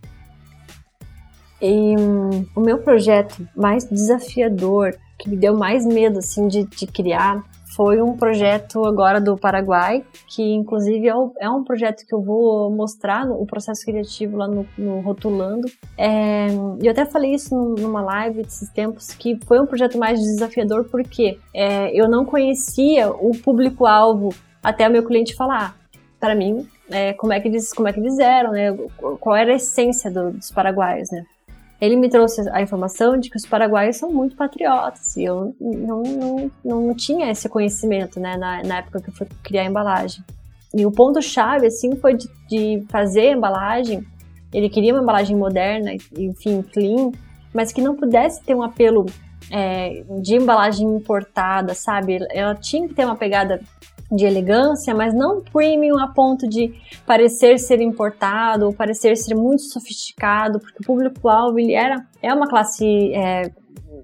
E, 1.60 1.96
um, 1.98 2.46
o 2.54 2.60
meu 2.60 2.78
projeto 2.78 3.48
mais 3.56 3.84
desafiador 3.88 4.94
que 5.18 5.29
me 5.29 5.37
deu 5.37 5.57
mais 5.57 5.85
medo 5.87 6.18
assim 6.18 6.48
de, 6.48 6.64
de 6.64 6.87
criar 6.87 7.42
foi 7.74 8.00
um 8.00 8.16
projeto 8.16 8.85
agora 8.85 9.20
do 9.20 9.37
Paraguai, 9.37 10.05
que 10.29 10.42
inclusive 10.42 11.09
é, 11.09 11.14
é 11.40 11.50
um 11.50 11.64
projeto 11.64 12.07
que 12.07 12.14
eu 12.14 12.22
vou 12.22 12.70
mostrar 12.70 13.29
o 13.29 13.44
processo 13.44 13.85
criativo 13.85 14.37
lá 14.37 14.46
no, 14.46 14.64
no 14.79 15.00
Rotulando. 15.00 15.68
É, 15.98 16.46
eu 16.81 16.92
até 16.92 17.05
falei 17.05 17.35
isso 17.35 17.53
numa 17.55 18.00
live 18.00 18.44
desses 18.44 18.70
tempos, 18.70 19.12
que 19.12 19.38
foi 19.44 19.61
um 19.61 19.66
projeto 19.66 19.98
mais 19.98 20.20
desafiador 20.20 20.85
porque 20.85 21.38
é, 21.53 21.90
eu 21.92 22.09
não 22.09 22.24
conhecia 22.24 23.11
o 23.11 23.33
público-alvo 23.33 24.33
até 24.62 24.88
o 24.88 24.92
meu 24.92 25.05
cliente 25.05 25.35
falar 25.35 25.77
para 26.20 26.35
mim 26.35 26.66
é, 26.90 27.12
como, 27.14 27.33
é 27.33 27.40
que 27.40 27.48
eles, 27.48 27.72
como 27.72 27.88
é 27.88 27.92
que 27.92 28.00
eles 28.00 28.18
eram, 28.18 28.53
né? 28.53 28.72
qual 29.20 29.37
era 29.37 29.53
a 29.53 29.57
essência 29.57 30.11
do, 30.11 30.31
dos 30.33 30.50
paraguaios, 30.50 31.11
né? 31.11 31.24
Ele 31.85 31.97
me 31.97 32.09
trouxe 32.09 32.49
a 32.51 32.62
informação 32.62 33.18
de 33.18 33.29
que 33.29 33.37
os 33.37 33.44
paraguaios 33.44 33.97
são 33.97 34.11
muito 34.11 34.37
patriotas 34.37 35.16
e 35.16 35.25
eu 35.25 35.55
não, 35.61 36.03
não, 36.03 36.51
não 36.64 36.94
tinha 36.94 37.31
esse 37.31 37.49
conhecimento 37.49 38.18
né, 38.18 38.37
na, 38.37 38.62
na 38.62 38.79
época 38.79 39.01
que 39.01 39.11
eu 39.11 39.14
fui 39.14 39.27
criar 39.42 39.62
a 39.62 39.66
embalagem. 39.66 40.25
E 40.75 40.85
o 40.85 40.90
ponto-chave, 40.90 41.66
assim, 41.66 41.94
foi 41.97 42.14
de, 42.14 42.29
de, 42.49 42.85
fazer 42.88 43.29
a 43.29 43.33
embalagem. 43.33 44.05
Ele 44.53 44.68
queria 44.68 44.92
uma 44.92 45.03
embalagem 45.03 45.37
moderna, 45.37 45.92
enfim, 46.16 46.62
clean, 46.62 47.12
mas 47.53 47.73
que 47.73 47.81
não 47.81 47.94
pudesse 47.94 48.42
ter 48.42 48.55
um 48.55 48.62
apelo 48.62 49.07
é, 49.51 50.03
de 50.20 50.35
embalagem 50.35 50.88
importada, 50.88 51.75
sabe? 51.75 52.18
Ela 52.31 52.55
tinha 52.55 52.88
que 52.88 52.94
ter 52.94 53.05
uma 53.05 53.14
pegada 53.14 53.61
de 54.10 54.24
elegância, 54.24 54.94
mas 54.94 55.14
não 55.14 55.40
premium 55.40 55.98
a 55.98 56.08
ponto 56.08 56.48
de 56.48 56.74
parecer 57.06 57.58
ser 57.58 57.80
importado 57.80 58.66
ou 58.66 58.72
parecer 58.72 59.16
ser 59.16 59.34
muito 59.34 59.62
sofisticado, 59.62 60.60
porque 60.60 60.82
o 60.82 60.86
público-alvo 60.86 61.58
ele 61.58 61.74
era 61.74 62.04
é 62.22 62.32
uma 62.32 62.46
classe 62.46 63.12
é, 63.14 63.50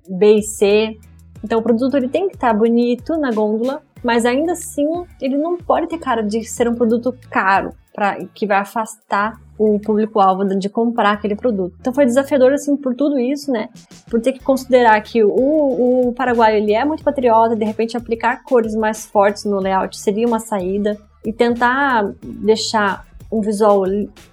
B 0.08 0.36
e 0.36 0.42
C, 0.42 0.96
então 1.44 1.60
o 1.60 1.62
produto 1.62 1.96
ele 1.96 2.08
tem 2.08 2.28
que 2.28 2.34
estar 2.34 2.52
bonito 2.54 3.16
na 3.18 3.30
gôndola, 3.30 3.82
mas 4.02 4.24
ainda 4.24 4.52
assim 4.52 4.86
ele 5.20 5.36
não 5.36 5.56
pode 5.56 5.88
ter 5.88 5.98
cara 5.98 6.22
de 6.22 6.44
ser 6.44 6.68
um 6.68 6.74
produto 6.74 7.14
caro, 7.30 7.72
pra, 7.94 8.16
que 8.34 8.46
vai 8.46 8.58
afastar 8.58 9.40
o 9.58 9.78
público-alvo 9.78 10.44
de 10.58 10.68
comprar 10.68 11.12
aquele 11.12 11.36
produto. 11.36 11.74
Então 11.80 11.92
foi 11.92 12.06
desafiador 12.06 12.52
assim 12.52 12.76
por 12.76 12.94
tudo 12.94 13.18
isso, 13.18 13.52
né? 13.52 13.68
Por 14.08 14.20
ter 14.20 14.32
que 14.32 14.40
considerar 14.42 14.98
que 15.02 15.22
o, 15.22 16.08
o 16.08 16.12
Paraguai 16.14 16.56
ele 16.56 16.72
é 16.72 16.84
muito 16.84 17.04
patriota, 17.04 17.54
de 17.54 17.64
repente 17.64 17.96
aplicar 17.96 18.42
cores 18.42 18.74
mais 18.74 19.04
fortes 19.04 19.44
no 19.44 19.60
layout 19.60 19.98
seria 19.98 20.26
uma 20.26 20.38
saída 20.38 20.96
e 21.24 21.32
tentar 21.32 22.10
deixar 22.22 23.06
um 23.30 23.40
visual 23.40 23.84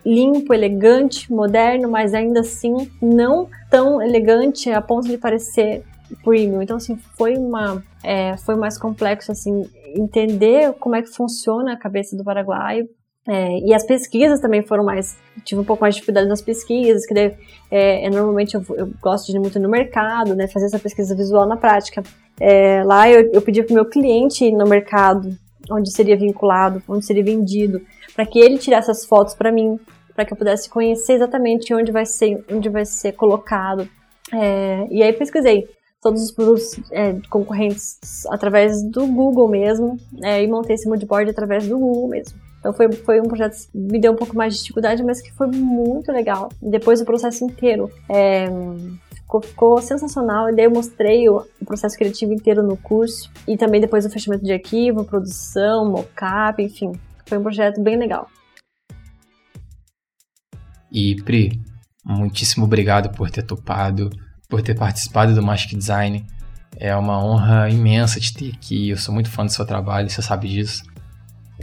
limpo, 0.06 0.54
elegante, 0.54 1.32
moderno, 1.32 1.90
mas 1.90 2.14
ainda 2.14 2.40
assim 2.40 2.90
não 3.02 3.48
tão 3.70 4.02
elegante 4.02 4.72
a 4.72 4.82
ponto 4.82 5.08
de 5.08 5.18
parecer 5.18 5.84
premium. 6.24 6.62
Então 6.62 6.78
assim 6.78 6.98
foi 7.18 7.36
uma 7.36 7.84
é, 8.04 8.38
foi 8.38 8.56
mais 8.56 8.78
complexo 8.78 9.32
assim 9.32 9.70
entender 9.96 10.74
como 10.80 10.96
é 10.96 11.02
que 11.02 11.10
funciona 11.10 11.74
a 11.74 11.78
cabeça 11.78 12.16
do 12.16 12.24
paraguaio 12.24 12.88
é, 13.28 13.60
e 13.60 13.74
as 13.74 13.86
pesquisas 13.86 14.40
também 14.40 14.62
foram 14.62 14.86
mais. 14.86 15.18
Tive 15.44 15.60
um 15.60 15.64
pouco 15.66 15.82
mais 15.82 15.94
de 15.94 16.00
dificuldade 16.00 16.30
nas 16.30 16.42
pesquisas, 16.42 17.06
que 17.06 17.14
daí, 17.14 17.36
é, 17.70 18.06
é, 18.06 18.10
normalmente 18.10 18.56
eu, 18.56 18.64
eu, 18.70 18.90
gosto 19.02 19.30
de 19.30 19.38
ir 19.38 19.40
muito 19.40 19.60
no 19.60 19.68
mercado, 19.68 20.34
né, 20.34 20.48
fazer 20.48 20.68
essa 20.68 20.80
pesquisa 20.80 21.14
visual 21.14 21.46
na 21.46 21.58
prática. 21.58 22.02
É, 22.40 22.84
lá 22.86 23.10
eu, 23.10 23.30
eu 23.34 23.42
pedi 23.42 23.62
para 23.64 23.74
o 23.74 23.76
meu 23.76 23.86
cliente 23.86 24.46
ir 24.46 24.54
no 24.54 24.66
mercado, 24.66 25.38
onde 25.70 25.92
seria 25.92 26.16
vinculado, 26.16 26.82
onde 26.88 27.06
seria 27.06 27.24
vendido, 27.24 27.82
para 28.16 28.26
que 28.26 28.40
ele 28.40 28.58
tirasse 28.58 28.90
as 28.90 29.06
fotos 29.06 29.36
para 29.36 29.52
mim, 29.52 29.78
para 30.16 30.24
que 30.24 30.32
eu 30.32 30.38
pudesse 30.38 30.70
conhecer 30.70 31.14
exatamente 31.14 31.74
onde 31.74 31.92
vai 31.92 32.06
ser, 32.06 32.46
onde 32.50 32.70
vai 32.70 32.86
ser 32.86 33.12
colocado. 33.12 33.90
É, 34.34 34.88
e 34.90 35.04
aí 35.04 35.12
pesquisei 35.12 35.68
todos 36.02 36.22
os 36.24 36.32
produtos 36.32 36.80
é, 36.92 37.14
concorrentes 37.30 38.26
através 38.30 38.84
do 38.84 39.08
Google 39.08 39.48
mesmo, 39.48 39.98
é, 40.24 40.44
e 40.44 40.48
montei 40.48 40.76
esse 40.76 40.88
moodboard 40.88 41.30
através 41.30 41.68
do 41.68 41.78
Google 41.78 42.08
mesmo. 42.08 42.48
Então 42.60 42.74
foi, 42.74 42.92
foi 42.92 43.22
um 43.22 43.26
projeto 43.26 43.56
que 43.72 43.78
me 43.78 44.00
deu 44.00 44.12
um 44.12 44.16
pouco 44.16 44.36
mais 44.36 44.56
de 44.56 44.62
dificuldade, 44.62 45.04
mas 45.04 45.22
que 45.22 45.32
foi 45.32 45.48
muito 45.48 46.12
legal. 46.12 46.50
Depois 46.62 47.00
o 47.00 47.06
processo 47.06 47.44
inteiro 47.46 47.90
é, 48.10 48.48
ficou, 49.14 49.42
ficou, 49.42 49.82
sensacional. 49.82 50.50
E 50.50 50.56
daí 50.56 50.66
eu 50.66 50.72
mostrei 50.72 51.30
o, 51.30 51.46
o, 51.62 51.66
processo 51.66 51.98
criativo 51.98 52.34
inteiro 52.34 52.64
no 52.64 52.76
curso. 52.76 53.32
E 53.48 53.56
também 53.56 53.80
depois 53.80 54.06
o 54.06 54.10
fechamento 54.10 54.44
de 54.44 54.52
arquivo, 54.52 55.06
produção, 55.06 55.90
mockup, 55.90 56.62
enfim. 56.62 56.92
Foi 57.26 57.38
um 57.38 57.44
projeto 57.44 57.82
bem 57.82 57.98
legal. 57.98 58.28
E 60.92 61.16
Pri, 61.24 61.62
muitíssimo 62.04 62.66
obrigado 62.66 63.16
por 63.16 63.30
ter 63.30 63.44
topado, 63.44 64.10
por 64.48 64.62
ter 64.62 64.76
participado 64.76 65.34
do 65.34 65.44
Magic 65.44 65.76
Design. 65.76 66.26
É 66.80 66.96
uma 66.96 67.24
honra 67.24 67.70
imensa 67.70 68.20
te 68.20 68.34
ter 68.34 68.54
aqui. 68.54 68.90
Eu 68.90 68.98
sou 68.98 69.14
muito 69.14 69.30
fã 69.30 69.46
do 69.46 69.52
seu 69.52 69.66
trabalho, 69.66 70.10
você 70.10 70.22
sabe 70.22 70.48
disso. 70.48 70.84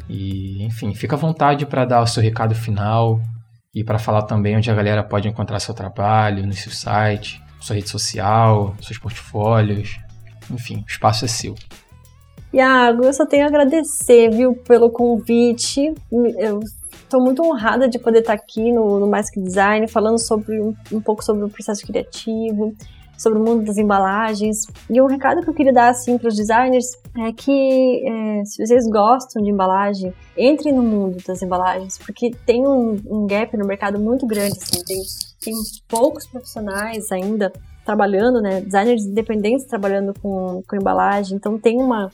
E, 0.08 0.62
enfim, 0.64 0.94
fica 0.94 1.14
à 1.14 1.18
vontade 1.18 1.64
para 1.66 1.84
dar 1.84 2.02
o 2.02 2.06
seu 2.06 2.22
recado 2.22 2.54
final 2.54 3.20
e 3.74 3.82
para 3.82 3.98
falar 3.98 4.22
também 4.22 4.56
onde 4.56 4.70
a 4.70 4.74
galera 4.74 5.02
pode 5.02 5.28
encontrar 5.28 5.60
seu 5.60 5.74
trabalho, 5.74 6.46
no 6.46 6.52
seu 6.52 6.72
site, 6.72 7.42
sua 7.60 7.76
rede 7.76 7.88
social, 7.88 8.74
seus 8.80 8.98
portfólios. 8.98 9.98
Enfim, 10.50 10.84
o 10.86 10.90
espaço 10.90 11.24
é 11.24 11.28
seu. 11.28 11.54
Iago, 12.52 13.04
eu 13.04 13.12
só 13.12 13.26
tenho 13.26 13.44
a 13.44 13.48
agradecer, 13.48 14.30
viu, 14.30 14.54
pelo 14.54 14.90
convite. 14.90 15.92
Eu 16.38 16.60
estou 17.04 17.22
muito 17.22 17.42
honrada 17.42 17.88
de 17.88 17.98
poder 17.98 18.20
estar 18.20 18.32
aqui 18.32 18.72
no, 18.72 18.98
no 18.98 19.06
Mais 19.06 19.30
Que 19.30 19.40
Design, 19.40 19.86
falando 19.88 20.18
sobre 20.18 20.60
um, 20.60 20.74
um 20.92 21.00
pouco 21.00 21.24
sobre 21.24 21.44
o 21.44 21.48
processo 21.48 21.86
criativo, 21.86 22.74
sobre 23.16 23.38
o 23.38 23.42
mundo 23.42 23.64
das 23.64 23.78
embalagens. 23.78 24.66
E 24.90 25.00
um 25.00 25.06
recado 25.06 25.42
que 25.42 25.48
eu 25.48 25.54
queria 25.54 25.72
dar 25.72 25.88
assim 25.88 26.18
para 26.18 26.28
os 26.28 26.36
designers 26.36 26.86
é 27.16 27.32
que 27.32 28.02
é, 28.06 28.44
se 28.44 28.64
vocês 28.66 28.86
gostam 28.88 29.42
de 29.42 29.50
embalagem, 29.50 30.12
entrem 30.36 30.74
no 30.74 30.82
mundo 30.82 31.18
das 31.26 31.42
embalagens, 31.42 31.98
porque 31.98 32.30
tem 32.44 32.66
um, 32.66 33.00
um 33.06 33.26
gap 33.26 33.56
no 33.56 33.66
mercado 33.66 33.98
muito 33.98 34.26
grande. 34.26 34.58
Assim, 34.58 34.82
tem, 34.84 35.00
tem 35.40 35.54
poucos 35.88 36.26
profissionais 36.26 37.10
ainda 37.12 37.52
trabalhando, 37.84 38.40
né? 38.40 38.60
Designers 38.60 39.04
independentes 39.04 39.66
trabalhando 39.66 40.12
com, 40.20 40.62
com 40.66 40.76
embalagem. 40.76 41.36
Então 41.36 41.58
tem 41.58 41.78
uma, 41.78 42.10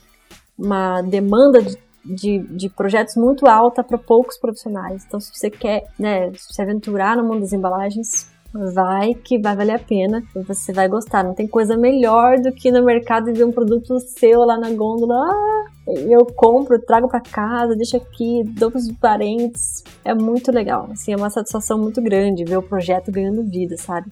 uma 0.57 1.01
demanda 1.01 1.61
de 1.61 1.77
de, 2.03 2.39
de, 2.39 2.69
projetos 2.69 3.15
muito 3.15 3.47
alta 3.47 3.83
para 3.83 3.97
poucos 3.97 4.37
profissionais. 4.37 5.03
Então, 5.05 5.19
se 5.19 5.31
você 5.33 5.49
quer 5.49 5.85
né, 5.97 6.31
se 6.35 6.61
aventurar 6.61 7.15
no 7.15 7.23
mundo 7.23 7.41
das 7.41 7.53
embalagens, 7.53 8.31
Vai 8.53 9.13
que 9.13 9.39
vai 9.39 9.55
valer 9.55 9.75
a 9.75 9.79
pena, 9.79 10.21
você 10.45 10.73
vai 10.73 10.85
gostar. 10.89 11.23
Não 11.23 11.33
tem 11.33 11.47
coisa 11.47 11.77
melhor 11.77 12.37
do 12.37 12.51
que 12.51 12.69
no 12.69 12.83
mercado 12.83 13.33
ver 13.33 13.45
um 13.45 13.51
produto 13.51 13.97
seu 13.99 14.41
lá 14.41 14.57
na 14.57 14.69
gôndola. 14.71 15.15
Ah, 15.15 15.65
eu 15.87 16.25
compro, 16.25 16.77
trago 16.81 17.07
para 17.07 17.21
casa, 17.21 17.77
deixo 17.77 17.95
aqui, 17.95 18.43
dou 18.43 18.69
pros 18.69 18.91
parentes. 18.91 19.83
É 20.03 20.13
muito 20.13 20.51
legal. 20.51 20.89
Assim, 20.91 21.13
é 21.13 21.15
uma 21.15 21.29
satisfação 21.29 21.77
muito 21.77 22.01
grande 22.01 22.43
ver 22.43 22.57
o 22.57 22.61
projeto 22.61 23.09
ganhando 23.09 23.41
vida, 23.41 23.77
sabe? 23.77 24.09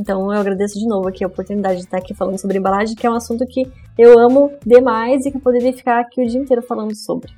Então 0.00 0.32
eu 0.32 0.40
agradeço 0.40 0.78
de 0.78 0.86
novo 0.86 1.08
aqui 1.08 1.22
a 1.22 1.26
oportunidade 1.26 1.76
de 1.76 1.84
estar 1.84 1.98
aqui 1.98 2.14
falando 2.14 2.38
sobre 2.38 2.56
embalagem, 2.56 2.96
que 2.96 3.06
é 3.06 3.10
um 3.10 3.14
assunto 3.14 3.46
que 3.46 3.70
eu 3.98 4.18
amo 4.18 4.50
demais 4.64 5.26
e 5.26 5.30
que 5.30 5.36
eu 5.36 5.40
poderia 5.40 5.72
ficar 5.74 6.00
aqui 6.00 6.22
o 6.22 6.26
dia 6.26 6.40
inteiro 6.40 6.62
falando 6.62 6.96
sobre. 6.96 7.30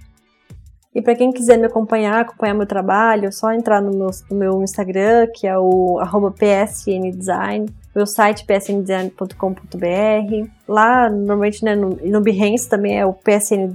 E 0.94 1.02
para 1.02 1.16
quem 1.16 1.32
quiser 1.32 1.58
me 1.58 1.66
acompanhar, 1.66 2.20
acompanhar 2.20 2.54
meu 2.54 2.66
trabalho, 2.66 3.26
é 3.26 3.30
só 3.30 3.50
entrar 3.50 3.80
no 3.80 3.90
meu, 3.90 4.10
no 4.30 4.36
meu 4.36 4.62
Instagram, 4.62 5.26
que 5.34 5.46
é 5.46 5.58
o 5.58 5.98
psndesign, 6.38 7.66
meu 7.96 8.06
site 8.06 8.44
psndesign.com.br. 8.44 10.48
Lá, 10.68 11.10
normalmente, 11.10 11.64
né, 11.64 11.74
no, 11.74 11.96
no 11.96 12.20
Behance 12.20 12.68
também 12.68 13.00
é 13.00 13.06
o 13.06 13.14
PSN 13.14 13.72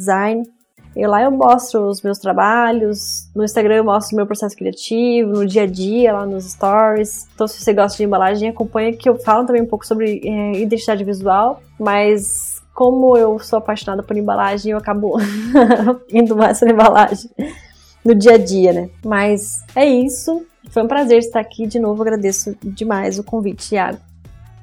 Lá 1.06 1.22
eu 1.22 1.32
mostro 1.32 1.88
os 1.88 2.02
meus 2.02 2.18
trabalhos, 2.18 3.30
no 3.36 3.44
Instagram 3.44 3.76
eu 3.76 3.84
mostro 3.84 4.16
o 4.16 4.18
meu 4.18 4.26
processo 4.26 4.56
criativo, 4.56 5.32
no 5.34 5.46
dia 5.46 5.64
a 5.64 5.66
dia, 5.68 6.14
lá 6.14 6.26
nos 6.26 6.46
stories. 6.52 7.28
Então, 7.36 7.48
se 7.48 7.62
você 7.62 7.74
gosta 7.74 7.98
de 7.98 8.04
embalagem, 8.04 8.50
acompanha 8.50 8.94
que 8.94 9.08
eu 9.08 9.18
falo 9.20 9.46
também 9.46 9.62
um 9.62 9.68
pouco 9.68 9.86
sobre 9.86 10.22
é, 10.24 10.60
identidade 10.60 11.04
visual, 11.04 11.62
mas 11.80 12.62
como 12.74 13.18
eu 13.18 13.38
sou 13.40 13.58
apaixonada 13.58 14.02
por 14.02 14.16
embalagem, 14.16 14.72
eu 14.72 14.78
acabo 14.78 15.18
indo 16.12 16.36
mais 16.36 16.60
para 16.60 16.72
embalagem 16.72 17.30
no 18.06 18.16
dia 18.16 18.34
a 18.36 18.38
dia, 18.38 18.72
né? 18.72 18.90
Mas 19.06 19.64
é 19.76 19.86
isso. 19.86 20.46
Foi 20.70 20.84
um 20.84 20.88
prazer 20.88 21.18
estar 21.20 21.40
aqui 21.40 21.68
de 21.68 21.80
novo. 21.80 22.02
Agradeço 22.02 22.56
demais 22.64 23.20
o 23.20 23.24
convite, 23.24 23.70
Thiago. 23.70 24.00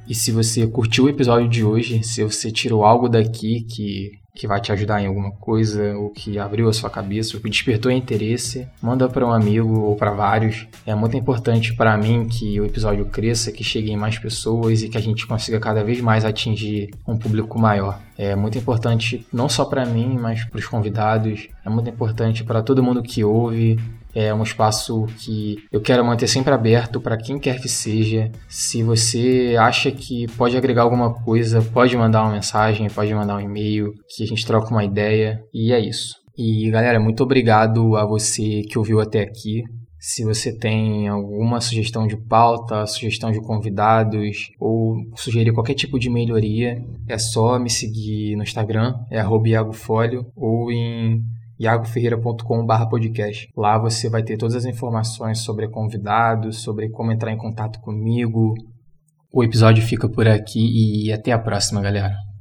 E 0.09 0.15
se 0.15 0.31
você 0.31 0.67
curtiu 0.67 1.05
o 1.05 1.09
episódio 1.09 1.49
de 1.49 1.65
hoje, 1.65 2.03
se 2.03 2.23
você 2.23 2.51
tirou 2.51 2.85
algo 2.85 3.09
daqui 3.09 3.63
que 3.63 4.24
que 4.35 4.49
vai 4.49 4.61
te 4.61 4.73
ajudar 4.73 5.01
em 5.01 5.07
alguma 5.07 5.31
coisa, 5.31 5.97
ou 5.97 6.11
que 6.11 6.39
abriu 6.39 6.69
a 6.69 6.73
sua 6.73 6.91
cabeça, 6.91 7.37
ou 7.37 7.43
que 7.43 7.49
despertou 7.49 7.91
interesse, 7.91 8.67
manda 8.83 9.09
para 9.09 9.25
um 9.25 9.31
amigo 9.31 9.81
ou 9.81 9.95
para 9.95 10.11
vários. 10.11 10.67
É 10.85 10.95
muito 10.95 11.17
importante 11.17 11.73
para 11.75 11.97
mim 11.97 12.27
que 12.27 12.61
o 12.61 12.67
episódio 12.67 13.05
cresça, 13.07 13.53
que 13.53 13.63
chegue 13.63 13.93
em 13.93 13.97
mais 13.97 14.19
pessoas 14.19 14.83
e 14.83 14.89
que 14.89 14.99
a 14.99 15.01
gente 15.01 15.27
consiga 15.27 15.61
cada 15.61 15.85
vez 15.85 16.01
mais 16.01 16.25
atingir 16.25 16.91
um 17.07 17.17
público 17.17 17.59
maior. 17.59 18.01
É 18.19 18.35
muito 18.35 18.59
importante 18.59 19.25
não 19.33 19.49
só 19.49 19.65
para 19.65 19.87
mim, 19.87 20.19
mas 20.21 20.45
para 20.45 20.59
os 20.59 20.67
convidados. 20.67 21.49
É 21.65 21.69
muito 21.69 21.89
importante 21.89 22.43
para 22.43 22.63
todo 22.63 22.83
mundo 22.83 23.03
que 23.03 23.23
ouve, 23.23 23.79
é 24.15 24.33
um 24.33 24.43
espaço 24.43 25.07
que 25.19 25.57
eu 25.73 25.81
quero 25.81 26.05
manter 26.05 26.29
sempre 26.29 26.53
aberto 26.53 27.01
para 27.01 27.17
quem 27.17 27.39
quer 27.39 27.61
que 27.61 27.69
seja. 27.69 28.31
Se 28.49 28.83
você 28.83 29.57
acha 29.59 29.91
que 29.91 30.27
pode 30.37 30.57
agregar 30.57 30.83
alguma 30.83 31.13
coisa, 31.13 31.61
pode 31.61 31.97
mandar 31.97 32.23
uma 32.23 32.33
mensagem, 32.33 32.89
pode 32.89 33.13
mandar 33.15 33.37
um 33.37 33.41
e-mail, 33.41 33.93
que 34.09 34.23
a 34.23 34.27
gente 34.27 34.47
troca 34.47 34.71
uma 34.71 34.85
ideia. 34.85 35.43
E 35.53 35.73
é 35.73 35.81
isso. 35.81 36.15
E 36.37 36.71
galera, 36.71 36.99
muito 37.01 37.23
obrigado 37.23 37.97
a 37.97 38.05
você 38.05 38.63
que 38.63 38.79
ouviu 38.79 39.01
até 39.01 39.23
aqui. 39.23 39.63
Se 39.99 40.23
você 40.23 40.55
tem 40.55 41.09
alguma 41.09 41.63
sugestão 41.63 42.07
de 42.07 42.17
pauta, 42.17 42.85
sugestão 42.87 43.31
de 43.31 43.41
convidados 43.41 44.51
ou 44.61 44.97
sugerir 45.17 45.53
qualquer 45.53 45.73
tipo 45.75 45.99
de 45.99 46.11
melhoria, 46.11 46.85
é 47.09 47.17
só 47.17 47.59
me 47.59 47.71
seguir 47.71 48.37
no 48.37 48.43
Instagram, 48.43 48.95
é 49.11 49.25
@iagofolio 49.47 50.27
ou 50.37 50.71
em 50.71 51.23
iagoferreira.com.br 51.59 52.89
podcast. 52.91 53.49
Lá 53.57 53.79
você 53.79 54.09
vai 54.09 54.23
ter 54.23 54.37
todas 54.37 54.55
as 54.55 54.65
informações 54.65 55.41
sobre 55.41 55.69
convidados, 55.69 56.63
sobre 56.63 56.89
como 56.89 57.13
entrar 57.13 57.33
em 57.33 57.39
contato 57.39 57.81
comigo. 57.81 58.55
O 59.33 59.43
episódio 59.43 59.83
fica 59.83 60.09
por 60.09 60.29
aqui 60.29 61.07
e 61.07 61.13
até 61.13 61.33
a 61.33 61.39
próxima, 61.39 61.81
galera. 61.81 62.34